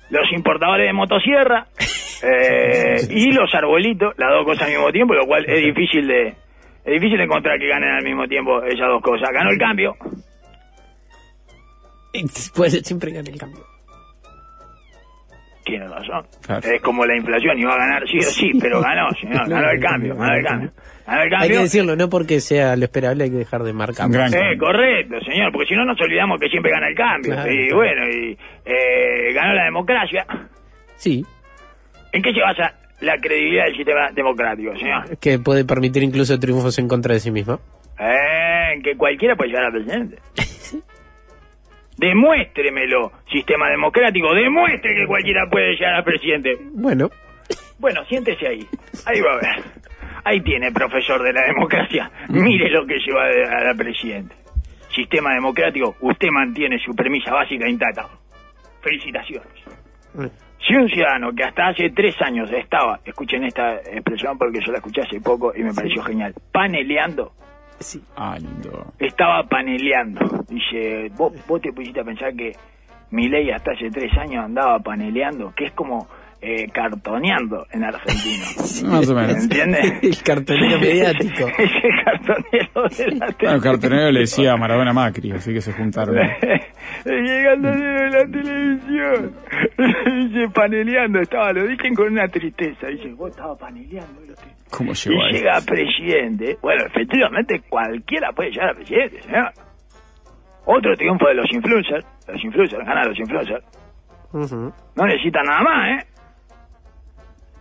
Los 0.10 0.30
importadores 0.34 0.88
de 0.88 0.94
motosierra 0.94 1.68
eh, 2.24 2.98
y 3.12 3.32
los 3.32 3.54
arbolitos, 3.56 4.14
las 4.18 4.30
dos 4.32 4.44
cosas 4.44 4.64
al 4.64 4.72
mismo 4.72 4.92
tiempo, 4.92 5.14
lo 5.14 5.26
cual 5.26 5.46
es 5.48 5.64
difícil 5.64 6.06
de 6.06 6.34
es 6.86 6.94
difícil 7.02 7.20
encontrar 7.22 7.58
que 7.60 7.68
ganen 7.68 7.90
al 7.90 8.04
mismo 8.04 8.28
tiempo 8.28 8.62
esas 8.64 8.88
dos 8.88 9.02
cosas. 9.02 9.30
Ganó 9.34 9.50
el 9.52 9.58
cambio. 9.58 9.96
Y 12.14 12.26
Pues 12.56 12.74
siempre 12.84 13.12
gana 13.12 13.30
el 13.30 13.38
cambio. 13.40 13.64
Tiene 15.64 15.88
razón. 15.88 16.26
Claro. 16.46 16.68
Es 16.68 16.82
como 16.82 17.06
la 17.06 17.16
inflación, 17.16 17.58
iba 17.60 17.74
a 17.74 17.78
ganar 17.78 18.04
sí 18.08 18.18
o 18.18 18.24
sí, 18.24 18.52
pero 18.60 18.82
ganó, 18.82 19.10
señor. 19.12 19.48
Ganó 19.48 19.70
el 19.70 19.80
cambio, 19.80 20.16
ganó 20.16 20.34
el 20.34 20.44
cambio. 20.44 20.72
Ganó 21.06 21.22
el 21.22 21.24
Hay 21.24 21.30
que 21.30 21.36
cambio. 21.38 21.62
decirlo, 21.62 21.96
no 21.96 22.10
porque 22.10 22.40
sea 22.40 22.76
lo 22.76 22.84
esperable, 22.86 23.26
hay 23.26 23.30
que 23.30 23.38
dejar 23.38 23.62
de 23.64 23.72
marcar. 23.72 24.10
Eh, 24.10 24.12
cambio. 24.14 24.40
correcto, 24.60 25.16
señor, 25.22 25.52
porque 25.52 25.68
si 25.68 25.76
no 25.76 25.86
nos 25.86 26.02
olvidamos 26.02 26.40
que 26.40 26.50
siempre 26.50 26.72
gana 26.72 26.88
el 26.88 26.96
cambio. 26.96 27.32
Claro, 27.34 27.52
y 27.52 27.58
claro. 27.68 27.76
bueno, 27.78 28.10
y 28.10 28.38
eh, 28.66 29.34
ganó 29.34 29.54
la 29.54 29.64
democracia. 29.66 30.26
Sí, 30.96 31.24
¿En 32.12 32.22
qué 32.24 32.34
se 32.34 32.42
basa 32.42 32.74
la 33.02 33.18
credibilidad 33.18 33.66
del 33.66 33.76
sistema 33.76 34.12
democrático, 34.12 34.76
señor? 34.78 35.18
que 35.18 35.40
puede 35.40 35.66
permitir 35.66 36.04
incluso 36.04 36.40
triunfos 36.40 36.78
en 36.80 36.88
contra 36.88 37.14
de 37.14 37.20
sí 37.20 37.32
mismo. 37.32 37.60
Eh, 38.00 38.82
que 38.84 38.96
cualquiera 38.96 39.36
puede 39.36 39.50
llegar 39.50 39.66
a 39.66 39.72
presidente. 39.72 40.18
Demuéstremelo, 41.98 43.12
sistema 43.32 43.70
democrático, 43.70 44.34
demuestre 44.34 44.96
que 44.96 45.06
cualquiera 45.06 45.48
puede 45.52 45.74
llegar 45.74 45.96
a 45.96 46.04
presidente. 46.04 46.58
Bueno, 46.74 47.10
Bueno, 47.78 48.04
siéntese 48.06 48.48
ahí. 48.48 48.68
Ahí 49.06 49.22
va 49.22 49.34
a 49.34 49.36
ver. 49.36 49.64
Ahí 50.24 50.42
tiene, 50.42 50.72
profesor 50.72 51.22
de 51.22 51.34
la 51.34 51.46
democracia. 51.46 52.12
Mire 52.30 52.70
lo 52.70 52.86
que 52.86 52.96
lleva 53.00 53.26
a 53.26 53.64
la 53.64 53.74
presidente. 53.76 54.36
Sistema 54.96 55.34
democrático, 55.34 55.96
usted 56.02 56.30
mantiene 56.30 56.78
su 56.80 56.94
premisa 56.96 57.32
básica 57.32 57.68
intacta. 57.68 58.08
Felicitaciones. 58.82 59.52
Si 60.68 60.76
un 60.76 60.88
ciudadano 60.88 61.32
que 61.34 61.44
hasta 61.44 61.70
hace 61.70 61.90
tres 61.90 62.16
años 62.22 62.52
estaba, 62.52 63.00
escuchen 63.04 63.44
esta 63.44 63.76
expresión 63.78 64.38
porque 64.38 64.60
yo 64.64 64.72
la 64.72 64.78
escuché 64.78 65.02
hace 65.02 65.20
poco 65.20 65.54
y 65.56 65.64
me 65.64 65.74
pareció 65.74 66.04
genial, 66.04 66.34
paneleando, 66.52 67.34
sí. 67.80 68.02
Ah, 68.16 68.38
lindo. 68.38 68.94
estaba 69.00 69.44
paneleando. 69.44 70.22
Dice, 70.48 71.10
vos, 71.18 71.34
vos 71.48 71.62
te 71.62 71.74
pusiste 71.74 72.02
a 72.02 72.04
pensar 72.04 72.36
que 72.36 72.52
mi 73.10 73.28
ley 73.28 73.50
hasta 73.50 73.72
hace 73.72 73.90
tres 73.90 74.16
años 74.18 74.46
andaba 74.46 74.80
paneleando, 74.80 75.54
que 75.56 75.66
es 75.66 75.72
como 75.74 76.08
eh, 76.42 76.68
cartoneando 76.74 77.68
en 77.72 77.84
argentino. 77.84 78.46
Más 78.92 79.10
o 79.10 79.16
menos. 79.16 79.44
¿Entiendes? 79.44 79.94
El 80.02 80.24
cartonero 80.24 80.80
mediático. 80.82 81.48
Ese 81.58 81.90
cartonero 82.04 82.88
de 82.98 83.16
la 83.16 83.36
Bueno, 83.40 83.56
el 83.56 83.62
cartonero 83.62 84.12
le 84.12 84.20
decía 84.22 84.54
a 84.54 84.58
Maradona 84.58 84.92
Macri, 84.94 85.32
así 85.32 85.54
que 85.54 85.62
se 85.62 85.72
juntaron. 85.74 86.16
Llegando 87.06 87.70
de 87.72 88.10
la 88.10 88.26
televisión. 88.26 89.36
Dice, 89.78 90.50
paneleando 90.54 91.20
estaba, 91.22 91.54
lo 91.54 91.68
dicen 91.68 91.94
con 91.94 92.12
una 92.12 92.28
tristeza. 92.28 92.88
Dice, 92.88 93.14
vos 93.14 93.30
estabas 93.32 93.58
paneleando. 93.60 94.22
lo 94.22 94.34
que-". 94.36 94.62
¿Cómo 94.72 94.94
llegó 94.94 95.28
Y 95.30 95.34
llega 95.34 95.62
presidente. 95.66 96.58
Bueno, 96.62 96.86
efectivamente 96.86 97.62
cualquiera 97.70 98.32
puede 98.32 98.52
llegar 98.52 98.70
a 98.70 98.74
presidente, 98.74 99.22
señor. 99.22 99.52
Otro 100.66 100.96
triunfo 100.96 101.28
de 101.28 101.36
los 101.36 101.46
influencers. 101.52 102.06
Los 102.28 102.44
influencers, 102.44 102.86
ganan 102.86 103.10
los 103.10 103.20
influencers. 103.20 103.66
Ujú. 104.34 104.74
No 104.96 105.06
necesitan 105.06 105.44
nada 105.46 105.62
más, 105.62 105.90
¿eh? 105.90 106.08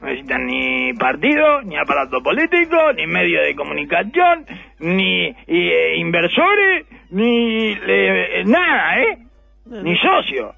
No 0.00 0.06
necesitan 0.08 0.46
ni 0.46 0.92
partido, 0.94 1.62
ni 1.62 1.76
aparato 1.76 2.22
político, 2.22 2.92
ni 2.96 3.06
medio 3.06 3.42
de 3.42 3.54
comunicación, 3.54 4.46
ni 4.78 5.26
eh, 5.46 5.96
inversores, 5.98 6.86
ni 7.10 7.72
eh, 7.86 8.42
nada, 8.46 8.98
¿eh? 9.00 9.18
Ni 9.66 9.96
socio. 9.98 10.54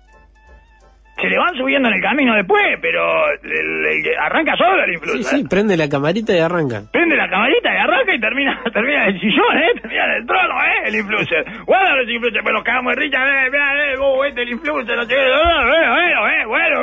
Se 1.21 1.29
le 1.29 1.39
van 1.39 1.55
subiendo 1.57 1.89
en 1.89 1.95
el 1.97 2.01
camino 2.03 2.35
después, 2.35 2.63
pero 2.81 3.03
el- 3.43 3.87
el 3.87 4.17
arranca 4.19 4.57
solo 4.57 4.83
el 4.83 4.95
influencer. 4.95 5.39
sí, 5.41 5.45
prende 5.49 5.77
la 5.77 5.89
camarita 5.89 6.35
y 6.35 6.39
arranca. 6.39 6.83
Prende 6.91 7.17
la 7.17 7.29
camarita 7.29 7.73
y 7.73 7.77
arranca 7.77 8.15
y 8.15 8.21
termina, 8.21 8.61
termina 8.73 9.07
el 9.07 9.21
sillón, 9.21 9.59
¿eh? 9.59 9.81
Termina 9.81 10.05
en 10.07 10.11
el 10.23 10.27
trono, 10.27 10.55
¿eh? 10.65 10.89
El 10.89 10.95
influencer. 10.97 11.45
Guarda 11.67 11.97
los 11.97 12.09
influencers, 12.09 12.45
pero 12.45 12.55
nos 12.57 12.65
cagamos 12.65 12.95
de 12.97 13.03
risa, 13.03 13.19
eh, 13.47 13.51
mirá, 13.51 13.93
eh, 13.93 13.97
vos, 13.99 14.27
este 14.27 14.43
el 14.43 14.49
influencer, 14.51 14.97
no 14.97 15.05
sé 15.05 15.15
eh, 15.15 15.29
bueno, 15.29 15.91
bueno, 15.93 16.29
eh, 16.29 16.47
bueno. 16.47 16.79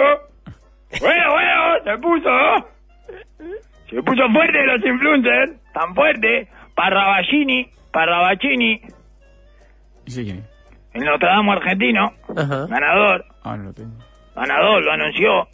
Bueno, 0.99 1.31
bueno, 1.31 1.83
se 1.83 1.97
puso. 1.99 2.29
Se 3.89 4.03
puso 4.03 4.29
fuerte 4.31 4.65
los 4.65 4.85
influencers, 4.85 5.51
tan 5.73 5.93
fuerte. 5.95 6.47
Parravagini, 6.75 7.67
Parravagini, 7.91 8.81
¿Ese 10.05 10.23
quién 10.23 10.43
el 10.93 11.03
Notre 11.05 11.27
Dame 11.27 11.51
argentino, 11.51 12.13
Ajá. 12.35 12.65
ganador, 12.67 13.25
Ah, 13.43 13.55
no 13.57 13.65
lo 13.65 13.73
tengo. 13.73 13.91
ganador, 14.35 14.83
lo 14.83 14.91
anunció. 14.91 15.47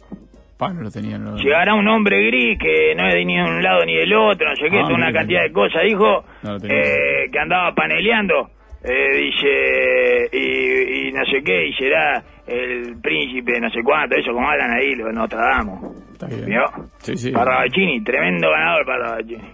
Pa, 0.56 0.72
no 0.72 0.82
lo 0.82 0.90
tenía. 0.90 1.18
No 1.18 1.32
lo... 1.32 1.36
Llegará 1.36 1.74
un 1.74 1.86
hombre 1.88 2.24
gris 2.28 2.58
que 2.58 2.94
no 2.96 3.06
es 3.06 3.14
de 3.14 3.24
ni 3.26 3.38
un 3.38 3.62
lado 3.62 3.84
ni 3.84 3.94
del 3.96 4.14
otro, 4.14 4.48
no 4.48 4.56
sé 4.56 4.70
qué, 4.70 4.78
Ah, 4.78 4.82
toda 4.84 4.94
una 4.94 5.12
cantidad 5.12 5.42
de 5.42 5.52
cosas, 5.52 5.82
dijo, 5.84 6.24
No 6.42 6.56
eh, 6.62 7.28
que 7.30 7.38
andaba 7.38 7.74
paneleando, 7.74 8.50
eh, 8.86 9.16
dice, 9.16 10.28
y, 10.32 11.08
y 11.08 11.12
no 11.12 11.24
sé 11.26 11.42
qué, 11.44 11.66
y 11.66 11.72
será 11.74 12.22
el 12.46 12.96
príncipe, 13.00 13.60
no 13.60 13.68
sé 13.70 13.82
cuánto, 13.82 14.16
eso 14.16 14.32
como 14.32 14.48
hablan 14.48 14.70
ahí, 14.70 14.94
los 14.94 15.12
Notre 15.12 15.38
Dame. 15.38 15.72
Está 16.12 16.26
bien. 16.26 16.46
¿Vio? 16.46 16.64
Sí, 16.98 17.16
sí. 17.16 17.32
Parravacini, 17.32 18.02
tremendo 18.02 18.48
ganador 18.50 18.86
Parravacini. 18.86 19.50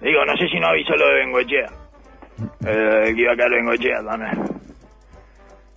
Digo, 0.00 0.24
no 0.24 0.36
sé 0.36 0.48
si 0.48 0.58
no 0.58 0.68
avisó 0.68 0.94
lo 0.96 1.06
de 1.08 1.14
Bengochea. 1.14 1.66
Eh, 2.66 3.12
que 3.14 3.20
iba 3.20 3.32
a 3.32 3.36
caer 3.36 3.50
Bengochea 3.50 4.02
también. 4.02 4.32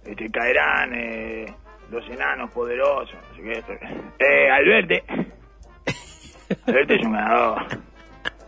Este, 0.06 0.30
caerán 0.32 0.94
eh, 0.96 1.46
los 1.92 2.10
enanos 2.10 2.50
poderosos, 2.52 3.16
no 3.16 3.36
sé 3.36 3.44
qué. 3.44 3.52
esto. 3.52 3.74
Eh, 4.20 4.50
Alberte. 4.50 5.04
Alberte 6.68 6.96
es 6.96 7.06
un 7.06 7.12
ganador. 7.14 7.62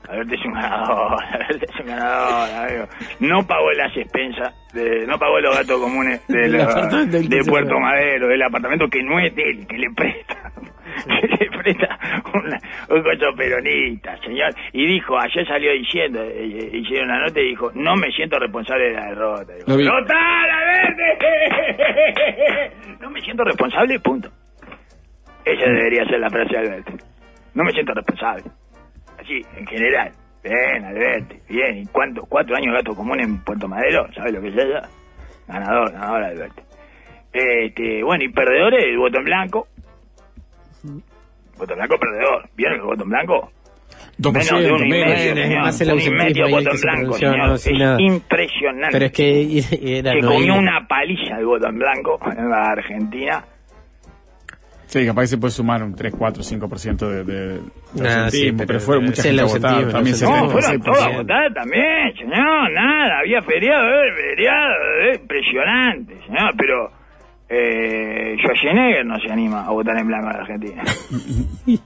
Alberte 0.09 0.35
es 0.35 0.45
un 0.45 0.53
ganador. 0.53 1.23
Alberte 1.23 1.65
es 1.73 1.79
un 1.79 1.85
ganador, 1.87 2.49
amigo. 2.69 2.85
No 3.19 3.47
pagó 3.47 3.71
las 3.71 3.95
expensas, 3.97 4.53
de, 4.73 5.05
no 5.07 5.17
pagó 5.17 5.39
los 5.39 5.55
gastos 5.55 5.79
comunes 5.81 6.25
de, 6.27 6.47
la- 6.49 7.43
Puerto. 7.47 7.79
Madero, 7.79 8.27
del 8.27 8.41
apartamento 8.43 8.87
que 8.87 9.01
no 9.03 9.19
es 9.19 9.33
de 9.35 9.43
él, 9.43 9.67
que 9.67 9.77
le 9.77 9.89
presta. 9.91 10.35
Que 11.05 11.27
le 11.27 11.51
presta 11.57 11.99
una- 12.33 12.57
un 12.89 13.03
cocho 13.03 13.25
peronista, 13.35 14.17
señor. 14.23 14.53
Y 14.71 14.85
dijo, 14.87 15.19
ayer 15.19 15.45
salió 15.45 15.71
diciendo, 15.73 16.23
eh, 16.23 16.69
hicieron 16.71 17.09
una 17.09 17.19
nota 17.25 17.39
y 17.41 17.49
dijo, 17.49 17.69
no 17.75 17.95
me 17.97 18.09
siento 18.11 18.39
responsable 18.39 18.85
de 18.89 18.93
la 18.93 19.05
derrota. 19.07 19.53
Digo. 19.55 19.91
¡Total! 19.91 20.95
No 23.01 23.09
me 23.09 23.21
siento 23.21 23.43
responsable, 23.43 23.99
punto. 23.99 24.29
Esa 25.43 25.65
debería 25.69 26.05
ser 26.05 26.19
la 26.19 26.29
frase 26.29 26.53
de 26.53 26.59
Alberto. 26.59 26.93
No 27.53 27.63
me 27.63 27.71
siento 27.71 27.93
responsable. 27.93 28.43
Así, 29.25 29.41
en 29.57 29.65
general. 29.65 30.11
Bien, 30.43 30.85
Alberto, 30.85 31.35
bien. 31.49 31.77
¿Y 31.79 31.85
cuánto? 31.87 32.21
¿Cuatro 32.29 32.55
años 32.55 32.73
de 32.73 32.77
gato 32.77 32.95
común 32.95 33.19
en 33.19 33.39
Puerto 33.43 33.67
Madero? 33.67 34.07
¿Sabes 34.13 34.33
lo 34.33 34.41
que 34.41 34.49
es 34.49 34.55
eso? 34.55 34.87
Ganador, 35.47 35.91
ganador, 35.91 36.23
Alberto. 36.23 36.61
Este, 37.33 38.03
bueno, 38.03 38.23
y 38.23 38.29
perdedores, 38.29 38.85
el 38.85 38.97
voto 38.97 39.17
en 39.17 39.23
blanco. 39.23 39.67
Voto 41.57 41.73
en 41.73 41.77
blanco, 41.77 41.97
perdedor. 41.97 42.49
¿Vieron 42.55 42.79
el 42.79 42.85
voto 42.85 43.03
en 43.03 43.09
blanco? 43.09 43.51
2%, 44.19 44.31
menos 44.31 44.63
de 44.63 44.71
un 44.71 44.85
y 44.85 46.09
medio, 46.11 46.49
voto 46.49 46.69
en 46.71 46.81
blanco, 46.81 47.57
señor. 47.57 47.99
es 47.99 47.99
impresionante. 47.99 48.89
Pero 48.91 49.05
es 49.07 49.11
que 49.11 49.97
era 49.99 50.13
Se 50.13 50.19
comió 50.21 50.55
una 50.55 50.87
paliza 50.87 51.39
el 51.39 51.45
voto 51.45 51.67
en 51.67 51.79
blanco 51.79 52.19
en 52.37 52.49
la 52.49 52.71
Argentina. 52.71 53.43
Sí, 54.99 55.05
capaz 55.05 55.21
que 55.23 55.27
se 55.27 55.37
puede 55.37 55.51
sumar 55.51 55.83
un 55.83 55.93
3, 55.93 56.13
4, 56.17 56.41
5% 56.41 56.97
de, 57.09 57.23
de, 57.25 57.47
de 57.55 57.61
Nah, 57.95 58.29
sí, 58.29 58.51
pero- 58.53 58.65
pero 58.67 58.79
fueron 58.79 59.03
mucha 59.05 59.23
gente 59.23 59.41
a 59.41 59.45
votar. 59.45 59.65
ausentismo, 59.71 59.91
También 59.91 60.15
se 60.15 60.25
No, 60.25 60.49
fueron 60.49 60.71
76%. 60.71 60.83
todos 60.85 61.03
a 61.03 61.09
votar 61.17 61.53
también, 61.53 62.13
señor. 62.17 62.71
Nada, 62.71 63.19
había 63.19 63.41
feriado, 63.41 63.87
eh, 63.87 64.13
feriado, 64.15 64.73
eh, 65.01 65.19
impresionante, 65.21 66.15
señor. 66.25 66.53
Pero 66.57 66.91
eh, 67.49 68.35
Schwarzenegger 68.39 69.05
no 69.05 69.19
se 69.19 69.31
anima 69.31 69.65
a 69.65 69.71
votar 69.71 69.97
en 69.97 70.07
blanco 70.07 70.27
en 70.29 70.33
la 70.33 70.39
Argentina. 70.43 70.83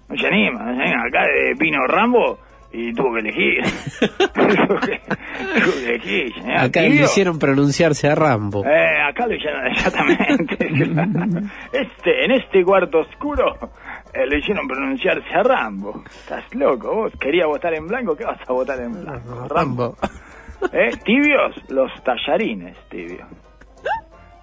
No 0.09 0.15
se 0.17 0.27
anima, 0.27 0.63
no 0.63 0.75
se 0.75 0.81
anima. 0.83 1.03
Acá 1.07 1.25
eh, 1.25 1.53
vino 1.57 1.79
Rambo 1.87 2.39
y 2.71 2.93
tuvo 2.93 3.13
que 3.13 3.19
elegir. 3.19 3.63
tuvo, 4.33 4.79
que, 4.79 5.01
tuvo 5.61 5.73
que 5.73 5.85
elegir. 5.85 6.33
Acá 6.57 6.81
le 6.81 6.89
hicieron 6.89 7.39
pronunciarse 7.39 8.07
a 8.07 8.15
Rambo. 8.15 8.65
Eh, 8.65 9.01
acá 9.07 9.25
lo 9.25 9.35
hicieron 9.35 9.67
exactamente. 9.67 10.57
este, 11.73 12.25
en 12.25 12.31
este 12.31 12.63
cuarto 12.63 12.99
oscuro 12.99 13.55
eh, 14.13 14.25
le 14.27 14.39
hicieron 14.39 14.67
pronunciarse 14.67 15.33
a 15.33 15.43
Rambo. 15.43 16.03
Estás 16.05 16.43
loco, 16.53 16.95
vos 16.95 17.13
querías 17.19 17.47
votar 17.47 17.73
en 17.73 17.87
blanco, 17.87 18.15
¿qué 18.15 18.25
vas 18.25 18.39
a 18.47 18.53
votar 18.53 18.79
en 18.79 19.01
blanco? 19.01 19.47
Rambo. 19.47 19.95
¿Eh? 20.71 20.91
Tibios, 21.03 21.55
los 21.69 21.91
tallarines, 22.03 22.75
tibio. 22.89 23.25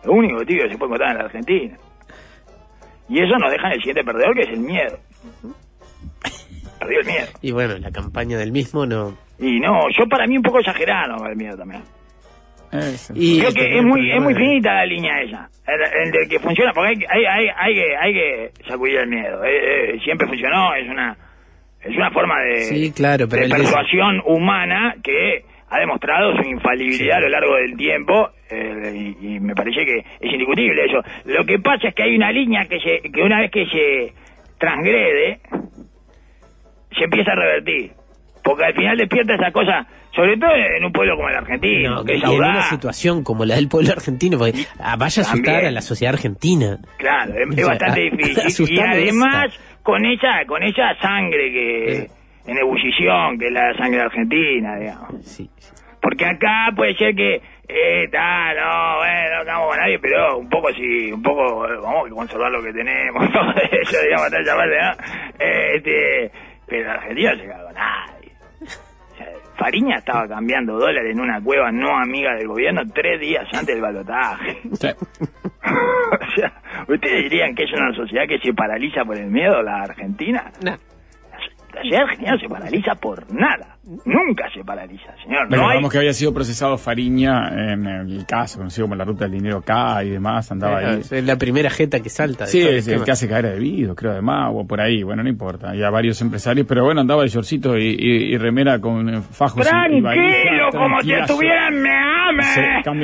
Lo 0.04 0.12
único 0.12 0.44
tibio 0.44 0.64
que 0.64 0.72
se 0.72 0.78
puede 0.78 0.92
votar 0.92 1.10
en 1.10 1.18
la 1.18 1.24
Argentina. 1.24 1.76
Y 3.08 3.22
eso 3.22 3.38
nos 3.38 3.50
deja 3.52 3.68
en 3.68 3.72
el 3.74 3.78
siguiente 3.78 4.04
perdedor, 4.04 4.34
que 4.34 4.42
es 4.42 4.48
el 4.50 4.60
miedo. 4.60 4.98
Perdió 6.86 7.00
el 7.00 7.06
miedo. 7.06 7.26
Y 7.42 7.50
bueno, 7.52 7.78
la 7.78 7.90
campaña 7.90 8.38
del 8.38 8.52
mismo 8.52 8.86
no. 8.86 9.16
Y 9.38 9.60
no, 9.60 9.88
yo 9.90 10.06
para 10.08 10.26
mí 10.26 10.36
un 10.36 10.42
poco 10.42 10.58
exagerado 10.60 11.26
el 11.26 11.36
miedo 11.36 11.56
también. 11.56 11.82
Y 13.14 13.38
Creo 13.40 13.52
que 13.52 13.78
es 13.78 13.84
muy, 13.84 14.10
es 14.10 14.36
finita 14.36 14.74
la 14.74 14.86
línea 14.86 15.22
esa. 15.22 15.48
El, 15.66 16.14
el 16.18 16.28
que 16.28 16.38
funciona, 16.40 16.72
porque 16.72 16.90
hay, 17.08 17.24
hay, 17.24 17.24
hay, 17.24 17.48
hay 17.56 17.74
que, 17.74 17.96
hay 17.96 18.12
que 18.12 18.50
sacudir 18.68 18.96
el 18.98 19.08
miedo. 19.08 19.44
Eh, 19.44 19.94
eh, 19.94 20.00
siempre 20.04 20.26
funcionó, 20.26 20.74
es 20.74 20.88
una, 20.88 21.16
es 21.82 21.96
una 21.96 22.10
forma 22.10 22.34
de, 22.42 22.56
Sí, 22.64 22.92
claro, 22.92 23.28
pero 23.28 23.44
de- 23.44 23.54
persuasión 23.54 24.20
humana 24.26 24.96
que 25.02 25.44
ha 25.70 25.78
demostrado 25.78 26.36
su 26.36 26.42
infalibilidad 26.48 27.16
a 27.18 27.20
lo 27.20 27.28
largo 27.28 27.54
del 27.56 27.76
tiempo 27.76 28.30
eh, 28.50 29.14
y, 29.20 29.36
y 29.36 29.40
me 29.40 29.54
parece 29.54 29.84
que 29.84 29.98
es 29.98 30.32
indiscutible 30.32 30.84
eso. 30.84 31.02
Lo 31.24 31.44
que 31.44 31.58
pasa 31.60 31.88
es 31.88 31.94
que 31.94 32.02
hay 32.02 32.16
una 32.16 32.30
línea 32.32 32.64
que, 32.66 32.78
se, 32.80 33.10
que 33.10 33.22
una 33.22 33.40
vez 33.40 33.50
que 33.50 33.66
se 33.66 34.12
transgrede, 34.58 35.40
se 36.96 37.04
empieza 37.04 37.32
a 37.32 37.36
revertir. 37.36 37.92
Porque 38.42 38.64
al 38.64 38.74
final 38.74 38.96
despierta 38.96 39.34
esa 39.34 39.50
cosa, 39.50 39.86
sobre 40.14 40.36
todo 40.36 40.54
en 40.54 40.84
un 40.84 40.92
pueblo 40.92 41.16
como 41.16 41.28
el 41.28 41.34
argentino, 41.36 41.96
No, 41.96 42.04
que 42.04 42.16
y 42.16 42.22
en 42.22 42.28
una 42.30 42.62
situación 42.62 43.24
como 43.24 43.44
la 43.44 43.56
del 43.56 43.68
pueblo 43.68 43.90
argentino, 43.92 44.38
porque 44.38 44.64
ah, 44.78 44.94
vaya 44.96 45.22
a 45.22 45.26
asustar 45.26 45.64
a 45.64 45.70
la 45.72 45.80
sociedad 45.80 46.14
argentina. 46.14 46.78
Claro, 46.98 47.32
es, 47.34 47.46
O 47.46 47.50
es 47.50 47.56
sea, 47.56 47.66
bastante 47.66 48.00
a- 48.00 48.04
difícil. 48.04 48.66
Y 48.76 48.80
además, 48.80 49.46
esta. 49.46 49.82
con 49.82 50.04
esa, 50.06 50.44
con 50.46 50.62
esa 50.62 50.94
sangre 51.00 51.50
que 51.52 51.92
Eh. 52.02 52.06
en 52.46 52.56
ebullición, 52.58 53.36
que 53.38 53.46
es 53.46 53.52
la 53.52 53.74
sangre 53.76 54.00
argentina, 54.02 54.76
digamos. 54.78 55.24
Sí, 55.26 55.50
sí. 55.58 55.72
Porque 56.00 56.24
acá 56.24 56.68
puede 56.76 56.94
ser 56.94 57.16
que, 57.16 57.34
eh, 57.68 58.04
está, 58.04 58.54
no, 58.54 58.98
bueno, 58.98 59.34
no 59.34 59.40
estamos 59.40 59.68
con 59.70 59.76
nadie, 59.80 59.98
pero 59.98 60.38
un 60.38 60.48
poco 60.48 60.68
sí, 60.72 61.10
un 61.10 61.20
poco, 61.20 61.66
eh, 61.66 61.76
vamos 61.82 62.06
a 62.06 62.14
conservar 62.14 62.52
lo 62.52 62.62
que 62.62 62.72
tenemos, 62.72 63.28
todo 63.32 63.50
eso, 63.72 63.98
digamos, 64.02 64.30
tal 64.30 64.44
¿no? 64.44 64.92
Eh, 65.44 65.76
este, 65.76 66.30
pero 66.66 66.82
en 66.82 66.88
Argentina 66.88 67.34
no 67.34 67.64
con 67.64 67.74
nadie. 67.74 68.32
O 68.62 69.16
sea, 69.16 69.26
Fariña 69.56 69.98
estaba 69.98 70.28
cambiando 70.28 70.78
dólares 70.78 71.12
en 71.12 71.20
una 71.20 71.40
cueva 71.40 71.70
no 71.72 71.96
amiga 71.96 72.34
del 72.34 72.48
gobierno 72.48 72.82
tres 72.92 73.20
días 73.20 73.46
antes 73.52 73.74
del 73.74 73.80
balotaje. 73.80 74.60
Sí. 74.72 74.88
o 75.20 76.36
sea, 76.36 76.52
¿ustedes 76.88 77.22
dirían 77.24 77.54
que 77.54 77.64
es 77.64 77.72
una 77.72 77.94
sociedad 77.94 78.26
que 78.28 78.38
se 78.38 78.52
paraliza 78.52 79.04
por 79.04 79.16
el 79.16 79.30
miedo, 79.30 79.62
la 79.62 79.82
Argentina? 79.82 80.50
Nah. 80.62 80.76
Argentina 82.02 82.32
no 82.32 82.38
se 82.38 82.48
paraliza 82.48 82.94
por 82.94 83.32
nada. 83.32 83.76
Nunca 84.04 84.50
se 84.52 84.64
paraliza, 84.64 85.14
señor. 85.22 85.48
No 85.48 85.54
hay... 85.56 85.60
Recordamos 85.60 85.92
que 85.92 85.98
había 85.98 86.12
sido 86.12 86.34
procesado 86.34 86.76
Fariña 86.76 87.72
en 87.72 87.86
el 87.86 88.26
caso 88.26 88.58
conocido 88.58 88.86
como 88.86 88.96
la 88.96 89.04
ruta 89.04 89.24
del 89.26 89.32
dinero 89.34 89.62
K 89.62 90.02
y 90.04 90.10
demás, 90.10 90.50
andaba 90.50 90.78
ahí. 90.78 91.00
Es 91.08 91.24
la 91.24 91.36
primera 91.36 91.70
jeta 91.70 92.00
que 92.00 92.08
salta. 92.08 92.44
de 92.46 92.50
Sí, 92.50 92.62
es 92.62 92.88
el 92.88 93.04
que 93.04 93.10
hace 93.12 93.28
caer 93.28 93.44
de 93.46 93.52
debido, 93.52 93.94
creo, 93.94 94.10
además, 94.12 94.50
o 94.52 94.66
por 94.66 94.80
ahí, 94.80 95.02
bueno, 95.04 95.22
no 95.22 95.28
importa. 95.28 95.70
Había 95.70 95.88
varios 95.90 96.20
empresarios, 96.20 96.66
pero 96.66 96.84
bueno, 96.84 97.00
andaba 97.00 97.22
de 97.22 97.28
shortcito 97.28 97.78
y, 97.78 97.90
y- 97.98 98.34
y 98.34 98.38
remera 98.38 98.80
con 98.80 99.22
fajos 99.22 99.64
y- 99.94 99.98
y 99.98 100.55
como 100.70 101.00
si 101.02 101.12
estuviera 101.12 101.68
en 101.68 101.82
Meame. 101.82 102.42
Sí, 102.42 102.60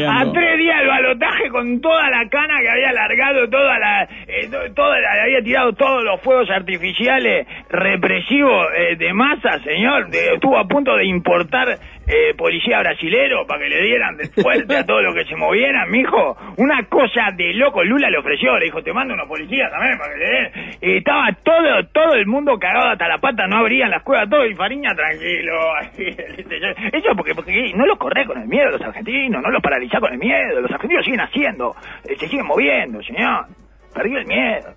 a 0.09 0.33
tres 0.33 0.59
días 0.59 0.79
del 0.79 0.89
balotaje 0.89 1.49
con 1.51 1.81
toda 1.81 2.09
la 2.11 2.29
cana 2.29 2.55
que 2.61 2.69
había 2.71 2.93
largado, 2.93 3.49
toda 3.49 3.79
la, 3.79 4.03
eh, 4.05 4.49
to- 4.51 4.73
toda 4.75 4.99
la- 5.01 5.23
había 5.25 5.43
tirado 5.43 5.73
todos 5.75 6.03
los 6.05 6.21
fuegos 6.21 6.51
artificiales 6.51 7.47
represivos 7.71 8.67
eh, 8.77 8.97
de 8.97 9.13
masa, 9.13 9.59
señor. 9.65 10.09
De- 10.11 10.35
estuvo 10.35 10.59
a 10.59 10.65
punto 10.67 10.97
de 10.97 11.05
importar 11.07 11.79
eh, 12.07 12.35
policía 12.37 12.81
brasilero 12.81 13.47
para 13.47 13.63
que 13.63 13.69
le 13.69 13.83
dieran 13.83 14.17
de 14.17 14.29
fuerte 14.29 14.77
a 14.77 14.85
todo 14.85 15.03
lo 15.03 15.15
que 15.15 15.25
se 15.25 15.37
moviera, 15.37 15.87
mijo. 15.87 16.37
Una 16.57 16.85
cosa 16.89 17.31
de 17.37 17.55
loco. 17.55 17.83
Lula 17.85 18.11
le 18.11 18.19
ofreció, 18.19 18.59
le 18.59 18.67
dijo, 18.67 18.83
te 18.83 18.93
mando 18.93 19.15
unos 19.15 19.29
policías 19.29 19.71
también 19.71 19.99
para 19.99 20.13
que 20.13 20.19
le 20.19 20.27
den. 20.27 20.79
Y 20.81 20.97
estaba 20.99 21.29
todo, 21.43 21.87
todo 21.93 22.15
el 22.15 22.27
mundo 22.27 22.59
cagado 22.59 22.91
hasta 22.91 23.09
la 23.09 23.19
pata, 23.19 23.47
no 23.47 23.59
abrían 23.59 23.91
las 23.91 24.03
cuevas, 24.03 24.29
todo, 24.29 24.47
y 24.47 24.55
Fariña 24.55 24.95
tranquilo. 24.95 25.53
Eso 26.93 27.15
porque, 27.17 27.35
porque 27.35 27.73
no 27.75 27.87
los 27.87 27.99
corre 27.99 28.27
con 28.27 28.41
el 28.41 28.49
miedo 28.49 28.71
los 28.71 28.83
argentinos, 28.83 29.43
no 29.43 29.51
los 29.51 29.63
paraliza 29.63 30.01
con 30.01 30.13
el 30.13 30.19
miedo. 30.19 30.61
Los 30.61 30.71
argentinos 30.71 31.05
siguen 31.05 31.21
haciendo, 31.21 31.75
eh, 32.05 32.17
se 32.17 32.29
siguen 32.29 32.47
moviendo, 32.47 33.03
señor. 33.03 33.47
Perdió 33.95 34.19
el 34.19 34.27
miedo. 34.27 34.75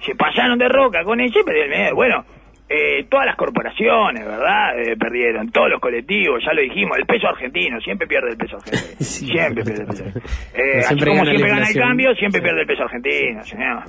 Se 0.00 0.14
pasaron 0.14 0.58
de 0.58 0.68
roca 0.68 1.02
con 1.02 1.20
ese 1.20 1.42
perdió 1.44 1.64
el 1.64 1.70
miedo. 1.70 1.94
Bueno, 1.94 2.24
eh, 2.68 3.04
todas 3.10 3.26
las 3.26 3.36
corporaciones, 3.36 4.24
¿verdad? 4.24 4.78
Eh, 4.78 4.96
perdieron, 4.98 5.50
todos 5.50 5.68
los 5.70 5.80
colectivos, 5.80 6.42
ya 6.44 6.52
lo 6.54 6.62
dijimos, 6.62 6.96
el 6.98 7.04
peso 7.06 7.28
argentino, 7.28 7.78
siempre 7.80 8.06
pierde 8.06 8.30
el 8.30 8.36
peso 8.36 8.56
argentino. 8.56 8.94
Sí. 9.00 9.26
siempre 9.26 9.64
pierde 9.64 9.82
el 9.82 9.86
peso. 9.88 10.04
Eh, 10.54 10.78
así 10.78 10.96
como 10.98 11.14
gana 11.16 11.30
siempre 11.30 11.50
gana 11.50 11.66
el 11.68 11.74
cambio, 11.74 12.14
siempre 12.14 12.40
pierde 12.40 12.60
el 12.62 12.66
peso 12.66 12.82
argentino, 12.84 13.44
señor. 13.44 13.82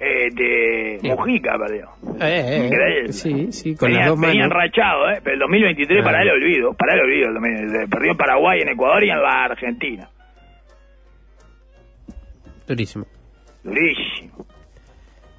Eh, 0.00 0.28
de 0.32 0.98
Sí. 1.00 1.08
Mujica 1.08 1.58
perdió. 1.58 1.88
Eh, 2.20 2.66
Increíble. 2.66 3.12
Sí, 3.12 3.50
sí, 3.52 3.74
con 3.76 3.88
Venía, 3.88 4.00
las 4.02 4.08
dos 4.10 4.20
venía 4.20 4.46
manos. 4.46 4.56
enrachado, 4.56 5.10
¿eh? 5.10 5.20
Pero 5.24 5.34
el 5.34 5.40
2023 5.40 5.98
Ah. 6.00 6.04
para 6.04 6.22
el 6.22 6.30
olvido, 6.30 6.72
para 6.74 6.94
el 6.94 7.00
olvido. 7.00 7.28
el 7.28 7.34
2023. 7.34 7.90
Perdió 7.90 8.10
en 8.12 8.16
Paraguay, 8.16 8.60
en 8.62 8.68
Ecuador 8.68 9.02
y 9.04 9.10
en 9.10 9.20
la 9.20 9.44
Argentina. 9.44 10.08
Durísimo. 12.66 13.06
Durísimo. 13.64 14.46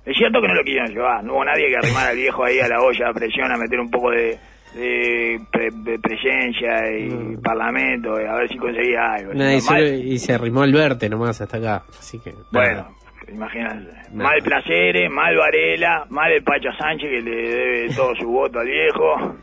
Es 0.10 0.18
cierto 0.18 0.42
que 0.42 0.48
no 0.48 0.56
lo 0.56 0.64
quisieron 0.64 0.90
llevar, 0.92 1.24
no 1.24 1.34
hubo 1.34 1.46
nadie 1.46 1.68
que 1.68 1.78
arrimara 1.78 2.10
al 2.10 2.16
viejo 2.18 2.44
ahí 2.44 2.60
a 2.60 2.68
la 2.68 2.82
olla 2.82 3.10
a 3.10 3.14
presión 3.14 3.52
a 3.52 3.58
meter 3.58 3.80
un 3.80 3.92
poco 3.92 4.10
de, 4.12 4.38
de, 4.74 5.40
pre- 5.52 5.70
de 5.72 6.00
presencia 6.00 6.92
y 6.98 7.38
parlamento, 7.38 8.20
y 8.20 8.26
a 8.26 8.34
ver 8.36 8.50
si 8.50 8.58
conseguía 8.58 9.14
algo. 9.14 9.34
Y, 9.34 9.38
Mal- 9.38 9.62
solo- 9.62 9.88
y 9.88 10.18
se 10.18 10.34
arrimó 10.34 10.64
al 10.64 10.74
verte 10.74 11.10
nomás 11.10 11.40
hasta 11.42 11.58
acá. 11.58 11.84
Así 12.00 12.20
que. 12.20 12.34
Bueno, 12.52 12.74
nada. 12.82 12.90
imagínate. 13.32 13.92
Mal 14.14 14.40
Placeres, 14.44 15.12
mal 15.12 15.36
Varela, 15.38 16.06
mal 16.10 16.32
el 16.32 16.44
Pacha 16.44 16.72
Sánchez 16.78 17.10
que 17.10 17.22
le 17.22 17.32
debe 17.50 17.90
todo 17.96 18.16
su 18.16 18.28
voto 18.28 18.60
al 18.60 18.68
viejo. 18.68 19.36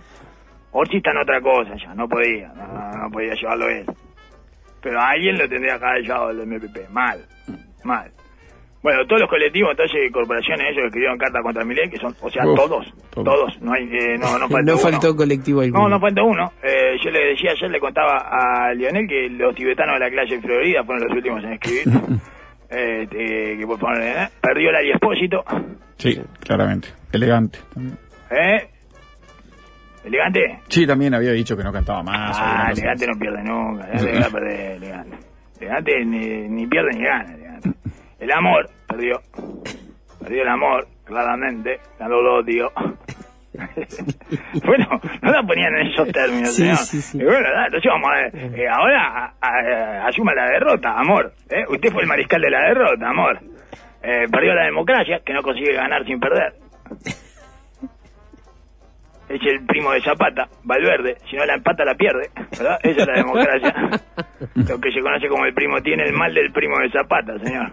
Orsi 0.73 0.97
está 0.99 1.13
en 1.13 1.19
otra 1.19 1.41
cosa 1.41 1.75
ya, 1.77 1.95
no 1.95 2.09
podía, 2.09 2.49
no, 2.49 3.05
no 3.05 3.11
podía 3.11 3.35
llevarlo 3.35 3.69
él. 3.69 3.87
Pero 4.83 5.01
alguien 5.01 5.39
lo 5.39 5.49
tendría 5.49 5.79
que 5.79 5.85
haber 5.85 6.03
llevado 6.03 6.31
el 6.31 6.47
MPP, 6.47 6.91
mal, 6.91 7.21
mal. 7.85 8.11
Bueno, 8.83 9.05
todos 9.07 9.23
los 9.23 9.31
colectivos, 9.31 9.71
entonces, 9.73 10.13
corporaciones, 10.13 10.67
ellos 10.71 10.83
que 10.83 10.87
escribieron 10.87 11.19
carta 11.19 11.41
contra 11.43 11.65
Milei, 11.65 11.91
que 11.91 11.97
son, 11.99 12.15
o 12.21 12.31
sea, 12.31 12.47
Uf, 12.47 12.55
todos, 12.57 12.87
todos. 13.11 13.25
todos, 13.25 13.61
no 13.63 13.73
hay, 13.73 13.85
eh, 13.85 14.17
no, 14.19 14.39
no 14.39 14.49
faltó 14.49 14.63
no 14.63 14.73
uno. 14.75 14.79
faltó 14.79 15.17
colectivo 15.17 15.61
alguno. 15.63 15.83
No, 15.85 15.89
no 15.89 16.01
falta 16.01 16.23
uno. 16.23 16.53
Eh, 16.63 16.97
yo 17.03 17.11
le 17.11 17.27
decía, 17.31 17.51
ayer 17.53 17.71
le 17.71 17.81
contaba 17.81 18.19
a 18.31 18.73
Lionel 18.75 19.09
que 19.09 19.29
los 19.31 19.55
tibetanos 19.57 19.95
de 19.95 20.01
la 20.01 20.11
clase 20.11 20.41
Florida 20.41 20.85
fueron 20.85 21.09
los 21.09 21.17
últimos 21.17 21.43
en 21.43 21.53
escribir. 21.55 21.85
Eh, 22.71 23.09
eh, 23.11 23.57
que 23.59 23.67
por 23.67 23.79
favor, 23.81 24.01
eh, 24.01 24.29
perdió 24.41 24.71
el 24.71 24.77
Ariespósito. 24.77 25.43
Sí, 25.97 26.21
claramente. 26.41 26.89
Elegante. 27.13 27.59
también. 27.75 27.99
¿Eh? 28.31 28.69
¿Elegante? 30.05 30.61
Sí, 30.69 30.87
también 30.87 31.15
había 31.15 31.33
dicho 31.33 31.57
que 31.57 31.65
no 31.65 31.73
cantaba 31.73 32.03
más. 32.05 32.37
Ah, 32.41 32.69
elegante 32.71 33.07
no 33.09 33.19
pierde 33.19 33.43
nunca. 33.43 33.87
Elegante 33.89 34.21
va 34.21 34.27
a 34.27 34.31
perder, 34.31 34.71
elegante. 34.77 35.17
Elegante 35.59 36.05
ni, 36.05 36.49
ni 36.49 36.67
pierde 36.69 36.91
ni 36.95 37.03
gana, 37.05 37.35
elegante. 37.35 37.71
El 38.19 38.33
amor, 38.33 38.69
perdió. 38.89 39.21
Perdió 40.21 40.43
el 40.43 40.49
amor, 40.49 40.87
claramente. 41.05 41.79
Ganó 41.99 42.21
el 42.21 42.27
odio. 42.27 42.73
bueno, 44.67 45.01
no 45.23 45.31
la 45.33 45.43
ponían 45.43 45.75
en 45.77 45.87
esos 45.89 46.09
términos, 46.13 46.55
Sí, 46.55 46.63
señor. 46.63 46.77
sí, 46.79 47.01
sí. 47.01 47.19
Y 47.19 47.25
bueno, 47.25 47.49
entonces 47.65 47.91
vamos 47.91 48.11
a 48.11 48.15
ver. 48.17 48.59
Eh, 48.61 48.69
ahora 48.69 49.33
a- 49.41 49.47
a- 49.47 50.07
asuma 50.09 50.35
la 50.35 50.47
derrota, 50.51 50.93
amor. 50.99 51.33
¿eh? 51.51 51.65
Usted 51.69 51.91
fue 51.93 52.03
el 52.03 52.09
mariscal 52.09 52.41
de 52.43 52.51
la 52.51 52.61
derrota, 52.69 53.09
amor. 53.09 53.39
Eh, 54.03 54.27
perdió 54.31 54.55
la 54.55 54.65
democracia, 54.67 55.21
que 55.25 55.33
no 55.33 55.43
consigue 55.43 55.73
ganar 55.73 56.05
sin 56.05 56.21
perder. 56.21 56.55
es 59.29 59.41
el 59.43 59.65
primo 59.67 59.91
de 59.93 60.01
Zapata, 60.03 60.49
Valverde. 60.63 61.17
Si 61.29 61.37
no 61.37 61.45
la 61.47 61.55
empata, 61.55 61.85
la 61.85 61.95
pierde, 61.95 62.31
¿verdad? 62.59 62.79
Esa 62.83 63.01
es 63.01 63.07
la 63.07 63.15
democracia. 63.15 63.75
Lo 64.55 64.81
que 64.81 64.93
se 64.93 65.01
conoce 65.01 65.29
como 65.29 65.45
el 65.47 65.55
primo 65.55 65.81
tiene 65.83 66.05
el 66.05 66.13
mal 66.13 66.33
del 66.33 66.53
primo 66.53 66.79
de 66.79 66.91
Zapata, 66.91 67.37
señor. 67.39 67.71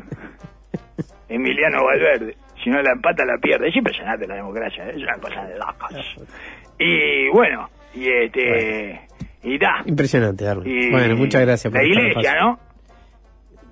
Emiliano 1.30 1.84
Valverde. 1.84 2.36
Si 2.64 2.70
no 2.70 2.82
la 2.82 2.92
empata, 2.92 3.26
la 3.26 3.38
pierde. 3.38 3.70
Es 3.70 3.76
impresionante 3.76 4.28
la 4.28 4.36
democracia, 4.36 4.86
¿eh? 4.86 4.92
es 4.96 5.04
una 5.04 5.18
cosa 5.18 5.44
de 5.46 5.58
locos. 5.58 6.16
Y 6.80 7.30
bueno, 7.30 7.70
y 7.94 8.08
este... 8.08 9.02
Y 9.44 9.58
da. 9.58 9.84
Impresionante, 9.86 10.46
Darwin. 10.46 10.68
Y 10.68 10.90
Bueno, 10.90 11.18
muchas 11.18 11.42
gracias 11.42 11.72
por 11.72 11.82
La 11.82 11.88
iglesia. 11.88 12.36
¿no? 12.40 12.60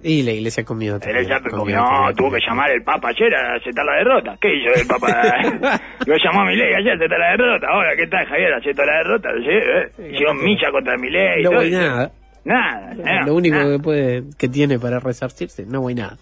Y 0.04 0.24
la 0.24 0.32
iglesia 0.32 0.64
comió 0.66 0.98
La 0.98 1.10
iglesia 1.10 1.36
también, 1.36 1.58
comió, 1.58 1.78
comió, 1.78 1.98
comió, 1.98 2.16
tuvo 2.16 2.32
que 2.32 2.40
llamar 2.46 2.72
el 2.72 2.84
Papa 2.84 3.10
ayer 3.10 3.34
a 3.36 3.56
aceptar 3.56 3.86
la 3.86 3.94
derrota. 3.98 4.38
¿Qué 4.42 4.50
hizo 4.54 4.74
el 4.82 4.88
Papa? 4.88 5.08
Lo 6.08 6.16
llamó 6.18 6.42
a 6.42 6.46
Milei 6.46 6.74
ayer 6.74 6.92
a 6.92 6.96
aceptar 6.96 7.20
la 7.20 7.32
derrota. 7.32 7.68
Ahora, 7.70 7.96
¿qué 7.96 8.08
tal, 8.08 8.26
Javier? 8.26 8.54
¿Aceptó 8.54 8.84
la 8.84 8.98
derrota? 8.98 9.30
¿Sí? 9.38 10.02
¿Eh? 10.04 10.12
Hicieron 10.12 10.44
milla 10.44 10.72
contra 10.72 10.98
Milei. 10.98 11.44
No 11.44 11.62
eso. 11.62 11.78
nada. 11.78 12.12
Nada. 12.44 12.94
nada, 12.96 13.26
Lo 13.28 13.36
único 13.36 13.56
nada. 13.56 13.78
que 13.78 13.84
puede 13.84 14.24
que 14.38 14.48
tiene 14.50 14.80
para 14.80 15.00
resarcirse, 15.00 15.66
no 15.68 15.82
voy 15.82 15.94
nada. 15.94 16.18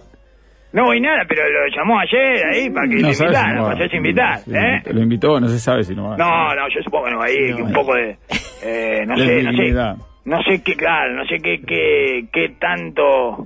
No 0.72 0.86
voy 0.86 1.02
nada, 1.02 1.24
pero 1.28 1.42
lo 1.50 1.68
llamó 1.76 2.00
ayer 2.00 2.46
ahí 2.46 2.70
para 2.70 2.88
que 2.88 2.96
No 2.98 3.12
si 3.14 3.24
invitara, 3.24 3.54
no 3.56 3.64
para 3.64 3.76
hacerse 3.76 3.98
invitar. 3.98 4.38
Sí, 4.40 4.52
¿eh? 4.56 4.82
Lo 4.94 5.02
invitó, 5.02 5.40
no 5.40 5.48
se 5.48 5.58
sabe 5.60 5.84
si 5.84 5.96
no 5.96 6.10
va. 6.10 6.18
No, 6.18 6.54
no, 6.56 6.68
yo 6.70 6.82
supongo 6.84 7.06
que 7.06 7.12
no 7.12 7.18
va 7.20 7.26
a 7.26 7.32
ir, 7.32 7.56
que 7.56 7.62
un 7.64 7.74
poco 7.74 7.96
de... 7.96 8.18
eh, 8.64 9.04
no 9.08 9.18
sé, 9.18 9.44
no 9.44 9.52
sé. 9.54 9.72
No 10.26 10.44
sé 10.44 10.62
qué, 10.64 10.76
claro, 10.76 11.14
no 11.16 11.26
sé 11.26 11.38
qué, 11.44 11.62
qué, 11.66 12.26
qué 12.32 12.50
tanto... 12.60 13.44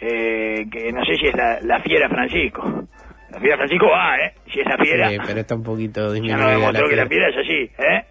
Eh, 0.00 0.66
que 0.70 0.92
no 0.92 1.04
sé 1.04 1.16
si 1.16 1.28
es 1.28 1.34
la, 1.36 1.60
la 1.62 1.80
fiera 1.80 2.08
Francisco. 2.08 2.84
La 3.30 3.38
fiera 3.40 3.56
Francisco 3.56 3.86
va, 3.88 4.16
¿eh? 4.16 4.34
Si 4.52 4.60
es 4.60 4.66
la 4.66 4.76
fiera... 4.76 5.08
Sí, 5.10 5.16
pero 5.24 5.40
está 5.40 5.54
un 5.54 5.62
poquito 5.62 6.08
ya 6.08 6.12
disminuida. 6.14 6.44
no 6.44 6.50
demostró 6.50 6.88
que 6.88 6.96
la 6.96 7.06
fiera. 7.06 7.28
es 7.28 7.36
así, 7.38 7.70
¿eh? 7.78 8.04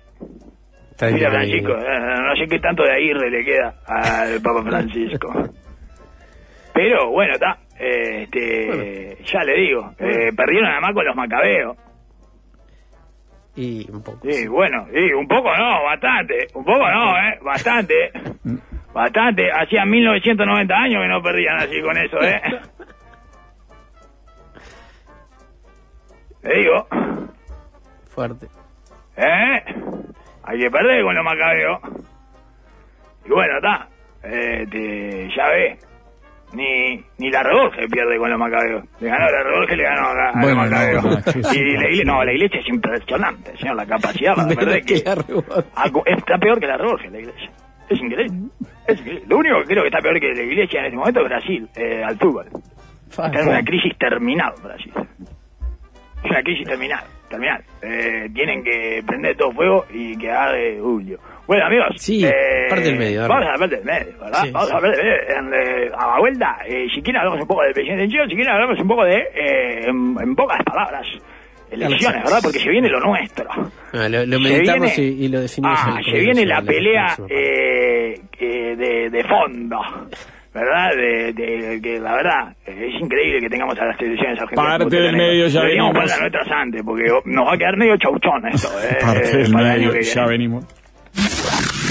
Está 0.91 1.09
Fiera 1.09 1.39
disminuida. 1.41 1.69
Francisco, 1.69 1.73
eh, 1.73 2.21
no 2.29 2.35
sé 2.37 2.47
qué 2.47 2.59
tanto 2.59 2.83
de 2.83 2.91
Aguirre 2.93 3.29
le 3.29 3.43
queda 3.43 3.75
al 3.87 4.41
Papa 4.41 4.63
Francisco. 4.63 5.33
Pero 6.73 7.11
bueno, 7.11 7.33
está. 7.33 7.57
Eh, 7.79 8.23
este, 8.23 9.17
ya 9.23 9.43
le 9.43 9.55
digo, 9.55 9.93
eh, 9.99 10.31
perdieron 10.35 10.69
además 10.69 10.93
con 10.93 11.05
los 11.05 11.15
macabeos. 11.15 11.77
Y 13.55 13.89
un 13.91 14.01
poco. 14.01 14.19
Sí, 14.27 14.47
bueno, 14.47 14.87
sí, 14.91 15.13
un 15.13 15.27
poco 15.27 15.55
no, 15.55 15.83
bastante. 15.83 16.47
Un 16.53 16.65
poco 16.65 16.89
no, 16.89 17.17
¿eh? 17.17 17.37
Bastante. 17.41 18.11
Bastante. 18.93 19.51
Hacía 19.51 19.85
1990 19.85 20.75
años 20.75 21.01
que 21.03 21.07
no 21.07 21.21
perdían 21.21 21.57
así 21.57 21.81
con 21.81 21.97
eso, 21.97 22.19
¿eh? 22.21 22.41
Le 26.43 26.59
digo, 26.59 26.87
Fuerte. 28.13 28.47
¿eh? 29.17 29.63
Hay 30.43 30.59
que 30.59 30.69
perder 30.69 31.03
con 31.03 31.15
los 31.15 31.23
macabeos. 31.23 31.79
Y 33.25 33.29
bueno, 33.29 33.57
está. 33.57 33.87
Este, 34.21 35.29
ya 35.35 35.47
ve. 35.49 35.79
Ni, 36.53 37.03
ni 37.17 37.31
la 37.31 37.41
Reborge 37.41 37.87
pierde 37.87 38.17
con 38.17 38.29
los 38.29 38.37
macabeos. 38.39 38.83
Le 38.99 39.07
ganó 39.09 39.25
la 39.25 39.43
Reborge, 39.43 39.75
le 39.75 39.83
ganó 39.83 40.07
a, 40.07 40.29
a 40.29 40.31
Bueno, 40.41 40.61
los 40.61 40.71
macabeos. 40.71 41.03
no, 41.03 41.09
no, 41.11 41.21
sí, 41.49 41.59
y 41.59 41.63
la 41.63 41.69
iglesia, 41.89 42.03
no, 42.05 42.23
la 42.23 42.33
iglesia 42.33 42.59
es 42.59 42.69
impresionante, 42.69 43.57
señor, 43.57 43.75
la 43.75 43.85
capacidad 43.87 44.35
para 44.35 44.47
perder. 44.55 44.81
que 44.85 44.93
que- 44.95 45.03
la 45.03 45.15
está 46.05 46.37
peor 46.37 46.59
que 46.59 46.67
la 46.67 46.77
Reborge, 46.77 47.09
la 47.09 47.19
iglesia. 47.19 47.49
Es 47.89 47.99
increíble. 47.99 48.37
Es 48.87 48.99
increíble. 48.99 49.25
Lo 49.27 49.37
único 49.37 49.59
que 49.61 49.65
creo 49.65 49.81
que 49.83 49.87
está 49.89 49.99
peor 50.01 50.19
que 50.19 50.33
la 50.33 50.43
iglesia 50.43 50.79
en 50.81 50.85
este 50.85 50.97
momento 50.97 51.19
es 51.21 51.25
Brasil, 51.25 51.69
eh, 51.75 52.03
al 52.03 52.17
fútbol. 52.17 52.45
Está 53.09 53.27
en 53.41 53.47
una 53.49 53.63
crisis 53.63 53.97
terminal, 53.97 54.53
Brasil. 54.63 54.93
Es 56.23 56.31
una 56.31 56.41
crisis 56.41 56.65
terminal, 56.67 57.03
terminal. 57.33 57.63
Eh, 57.81 58.29
tienen 58.33 58.63
que 58.63 59.01
prender 59.05 59.35
todo 59.35 59.51
fuego 59.51 59.85
y 59.93 60.15
quedar 60.17 60.53
de 60.53 60.79
Julio. 60.79 61.17
Bueno, 61.45 61.65
amigos. 61.65 61.87
Sí, 61.97 62.23
eh, 62.25 62.31
parte 62.69 62.85
del 62.85 62.97
medio, 62.97 63.27
Vamos 63.27 63.45
a 63.47 63.51
la 63.51 63.57
parte 63.57 63.75
del 63.75 63.85
medio, 63.85 64.13
¿verdad? 64.21 64.43
Sí, 64.43 64.51
vamos 64.51 64.69
sí. 64.69 64.71
a 64.71 64.75
la 64.75 64.81
parte 64.81 64.97
del 64.97 65.05
medio. 65.05 65.85
Eh, 65.85 65.91
a 65.97 66.07
la 66.07 66.19
vuelta, 66.19 66.57
eh, 66.65 66.85
si 66.93 67.01
quieren 67.01 67.17
hablamos 67.19 67.41
un 67.41 67.47
poco 67.47 67.63
del 67.63 67.73
presidente 67.73 68.07
Chile, 68.07 68.23
si 68.29 68.35
quieren 68.35 68.53
hablamos 68.53 68.79
un 68.79 68.87
poco 68.87 69.03
de, 69.03 69.15
eh, 69.17 69.85
en, 69.89 70.15
en 70.21 70.35
pocas 70.35 70.63
palabras, 70.63 71.05
elecciones, 71.69 72.23
¿verdad? 72.23 72.39
Porque 72.41 72.59
se 72.59 72.69
viene 72.69 72.87
lo 72.87 72.99
nuestro. 73.01 73.45
Ah, 73.93 74.07
lo, 74.07 74.39
meditamos 74.39 74.95
viene- 74.95 75.11
y, 75.19 75.25
y 75.25 75.27
lo 75.27 75.41
definimos. 75.41 75.79
Ah, 75.83 75.99
se 76.05 76.17
viene 76.19 76.45
la 76.45 76.61
la 76.61 76.65
pelea 76.65 77.15
eh, 77.29 78.19
eh, 78.39 78.75
de, 78.77 79.09
de 79.09 79.23
fondo, 79.25 79.81
¿verdad? 80.53 80.89
De, 80.95 81.33
de- 81.33 81.81
que 81.81 81.99
la 81.99 82.13
verdad 82.15 82.55
eh, 82.65 82.89
es 82.93 83.01
increíble 83.01 83.39
que 83.41 83.49
tengamos 83.49 83.77
a 83.79 83.85
las 83.85 83.97
televisiones 83.97 84.39
argentinas. 84.39 84.77
Parte 84.79 84.95
del 84.95 85.15
medio, 85.15 85.47
ya 85.47 85.61
Deberíamos 85.61 85.93
venimos. 85.93 86.09
las 86.11 86.19
nuestras 86.21 86.47
antes, 86.51 86.81
porque 86.83 87.03
nos 87.25 87.47
va 87.47 87.53
a 87.53 87.57
quedar 87.57 87.77
medio 87.77 87.97
chauchón 87.97 88.47
esto. 88.47 88.69
Eh, 88.83 88.97
Parte 89.01 89.37
del 89.37 89.51
para 89.51 89.73
el 89.75 89.81
año 89.81 89.91
medio, 89.91 90.01
ya 90.01 90.25
venimos. 90.25 90.65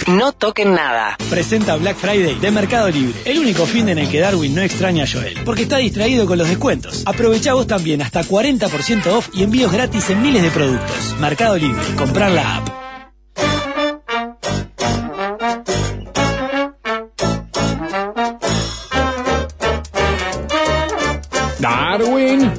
No 0.08 0.32
toquen 0.32 0.74
nada. 0.74 1.16
Presenta 1.30 1.76
Black 1.76 1.94
Friday 1.96 2.34
de 2.40 2.50
Mercado 2.50 2.90
Libre, 2.90 3.14
el 3.24 3.38
único 3.38 3.66
fin 3.66 3.88
en 3.88 3.98
el 3.98 4.10
que 4.10 4.18
Darwin 4.20 4.52
no 4.54 4.60
extraña 4.62 5.04
a 5.04 5.06
Joel, 5.06 5.38
porque 5.44 5.62
está 5.62 5.76
distraído 5.78 6.26
con 6.26 6.38
los 6.38 6.48
descuentos. 6.48 7.04
Aprovecha 7.06 7.54
vos 7.54 7.66
también 7.68 8.02
hasta 8.02 8.22
40% 8.22 9.06
off 9.06 9.28
y 9.32 9.44
envíos 9.44 9.72
gratis 9.72 10.10
en 10.10 10.20
miles 10.22 10.42
de 10.42 10.50
productos. 10.50 11.16
Mercado 11.20 11.56
Libre, 11.56 11.82
comprar 11.96 12.32
la 12.32 12.56
app. 12.56 12.81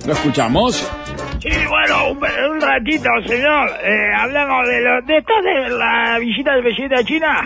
¿Lo 0.06 0.14
escuchamos? 0.14 0.76
Sí, 1.40 1.50
bueno, 1.68 2.12
un, 2.12 2.52
un 2.52 2.62
ratito, 2.62 3.10
señor. 3.28 3.70
Eh, 3.84 4.14
hablamos 4.18 4.68
de 4.68 4.82
lo, 4.82 5.02
de 5.02 5.18
esto 5.18 5.34
de 5.42 5.70
la 5.78 6.18
visita 6.20 6.54
del 6.54 6.64
presidente 6.64 6.96
a 6.96 7.04
China. 7.04 7.42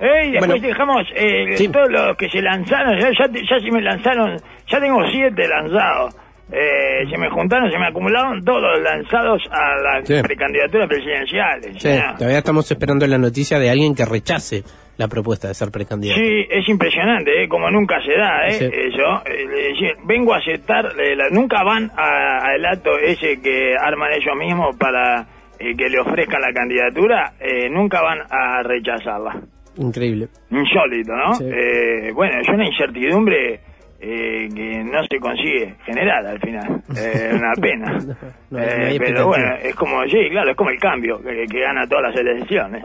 ¿eh? 0.00 0.26
Y 0.26 0.30
después 0.32 0.50
Bueno. 0.50 0.66
dejamos 0.68 1.02
eh, 1.14 1.56
Sí. 1.56 1.68
todos 1.68 1.90
los 1.90 2.16
que 2.16 2.28
se 2.28 2.40
lanzaron. 2.40 2.98
Ya, 2.98 3.08
ya, 3.10 3.26
ya 3.32 3.58
se 3.60 3.70
me 3.72 3.80
lanzaron, 3.82 4.36
ya 4.68 4.80
tengo 4.80 4.98
siete 5.10 5.48
lanzados. 5.48 6.14
Eh, 6.52 7.04
se 7.10 7.16
me 7.18 7.28
juntaron, 7.30 7.70
se 7.70 7.78
me 7.78 7.86
acumularon 7.86 8.44
todos 8.44 8.80
lanzados 8.80 9.42
a 9.50 9.76
las 9.82 10.06
Sí. 10.08 10.14
precandidaturas 10.22 10.88
presidenciales. 10.88 11.76
Sí, 11.82 11.88
todavía 12.18 12.38
estamos 12.38 12.70
esperando 12.70 13.06
la 13.06 13.18
noticia 13.18 13.58
de 13.58 13.70
alguien 13.70 13.94
que 13.94 14.04
rechace 14.04 14.62
la 14.96 15.08
propuesta 15.08 15.48
de 15.48 15.54
ser 15.54 15.70
precandidato. 15.70 16.20
Sí, 16.20 16.46
es 16.50 16.68
impresionante, 16.68 17.44
¿eh? 17.44 17.48
como 17.48 17.70
nunca 17.70 18.02
se 18.02 18.12
da, 18.12 18.48
¿eh? 18.48 18.52
Sí. 18.52 18.64
Eso. 18.66 19.22
eh, 19.24 19.94
vengo 20.04 20.34
a 20.34 20.38
aceptar, 20.38 20.86
eh, 20.98 21.16
la- 21.16 21.30
nunca 21.30 21.62
van 21.64 21.90
a- 21.96 22.38
al 22.44 22.64
acto 22.66 22.98
ese 22.98 23.40
que 23.40 23.74
arman 23.80 24.12
ellos 24.12 24.34
mismos 24.38 24.76
para 24.76 25.26
eh, 25.58 25.74
que 25.76 25.88
le 25.90 26.00
ofrezcan 26.00 26.40
la 26.40 26.52
candidatura, 26.54 27.32
eh, 27.38 27.68
nunca 27.70 28.00
van 28.02 28.20
a 28.30 28.62
rechazarla. 28.62 29.36
Increíble. 29.76 30.28
Insólito, 30.50 31.12
¿no? 31.14 31.34
Sí. 31.34 31.44
Eh, 31.52 32.10
bueno, 32.14 32.40
es 32.40 32.48
una 32.48 32.64
incertidumbre 32.66 33.60
eh, 34.00 34.48
que 34.54 34.82
no 34.84 34.98
se 35.10 35.18
consigue 35.18 35.74
generar 35.84 36.26
al 36.26 36.40
final. 36.40 36.82
Eh, 37.00 37.30
una 37.32 37.52
pena. 37.60 37.92
No, 37.98 38.14
no 38.50 38.58
hay 38.58 38.96
Eh, 38.96 38.98
pero 38.98 39.26
bueno, 39.28 39.54
es 39.62 39.74
como, 39.76 40.02
sí, 40.08 40.28
claro, 40.30 40.50
es 40.50 40.56
como 40.56 40.70
el 40.70 40.78
cambio 40.78 41.18
que, 41.22 41.46
que 41.46 41.60
gana 41.60 41.86
todas 41.86 42.10
las 42.10 42.16
elecciones. 42.20 42.82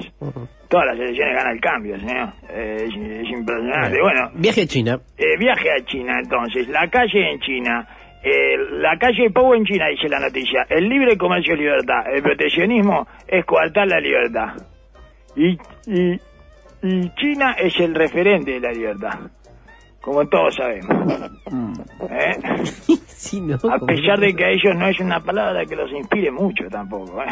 Todas 0.69 0.85
las 0.87 0.99
elecciones 0.99 1.35
gana 1.35 1.51
el 1.51 1.59
cambio, 1.59 1.99
señor. 1.99 2.29
Eh, 2.49 2.85
es, 2.85 2.95
es 2.95 3.29
impresionante. 3.29 3.99
Bueno, 4.01 4.29
Viaje 4.35 4.61
a 4.61 4.67
China. 4.67 4.99
viaje 5.39 5.71
a 5.71 5.83
China, 5.85 6.13
entonces. 6.21 6.67
La 6.69 6.87
calle 6.87 7.31
en 7.31 7.39
China. 7.39 7.87
eh, 8.23 8.57
la 8.79 8.97
calle 8.97 9.29
Pou 9.31 9.53
en 9.53 9.63
China, 9.65 9.87
dice 9.89 10.07
la 10.09 10.19
noticia. 10.19 10.65
El 10.69 10.87
libre 10.87 11.17
comercio 11.17 11.53
es 11.53 11.59
libertad. 11.59 12.01
El 12.13 12.21
proteccionismo 12.21 13.07
es 13.27 13.43
coartar 13.45 13.87
la 13.87 13.99
libertad. 13.99 14.53
Y, 15.35 15.57
y, 15.87 16.13
y 16.83 17.09
China 17.15 17.55
es 17.59 17.79
el 17.79 17.93
referente 17.95 18.51
de 18.51 18.59
la 18.59 18.71
libertad. 18.71 19.19
Como 20.05 20.23
todos 20.27 20.55
sabemos. 20.55 21.11
¿Eh? 22.09 22.37
sí, 23.07 23.41
¿no? 23.41 23.55
A 23.55 23.79
pesar 23.79 24.19
de 24.19 24.33
que 24.35 24.45
a 24.45 24.49
ellos 24.51 24.75
no 24.75 24.87
es 24.87 24.99
una 24.99 25.19
palabra 25.19 25.65
que 25.65 25.75
los 25.75 25.91
inspire 25.91 26.29
mucho 26.31 26.65
tampoco. 26.69 27.21
¿eh? 27.23 27.25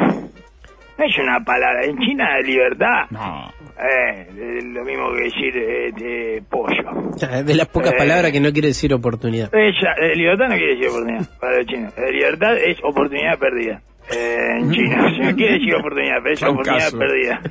No 0.98 1.06
es 1.06 1.18
una 1.20 1.40
palabra. 1.44 1.84
En 1.86 1.98
China, 2.00 2.26
libertad. 2.44 3.06
No. 3.12 3.52
Eh, 3.80 4.28
es 4.60 4.64
lo 4.66 4.84
mismo 4.84 5.12
que 5.14 5.24
decir 5.24 5.56
eh, 5.58 5.92
de 5.96 6.44
pollo. 6.50 7.10
O 7.14 7.18
sea, 7.18 7.44
de 7.44 7.56
las 7.56 7.68
pocas 7.68 7.94
Eh. 7.94 7.98
palabras 7.98 8.32
que 8.32 8.40
no 8.40 8.52
quiere 8.52 8.70
decir 8.70 8.94
oportunidad. 8.94 9.54
Ella, 9.54 9.94
eh, 10.02 10.16
libertad 10.16 10.46
no 10.50 10.56
quiere 10.56 10.76
decir 10.76 10.90
oportunidad 10.90 11.30
para 11.40 11.58
los 11.58 11.66
chinos. 11.68 11.94
Eh, 11.98 12.12
libertad 12.12 12.58
es 12.58 12.78
oportunidad 12.84 13.38
perdida. 13.38 13.82
Eh, 14.12 14.58
en 14.60 14.72
China. 14.72 15.12
Si 15.16 15.20
no 15.22 15.36
quiere 15.36 15.54
decir 15.60 15.76
oportunidad, 15.76 16.18
pero 16.24 16.34
es 16.34 16.44
oportunidad 16.44 16.92
perdida. 16.92 17.42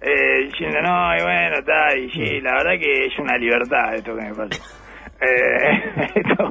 Eh, 0.00 0.44
diciendo, 0.46 0.80
no, 0.82 1.16
y 1.18 1.22
bueno, 1.22 1.56
está, 1.58 1.96
y 1.96 2.10
sí, 2.10 2.40
la 2.40 2.52
verdad 2.54 2.78
que 2.78 3.06
es 3.06 3.18
una 3.18 3.36
libertad 3.36 3.94
esto 3.96 4.14
que 4.16 4.22
me 4.22 4.34
pasa. 4.34 4.54
Eh, 5.20 5.82
esto, 6.14 6.48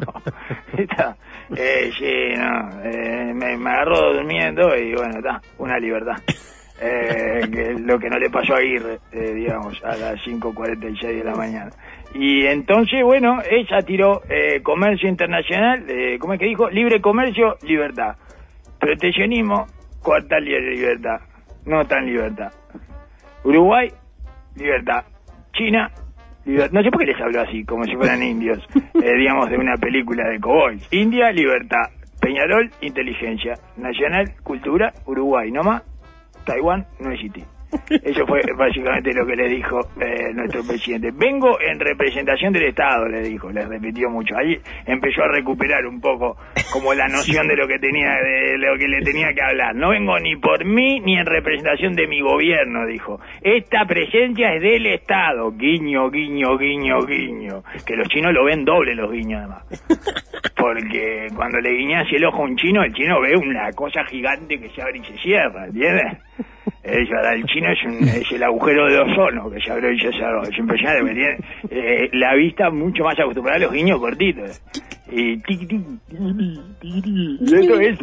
esto, 0.78 1.16
eh, 1.56 1.90
sí, 1.98 2.36
no, 2.38 2.84
eh, 2.84 3.32
me, 3.34 3.56
me 3.58 3.70
agarró 3.70 4.12
durmiendo 4.14 4.76
y 4.78 4.94
bueno, 4.94 5.20
está, 5.20 5.42
una 5.58 5.80
libertad. 5.80 6.18
Eh, 6.78 7.48
que 7.50 7.74
lo 7.80 7.98
que 7.98 8.10
no 8.10 8.20
le 8.20 8.30
pasó 8.30 8.56
a 8.56 8.58
Aguirre, 8.58 9.00
eh, 9.14 9.34
digamos, 9.34 9.82
a 9.86 9.96
las 9.96 10.20
5.46 10.26 11.00
de 11.18 11.24
la 11.24 11.36
mañana. 11.36 11.72
Y 12.14 12.46
entonces, 12.46 13.02
bueno, 13.04 13.42
ella 13.50 13.82
tiró 13.84 14.22
eh, 14.30 14.60
comercio 14.62 15.08
internacional, 15.08 15.86
eh, 15.88 16.18
¿cómo 16.20 16.34
es 16.34 16.40
que 16.40 16.46
dijo? 16.48 16.70
Libre 16.70 17.00
comercio, 17.00 17.58
libertad. 17.62 18.18
Proteccionismo, 18.80 19.70
cuarta 20.02 20.40
li- 20.42 20.60
libertad. 20.76 21.22
no 21.66 21.86
tan 21.88 22.06
libertad. 22.06 22.52
Uruguay, 23.48 23.88
libertad. 24.58 25.06
China, 25.54 25.90
libertad. 26.44 26.74
No 26.74 26.84
sé 26.84 26.92
por 26.92 27.00
qué 27.00 27.14
les 27.14 27.22
hablo 27.22 27.40
así, 27.42 27.64
como 27.64 27.86
si 27.86 27.96
fueran 27.96 28.22
indios, 28.34 28.60
eh, 28.76 29.14
digamos, 29.18 29.50
de 29.50 29.58
una 29.58 29.78
película 29.78 30.28
de 30.28 30.38
cowboys. 30.38 30.86
India, 30.92 31.32
libertad. 31.32 31.90
Peñarol, 32.20 32.70
inteligencia. 32.82 33.54
Nacional, 33.78 34.34
cultura, 34.44 34.92
Uruguay, 35.06 35.50
no 35.50 35.64
más. 35.64 35.82
Taiwán, 36.46 36.86
no 37.00 37.10
existe. 37.12 37.46
Eso 37.90 38.26
fue 38.26 38.42
básicamente 38.56 39.14
lo 39.14 39.26
que 39.26 39.36
le 39.36 39.50
dijo 39.50 39.80
eh, 40.00 40.32
nuestro 40.34 40.64
presidente. 40.64 41.12
Vengo 41.12 41.60
en 41.60 41.80
representación 41.80 42.54
del 42.54 42.68
Estado, 42.68 43.08
le 43.08 43.22
dijo, 43.22 43.50
le 43.50 43.66
repitió 43.66 44.10
mucho. 44.10 44.36
Ahí 44.38 44.58
empezó 44.86 45.24
a 45.24 45.28
recuperar 45.28 45.86
un 45.86 46.00
poco 46.00 46.38
como 46.72 46.94
la 46.94 47.08
noción 47.08 47.48
de 47.48 47.56
lo 47.56 47.68
que 47.68 47.80
tenía, 47.80 48.16
de 48.22 48.58
lo 48.58 48.78
que 48.78 48.88
le 48.88 49.02
tenía 49.02 49.34
que 49.34 49.42
hablar. 49.42 49.76
No 49.76 49.90
vengo 49.90 50.18
ni 50.20 50.36
por 50.36 50.64
mí 50.66 51.00
ni 51.00 51.18
en 51.18 51.26
representación 51.26 51.94
de 51.94 52.08
mi 52.08 52.22
gobierno, 52.22 52.86
dijo. 52.86 53.20
Esta 53.42 53.86
presencia 53.86 54.54
es 54.54 54.62
del 54.62 54.86
Estado. 54.86 55.52
Guiño, 55.52 56.10
guiño, 56.10 56.58
guiño, 56.58 57.06
guiño. 57.06 57.64
Que 57.86 57.96
los 57.96 58.08
chinos 58.10 58.34
lo 58.34 58.46
ven 58.46 58.64
doble 58.64 58.96
los 58.96 59.12
guiños 59.12 59.40
además. 59.40 59.64
Porque 60.56 61.28
cuando 61.36 61.60
le 61.60 61.72
guiñas 61.72 62.08
el 62.12 62.26
ojo 62.26 62.42
a 62.42 62.46
un 62.46 62.56
chino, 62.58 62.84
el 62.84 62.94
chino 62.94 63.22
ve 63.22 63.36
una 63.36 63.72
cosa 63.74 64.04
gigante 64.06 64.60
que 64.60 64.70
se 64.70 64.82
abre 64.82 65.00
y 65.00 65.04
se 65.04 65.18
cierra, 65.18 65.66
¿entiendes? 65.66 66.18
El 66.88 67.44
chino 67.46 67.70
es, 67.72 67.84
un- 67.86 68.08
es 68.08 68.32
el 68.32 68.44
agujero 68.44 68.88
de 68.88 69.00
ozono 69.00 69.50
que 69.52 69.60
se 69.60 69.72
abrió 69.72 69.92
y 69.92 70.00
se 70.00 70.12
cerró. 70.14 70.44
Es 70.44 70.58
impresionante, 70.58 71.02
porque 71.02 71.14
tiene 71.16 71.38
eh, 71.70 72.10
la 72.14 72.34
vista 72.36 72.70
mucho 72.70 73.04
más 73.04 73.20
acostumbrada 73.20 73.58
a 73.58 73.62
los 73.62 73.72
guiños 73.74 74.00
cortitos. 74.00 74.62
Y. 75.12 75.42
Y 77.42 77.56
esto 77.56 77.80
es 77.80 77.98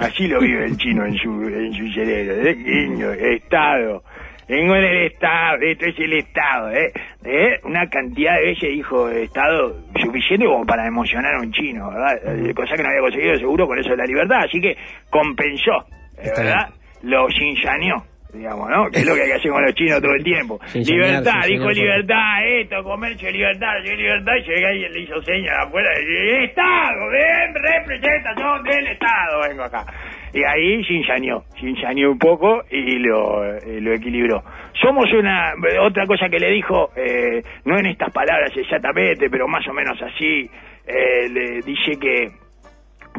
así 0.00 0.26
lo 0.28 0.40
vive 0.40 0.64
el 0.66 0.76
chino 0.76 1.04
en 1.06 1.16
su, 1.16 1.30
en 1.48 1.72
su 1.72 1.92
cerebro. 1.92 2.34
¿eh? 2.48 2.54
Guiño, 2.54 3.10
estado. 3.12 4.02
Vengo 4.46 4.76
en 4.76 4.84
el 4.84 4.96
Estado, 5.06 5.56
esto 5.62 5.86
es 5.86 5.98
el 5.98 6.12
Estado, 6.12 6.70
¿eh? 6.70 6.92
¿eh? 7.24 7.58
Una 7.64 7.88
cantidad 7.88 8.34
de 8.36 8.48
veces 8.48 8.68
dijo 8.74 9.08
Estado 9.08 9.74
suficiente 10.02 10.44
como 10.44 10.66
para 10.66 10.86
emocionar 10.86 11.36
a 11.36 11.40
un 11.40 11.50
chino, 11.50 11.88
¿verdad? 11.88 12.18
Eh, 12.26 12.52
Cosa 12.52 12.76
que 12.76 12.82
no 12.82 12.90
había 12.90 13.00
conseguido 13.00 13.38
seguro 13.38 13.66
con 13.66 13.78
eso 13.78 13.88
de 13.88 13.96
la 13.96 14.04
libertad, 14.04 14.40
así 14.44 14.60
que 14.60 14.76
compensó, 15.08 15.86
Está 16.22 16.42
¿verdad? 16.42 16.68
Lo 17.04 17.28
chinchaneó, 17.28 18.02
digamos, 18.32 18.68
¿no? 18.70 18.90
Que 18.90 19.00
es 19.00 19.06
lo 19.06 19.14
que 19.14 19.22
hay 19.22 19.28
que 19.28 19.34
hacer 19.34 19.50
con 19.50 19.62
los 19.62 19.74
chinos 19.74 20.00
todo 20.00 20.14
el 20.14 20.24
tiempo. 20.24 20.58
Libertad, 20.74 21.40
dijo 21.46 21.70
libertad, 21.70 22.46
esto, 22.46 22.82
comercio, 22.82 23.30
libertad, 23.30 23.72
sí, 23.84 23.94
libertad, 23.94 24.32
y 24.36 24.42
llega 24.42 24.72
y 24.72 24.88
le 24.88 25.00
hizo 25.00 25.22
señas 25.22 25.54
afuera 25.66 25.90
y 26.00 26.44
Estado, 26.44 27.08
ven, 27.10 27.54
representación 27.54 28.62
del 28.64 28.86
Estado, 28.88 29.40
vengo 29.48 29.62
acá. 29.64 29.84
Y 30.32 30.42
ahí 30.42 30.82
chinchaneó, 30.84 31.44
chinchaneó 31.54 32.10
un 32.10 32.18
poco 32.18 32.62
y 32.70 32.98
lo, 32.98 33.44
eh, 33.44 33.80
lo 33.80 33.94
equilibró. 33.94 34.42
Somos 34.82 35.04
una, 35.12 35.52
otra 35.80 36.06
cosa 36.06 36.28
que 36.28 36.40
le 36.40 36.50
dijo, 36.50 36.90
eh, 36.96 37.40
no 37.64 37.78
en 37.78 37.86
estas 37.86 38.12
palabras 38.12 38.50
exactamente, 38.56 39.30
pero 39.30 39.46
más 39.46 39.66
o 39.68 39.72
menos 39.72 39.96
así, 40.02 40.50
eh, 40.86 41.28
le 41.30 41.60
dice 41.60 41.92
que 42.00 42.43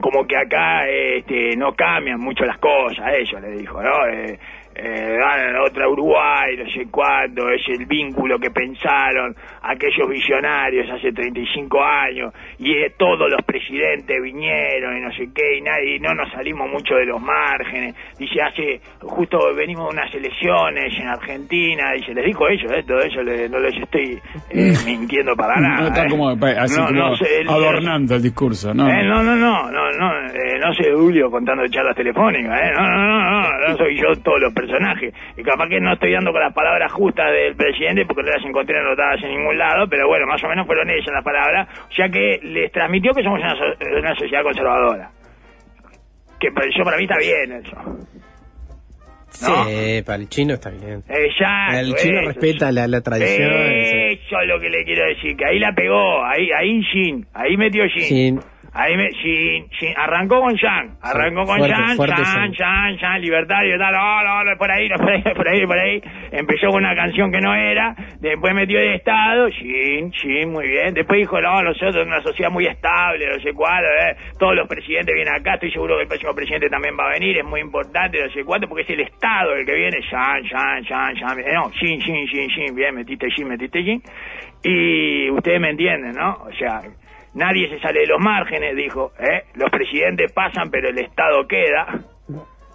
como 0.02 0.26
que 0.28 0.38
acá 0.38 0.88
este, 0.88 1.56
no 1.56 1.74
cambian 1.74 2.20
mucho 2.20 2.46
las 2.46 2.58
cosas, 2.58 3.14
eso 3.18 3.40
le 3.40 3.52
dijo, 3.52 3.82
¿no? 3.82 4.06
Eh, 4.08 4.40
eh, 4.76 5.18
otra 5.66 5.88
Uruguay, 5.88 6.58
no 6.58 6.70
sé 6.70 6.86
cuándo, 6.92 7.50
es 7.50 7.62
el 7.70 7.86
vínculo 7.86 8.38
que 8.40 8.52
pensaron 8.52 9.36
aquellos 9.64 10.10
visionarios 10.10 10.90
hace 10.92 11.12
35 11.12 11.84
años, 11.84 12.34
y 12.60 12.72
eh, 12.74 12.94
todos 12.98 13.30
los 13.30 13.42
presidentes 13.46 14.22
vinieron 14.22 14.98
y 14.98 15.02
no 15.02 15.12
sé 15.14 15.30
qué, 15.34 15.58
y 15.58 15.62
nadie, 15.62 16.00
no 16.00 16.14
nos 16.14 16.30
salimos 16.32 16.70
mucho 16.70 16.96
de 16.96 17.06
los 17.06 17.22
márgenes, 17.22 17.96
dice, 18.20 18.42
hace, 18.42 18.82
justo 19.02 19.40
venimos 19.56 19.86
de 19.90 20.00
unas 20.00 20.14
elecciones 20.14 20.94
en 21.00 21.08
Argentina, 21.08 21.92
dice, 21.94 22.14
les 22.14 22.26
dijo 22.26 22.48
eso, 22.48 22.68
¿eh? 22.74 22.84
todo 22.88 23.00
eso 23.00 23.24
le- 23.24 23.50
no 23.50 23.60
les 23.60 23.76
estoy 23.78 24.20
eh, 24.50 24.74
mintiendo 24.86 25.36
para 25.36 25.56
nada. 25.60 25.82
No 25.82 25.88
está 25.88 26.04
¿eh? 26.06 26.10
como, 26.10 26.30
así 26.30 26.80
No, 26.80 26.86
como 26.88 27.00
no 27.00 27.16
sé, 27.16 27.42
el- 27.42 27.50
adornando 27.50 28.16
el 28.16 28.22
discurso, 28.22 28.74
¿no? 28.74 28.86
No, 28.88 29.24
no, 29.24 29.36
no, 29.36 29.72
no, 29.72 29.92
no, 29.92 30.12
no 30.60 30.74
soy 30.74 30.92
Julio 30.96 31.30
contando 31.32 31.66
charlas 31.68 31.96
telefónicas, 31.96 32.60
eh, 32.62 32.72
no, 32.76 32.82
no, 32.88 32.98
no, 33.08 33.42
no, 33.42 33.68
no 33.70 33.78
soy 33.78 33.96
yo 34.00 34.16
todos 34.22 34.40
los 34.42 34.54
personajes. 34.68 35.14
Y 35.38 35.44
capaz 35.44 35.68
que 35.70 35.80
no 35.80 35.94
estoy 35.94 36.14
dando 36.14 36.32
con 36.32 36.42
las 36.42 36.54
palabras 36.54 36.92
justas 36.92 37.32
del 37.32 37.56
presidente 37.56 38.06
porque 38.06 38.24
no 38.24 38.30
las 38.30 38.46
encontré 38.46 38.78
anotadas 38.80 39.22
en 39.24 39.30
ningún 39.30 39.58
lado, 39.58 39.88
pero 39.90 40.08
bueno, 40.08 40.26
más 40.28 40.44
o 40.44 40.48
menos 40.48 40.66
fueron 40.66 40.90
ellas 40.90 41.08
las 41.14 41.24
palabras, 41.24 41.68
ya 41.98 42.10
que 42.10 42.40
les 42.44 42.72
transmitió 42.72 43.14
que 43.14 43.24
somos 43.24 43.40
una, 43.40 43.56
so- 43.56 43.98
una 44.00 44.16
sociedad 44.16 44.44
conservadora. 44.44 45.10
Que 46.40 46.48
yo 46.78 46.84
para 46.84 46.98
mí 46.98 47.04
está 47.04 47.18
bien 47.18 47.52
eso. 47.64 47.76
¿no? 49.42 49.66
Sí, 49.66 50.02
para 50.06 50.18
el 50.22 50.30
chino 50.30 50.54
está 50.54 50.70
bien. 50.70 51.04
Exacto, 51.10 51.78
El 51.78 51.96
chino 51.96 52.20
eso, 52.20 52.28
respeta 52.28 52.72
la, 52.72 52.88
la 52.88 53.02
tradición. 53.02 53.52
Eso 53.52 54.40
es 54.40 54.48
lo 54.48 54.60
que 54.62 54.70
le 54.70 54.84
quiero 54.86 55.06
decir, 55.08 55.36
que 55.36 55.46
ahí 55.46 55.60
la 55.60 55.74
pegó, 55.74 56.24
ahí, 56.24 56.50
ahí 56.58 56.80
Shin, 56.82 57.26
ahí 57.34 57.58
metió 57.58 57.86
Shin. 57.86 58.04
Sin- 58.04 58.40
Ahí 58.78 58.98
me, 58.98 59.10
Shin, 59.10 59.70
Shin, 59.70 59.94
arrancó 59.96 60.42
con 60.42 60.54
Yang, 60.58 60.98
arrancó 61.02 61.46
con 61.46 61.62
Yang, 61.62 61.96
Yang. 61.96 62.52
Yang, 62.60 63.00
Yang, 63.00 63.22
libertad, 63.22 63.64
libertad, 63.64 63.92
no, 63.94 64.22
no, 64.22 64.44
no, 64.44 64.58
por 64.58 64.70
ahí, 64.70 64.90
no, 64.90 64.98
por 65.00 65.12
ahí, 65.14 65.22
por 65.24 65.48
ahí, 65.48 65.66
por 65.66 65.80
ahí. 65.80 66.02
Empezó 66.34 66.68
con 66.68 66.84
una 66.84 66.94
canción 66.94 67.32
que 67.32 67.40
no 67.40 67.56
era, 67.56 67.96
después 68.20 68.54
metió 68.54 68.78
de 68.78 68.96
Estado, 68.96 69.48
Shin, 69.48 70.10
Shin, 70.12 70.52
muy 70.52 70.68
bien. 70.68 70.94
Después 70.94 71.20
dijo, 71.20 71.40
no, 71.40 71.62
nosotros 71.64 72.06
una 72.06 72.20
sociedad 72.22 72.52
muy 72.52 72.68
estable, 72.68 73.26
no 73.28 73.40
sé 73.40 73.54
cuál, 73.54 73.86
eh. 73.86 74.18
todos 74.38 74.54
los 74.54 74.68
presidentes 74.68 75.16
vienen 75.16 75.34
acá, 75.34 75.54
estoy 75.54 75.72
seguro 75.72 75.96
que 75.96 76.02
el 76.02 76.08
próximo 76.10 76.36
presidente 76.36 76.68
también 76.70 76.98
va 77.00 77.08
a 77.08 77.14
venir, 77.14 77.38
es 77.38 77.46
muy 77.46 77.62
importante, 77.62 78.20
no 78.22 78.30
sé 78.34 78.44
cuánto, 78.44 78.68
porque 78.68 78.84
es 78.84 78.90
el 78.90 79.00
Estado 79.00 79.56
el 79.56 79.66
que 79.66 79.74
viene, 79.74 80.00
Yang, 80.12 80.50
Yang, 80.52 80.84
Yang, 80.90 81.16
Yang, 81.16 81.40
eh, 81.40 81.54
no, 81.54 81.72
Shin, 81.72 82.00
Shin, 82.00 82.26
Shin, 82.26 82.50
Shin, 82.50 82.76
bien, 82.76 82.94
metiste 82.94 83.30
Shin, 83.30 83.48
metiste 83.48 83.82
Shin. 83.82 84.02
Y 84.68 85.30
ustedes 85.30 85.62
me 85.62 85.70
entienden, 85.70 86.14
¿no? 86.14 86.34
O 86.44 86.52
sea, 86.58 86.82
nadie 87.36 87.70
se 87.70 87.80
sale 87.80 88.00
de 88.02 88.08
los 88.08 88.20
márgenes, 88.20 88.76
dijo, 88.76 89.12
¿eh? 89.20 89.44
Los 89.56 89.70
presidentes 89.70 90.32
pasan, 90.34 90.70
pero 90.72 90.90
el 90.90 90.98
Estado 90.98 91.46
queda. 91.48 92.00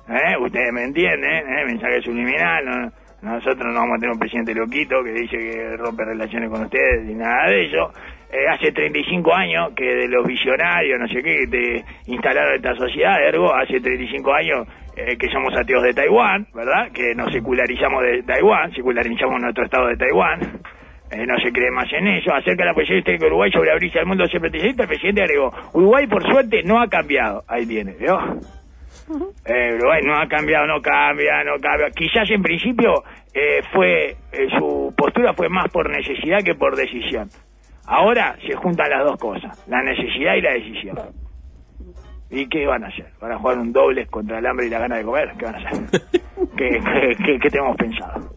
¿Eh? 0.09 0.37
Ustedes 0.41 0.73
me 0.73 0.85
entienden, 0.85 1.49
¿eh? 1.49 1.65
Mensaje 1.67 2.01
subliminal, 2.03 2.65
no- 2.65 2.93
nosotros 3.23 3.67
no 3.67 3.81
vamos 3.81 3.97
a 3.97 4.01
tener 4.01 4.13
un 4.13 4.19
presidente 4.19 4.55
loquito 4.55 5.05
que 5.05 5.13
dice 5.13 5.37
que 5.37 5.77
rompe 5.77 6.05
relaciones 6.05 6.49
con 6.51 6.63
ustedes 6.65 7.05
ni 7.05 7.15
nada 7.15 7.49
de 7.51 7.67
eso. 7.67 7.93
Eh, 8.33 8.49
hace 8.49 8.73
35 8.73 9.35
años 9.35 9.73
que 9.77 9.85
de 9.85 10.09
los 10.09 10.25
visionarios, 10.27 10.99
no 10.99 11.07
sé 11.09 11.23
qué, 11.23 11.47
te 11.51 11.85
instalaron 12.11 12.55
esta 12.55 12.75
sociedad, 12.77 13.23
ergo, 13.27 13.55
hace 13.55 13.81
35 13.81 14.33
años 14.33 14.67
eh, 14.97 15.17
que 15.19 15.29
somos 15.29 15.55
ateos 15.57 15.83
de 15.83 15.93
Taiwán, 15.95 16.47
¿verdad? 16.55 16.91
Que 16.93 17.15
nos 17.15 17.31
secularizamos 17.33 18.03
de 18.03 18.23
Taiwán, 18.23 18.73
secularizamos 18.73 19.41
nuestro 19.41 19.65
estado 19.65 19.89
de 19.89 19.97
Taiwán. 19.97 20.41
Eh, 21.11 21.27
no 21.27 21.37
se 21.39 21.51
cree 21.53 21.71
más 21.73 21.93
en 21.93 22.07
eso. 22.07 22.33
Acerca 22.33 22.63
de 22.63 22.69
la 22.69 22.75
posición 22.75 22.99
histórica 22.99 23.25
de 23.25 23.31
Uruguay 23.31 23.51
sobre 23.51 23.73
abrirse 23.73 23.99
al 23.99 24.07
mundo 24.07 24.27
siempre 24.27 24.51
el 24.55 24.75
presidente 24.77 25.23
agregó, 25.23 25.53
Uruguay 25.73 26.07
por 26.07 26.23
suerte 26.23 26.63
no 26.63 26.81
ha 26.81 26.87
cambiado. 26.89 27.43
Ahí 27.49 27.67
viene, 27.67 27.95
¿vio? 27.99 28.17
Eh, 29.45 29.75
Uruguay 29.75 30.01
no 30.05 30.15
ha 30.17 30.29
cambiado, 30.29 30.67
no 30.67 30.81
cambia, 30.81 31.43
no 31.45 31.59
cambia. 31.61 31.91
Quizás 31.91 32.31
en 32.31 32.43
principio 32.43 33.03
eh, 33.35 33.61
fue 33.73 34.11
eh, 34.33 34.49
su 34.57 34.95
postura 34.97 35.33
fue 35.35 35.49
más 35.49 35.69
por 35.73 35.91
necesidad 35.91 36.43
que 36.45 36.55
por 36.55 36.77
decisión. 36.77 37.29
Ahora 37.87 38.37
se 38.47 38.55
juntan 38.55 38.89
las 38.91 39.05
dos 39.05 39.19
cosas, 39.19 39.65
la 39.69 39.83
necesidad 39.83 40.37
y 40.37 40.41
la 40.43 40.53
decisión. 40.53 40.97
¿Y 42.31 42.49
qué 42.49 42.65
van 42.65 42.85
a 42.85 42.87
hacer? 42.87 43.09
¿Van 43.21 43.33
a 43.33 43.39
jugar 43.39 43.59
un 43.59 43.73
dobles 43.73 44.09
contra 44.09 44.39
el 44.39 44.47
hambre 44.47 44.67
y 44.67 44.71
la 44.71 44.79
gana 44.79 44.99
de 44.99 45.03
comer? 45.05 45.33
¿Qué 45.37 45.45
van 45.45 45.55
a 45.57 45.59
hacer? 45.69 45.81
¿Qué, 46.57 46.69
qué, 46.79 47.17
qué- 47.25 47.39
qué 47.41 47.51
tenemos 47.51 47.77
pensado? 47.77 48.29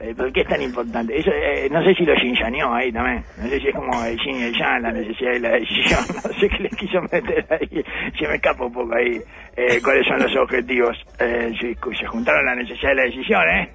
Eh, 0.00 0.14
¿Por 0.14 0.32
qué 0.32 0.40
es 0.40 0.48
tan 0.48 0.60
importante? 0.60 1.18
Eso, 1.18 1.30
eh, 1.30 1.68
no 1.70 1.82
sé 1.84 1.94
si 1.94 2.04
lo 2.04 2.14
chinchaneó 2.16 2.74
ahí 2.74 2.92
también. 2.92 3.24
No 3.38 3.48
sé 3.48 3.60
si 3.60 3.68
es 3.68 3.74
como 3.74 4.04
el 4.04 4.18
yin 4.18 4.36
y 4.36 4.42
el 4.44 4.58
yang, 4.58 4.82
la 4.82 4.92
necesidad 4.92 5.32
y 5.32 5.38
la 5.38 5.50
decisión. 5.50 6.00
No 6.24 6.40
sé 6.40 6.48
qué 6.48 6.62
le 6.62 6.68
quiso 6.70 7.00
meter 7.02 7.46
ahí. 7.50 7.84
Se 8.18 8.26
me 8.28 8.34
escapa 8.34 8.64
un 8.64 8.72
poco 8.72 8.94
ahí. 8.94 9.20
Eh, 9.56 9.80
¿Cuáles 9.82 10.06
son 10.06 10.18
los 10.18 10.34
objetivos? 10.36 10.96
Eh, 11.20 11.52
se, 11.60 11.74
se 11.96 12.06
juntaron 12.06 12.44
la 12.44 12.54
necesidad 12.54 12.92
y 12.92 12.96
la 12.96 13.02
decisión, 13.04 13.42
¿eh? 13.48 13.70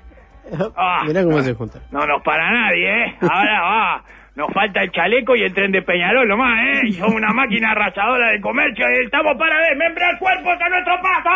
Ah, 0.76 1.04
Mirá 1.08 1.24
cómo 1.24 1.38
no, 1.38 1.44
se 1.44 1.54
juntan. 1.54 1.82
No 1.92 2.06
nos 2.06 2.22
para 2.24 2.52
nadie, 2.52 3.06
¿eh? 3.06 3.16
Ahora 3.22 3.62
va. 3.62 4.04
Nos 4.40 4.54
falta 4.54 4.82
el 4.82 4.90
chaleco 4.92 5.36
y 5.36 5.42
el 5.42 5.54
tren 5.54 5.70
de 5.70 5.82
Peñarol 5.82 6.26
nomás, 6.26 6.58
¿eh? 6.64 6.88
Y 6.88 6.94
somos 6.94 7.14
una 7.14 7.34
máquina 7.34 7.72
arrasadora 7.72 8.32
de 8.32 8.40
comercio 8.40 8.86
y 8.90 9.04
estamos 9.04 9.36
para 9.38 9.60
desmembrar 9.68 10.18
cuerpos 10.18 10.56
a 10.62 10.70
nuestro 10.70 10.94
paso. 11.02 11.30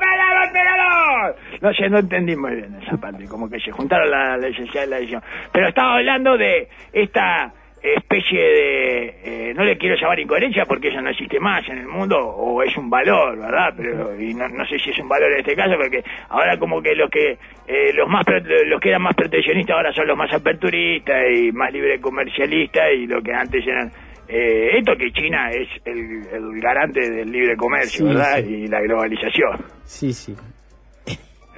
¡Peñarol, 0.00 0.52
Peñarol! 0.52 1.34
No 1.60 1.72
sé, 1.72 1.88
no 1.88 2.00
entendí 2.00 2.34
muy 2.34 2.56
bien 2.56 2.74
esa 2.82 2.96
parte, 2.96 3.24
como 3.28 3.48
que 3.48 3.60
se 3.60 3.70
juntaron 3.70 4.10
la, 4.10 4.36
la 4.36 4.48
necesidad 4.48 4.82
y 4.84 4.90
la 4.90 4.96
decisión. 4.96 5.22
Pero 5.52 5.68
estaba 5.68 5.94
hablando 5.98 6.36
de 6.36 6.66
esta 6.92 7.52
especie 7.82 8.40
de, 8.40 9.14
eh, 9.24 9.54
no 9.54 9.64
le 9.64 9.76
quiero 9.78 9.96
llamar 9.96 10.18
incoherencia 10.20 10.64
porque 10.66 10.88
eso 10.88 11.00
no 11.00 11.10
existe 11.10 11.40
más 11.40 11.66
en 11.68 11.78
el 11.78 11.86
mundo, 11.88 12.18
o 12.18 12.62
es 12.62 12.76
un 12.76 12.90
valor, 12.90 13.38
¿verdad? 13.38 13.72
Pero, 13.76 14.20
y 14.20 14.34
no, 14.34 14.48
no 14.48 14.66
sé 14.66 14.78
si 14.78 14.90
es 14.90 14.98
un 14.98 15.08
valor 15.08 15.32
en 15.32 15.40
este 15.40 15.56
caso, 15.56 15.74
porque 15.76 16.02
ahora 16.28 16.58
como 16.58 16.82
que 16.82 16.94
los 16.94 17.08
que, 17.10 17.38
eh, 17.66 17.92
los 17.94 18.08
más, 18.08 18.24
los 18.66 18.80
que 18.80 18.88
eran 18.90 19.02
más 19.02 19.14
proteccionistas 19.14 19.76
ahora 19.76 19.92
son 19.92 20.06
los 20.06 20.16
más 20.16 20.32
aperturistas 20.32 21.16
y 21.34 21.52
más 21.52 21.72
libre 21.72 22.00
comercialistas 22.00 22.84
y 22.96 23.06
lo 23.06 23.22
que 23.22 23.32
antes 23.32 23.66
eran, 23.66 23.90
eh, 24.28 24.76
esto 24.78 24.94
que 24.96 25.10
China 25.12 25.50
es 25.50 25.68
el, 25.86 26.22
el 26.32 26.60
garante 26.60 27.00
del 27.10 27.32
libre 27.32 27.56
comercio, 27.56 28.06
Sí, 28.06 28.14
¿verdad? 28.14 28.36
sí. 28.44 28.54
Y 28.54 28.66
la 28.68 28.80
globalización. 28.80 29.56
Sí, 29.84 30.12
sí. 30.12 30.34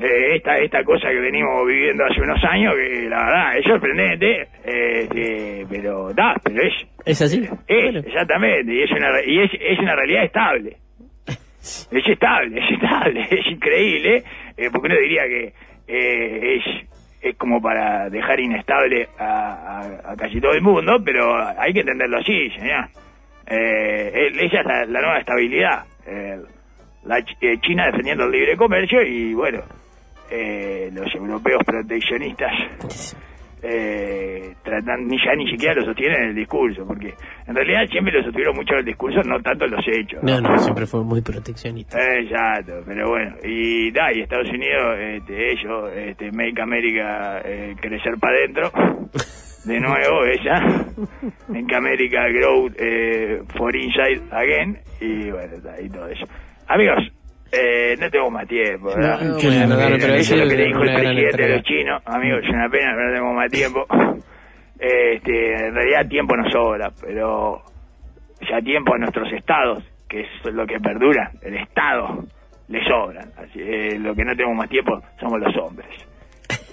Eh, 0.03 0.37
esta 0.37 0.59
esta 0.59 0.85
cosa 0.85 1.09
que 1.09 1.21
venimos 1.21 1.67
viviendo 1.67 2.05
hace 2.05 2.21
unos 2.21 2.43
años, 2.45 2.75
que 2.75 3.09
la 3.09 3.25
verdad 3.25 3.57
es 3.59 3.65
sorprendente, 3.65 4.49
este, 4.65 5.67
pero 5.71 6.13
da, 6.15 6.35
pero 6.43 6.63
es, 6.63 6.73
¿Es 7.05 7.23
así? 7.23 7.43
es 7.67 7.83
Bueno. 7.85 7.99
exactamente, 8.01 8.73
y 8.73 8.83
es 8.83 8.91
una 8.91 9.09
y 9.27 9.41
es, 9.41 9.51
es 9.61 9.79
una 9.79 9.95
realidad 9.97 10.25
estable. 10.25 10.77
Es 11.63 12.07
estable, 12.09 12.59
es 12.59 12.71
estable, 12.73 13.21
es 13.31 13.47
increíble, 13.47 14.25
eh, 14.57 14.69
porque 14.73 14.87
uno 14.89 14.97
diría 15.01 15.23
que 15.29 15.53
eh, 15.87 16.57
es, 16.57 16.89
es 17.23 17.37
como 17.37 17.63
para 17.63 18.11
dejar 18.11 18.41
inestable 18.41 19.09
a, 19.17 19.79
a- 19.81 20.13
a 20.13 20.17
casi 20.17 20.41
todo 20.41 20.55
el 20.55 20.61
mundo, 20.63 21.01
pero 21.05 21.37
hay 21.57 21.73
que 21.73 21.81
entenderlo 21.81 22.19
así, 22.19 22.51
señor. 22.51 22.87
Eh, 23.47 24.33
esa 24.41 24.61
es 24.61 24.67
la, 24.67 24.85
la 24.87 25.01
nueva 25.03 25.19
estabilidad. 25.19 25.85
Eh, 26.07 26.39
la 27.05 27.19
eh, 27.19 27.59
China 27.61 27.87
defendiendo 27.87 28.25
el 28.25 28.33
libre 28.33 28.57
comercio 28.57 29.03
y, 29.03 29.33
bueno, 29.35 29.63
eh, 30.33 30.91
los 30.93 31.15
europeos 31.15 31.63
proteccionistas 31.65 32.53
eh, 33.63 34.55
tratan, 34.65 35.07
ni 35.07 35.17
ya 35.25 35.35
ni 35.37 35.49
siquiera 35.49 35.75
lo 35.77 35.85
sostienen 35.85 36.23
en 36.23 36.29
el 36.31 36.35
discurso, 36.35 36.85
porque 36.85 37.15
en 37.47 37.55
realidad 37.55 37.87
siempre 37.91 38.13
lo 38.13 38.25
sostuvieron 38.25 38.57
mucho 38.57 38.75
en 38.75 38.81
el 38.81 38.85
discurso, 38.87 39.21
no 39.23 39.41
tanto 39.41 39.67
en 39.67 39.71
los 39.71 39.85
hechos. 39.87 40.23
No, 40.23 40.41
no, 40.41 40.59
siempre 40.59 40.87
fue 40.87 41.05
muy 41.05 41.21
proteccionista. 41.21 41.97
Exacto, 42.19 42.83
pero 42.85 43.09
bueno, 43.11 43.37
y 43.45 43.93
da, 43.93 44.13
y 44.13 44.23
Estados 44.23 44.49
Unidos, 44.49 44.99
este, 44.99 45.53
ellos, 45.53 45.93
este, 45.95 46.33
Make 46.33 46.61
America, 46.61 47.41
eh, 47.45 47.77
crecer 47.81 48.15
para 48.19 48.37
adentro, 48.37 48.73
de 49.65 49.81
nuevo, 49.81 50.25
ella, 50.25 50.87
Make 51.47 51.77
America 51.77 52.29
Grow 52.31 52.69
eh, 52.77 53.43
for 53.57 53.77
Inside 53.77 54.23
Again, 54.33 54.79
y 55.01 55.31
bueno, 55.31 55.61
da, 55.63 55.81
y 55.81 55.89
todo 55.89 56.09
eso. 56.09 56.27
Amigos, 56.67 57.13
eh, 57.53 57.97
no 58.01 58.11
tengo 58.11 58.31
más 58.31 58.49
tiempo, 58.49 58.89
¿verdad? 58.89 59.21
No, 59.21 59.35
bueno, 59.35 59.77
pero 59.77 59.91
lindo. 59.91 60.15
Eso 60.15 60.35
es 60.35 60.41
lo 60.41 60.49
que 60.49 60.57
le 60.57 60.65
dijo 60.65 60.83
el 60.83 60.95
presidente 60.95 61.43
de 61.43 61.49
los 61.57 61.63
chinos, 61.65 62.03
amigos, 62.07 62.41
es 62.45 62.51
una 62.51 62.69
pena, 62.71 62.93
pero 62.95 63.05
no 63.05 63.15
tenemos 63.15 63.35
más 63.35 63.51
tiempo. 63.51 63.87
Este, 64.85 65.69
en 65.69 65.75
realidad 65.77 66.09
tiempo 66.09 66.37
no 66.37 66.51
sobra, 66.51 66.91
pero 67.01 67.63
ya 68.51 68.61
tiempo 68.61 68.93
a 68.97 68.99
nuestros 68.99 69.33
estados, 69.33 69.85
que 70.09 70.23
es 70.23 70.53
lo 70.53 70.67
que 70.67 70.81
perdura, 70.81 71.31
el 71.41 71.57
estado, 71.57 72.25
le 72.67 72.85
sobran. 72.85 73.31
Así, 73.37 73.61
eh, 73.61 73.97
lo 74.01 74.13
que 74.13 74.25
no 74.25 74.35
tenemos 74.35 74.57
más 74.57 74.69
tiempo 74.69 75.01
somos 75.21 75.39
los 75.39 75.57
hombres. 75.57 75.89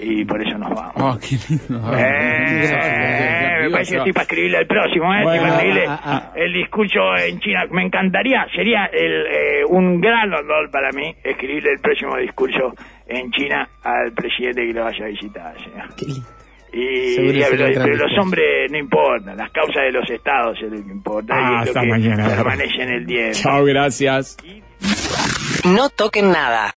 Y 0.02 0.24
por 0.26 0.42
eso 0.42 0.58
nos 0.58 0.70
vamos. 0.74 0.94
Oh, 0.96 1.18
qué 1.20 1.36
lindo. 1.50 1.92
Eh, 1.98 3.58
me 3.64 3.70
parece 3.70 3.92
que 3.92 3.98
estoy 3.98 4.14
para 4.14 4.24
escribirle 4.24 4.58
al 4.60 4.66
próximo, 4.68 5.14
¿eh? 5.14 5.24
Bueno, 5.24 5.42
para 5.42 5.54
escribirle 5.56 5.86
ah, 5.90 6.00
ah, 6.04 6.32
el 6.36 6.54
discurso 6.54 7.00
en 7.18 7.40
China. 7.40 7.66
Me 7.72 7.84
encantaría, 7.84 8.46
sería 8.56 8.86
el, 8.94 9.26
eh, 9.28 9.66
un 9.68 10.00
gran 10.00 10.34
honor 10.34 10.70
para 10.72 10.92
mí 10.92 11.14
escribirle 11.24 11.72
el 11.74 11.80
próximo 11.80 12.16
discurso 12.18 12.74
en 13.08 13.30
China 13.32 13.68
al 13.84 14.14
presidente 14.14 14.66
que 14.68 14.74
lo 14.74 14.84
vaya 14.86 15.06
a 15.06 15.08
visitar, 15.10 15.54
señor. 15.64 15.96
Qué 15.98 16.06
lindo. 16.06 16.28
Y, 16.72 16.82
y- 16.82 17.44
pero, 17.50 17.96
los 17.98 18.18
hombres 18.22 18.72
no 18.72 18.78
importan, 18.78 19.36
las 19.36 19.50
causas 19.52 19.84
de 19.86 19.92
los 19.92 20.08
estados 20.10 20.56
es 20.62 20.72
lo 20.72 20.78
que 20.86 20.92
importa. 20.92 21.34
Ah, 21.36 21.42
y 21.42 21.44
es 21.46 21.52
lo 21.52 21.58
hasta 21.72 21.82
que 21.82 21.88
mañana. 21.88 22.28
permanece 22.30 22.82
en 22.84 22.90
el 22.90 23.06
tiempo. 23.08 23.34
Chao, 23.34 23.66
gracias. 23.66 24.38
No 25.66 25.90
toquen 25.90 26.32
nada. 26.32 26.68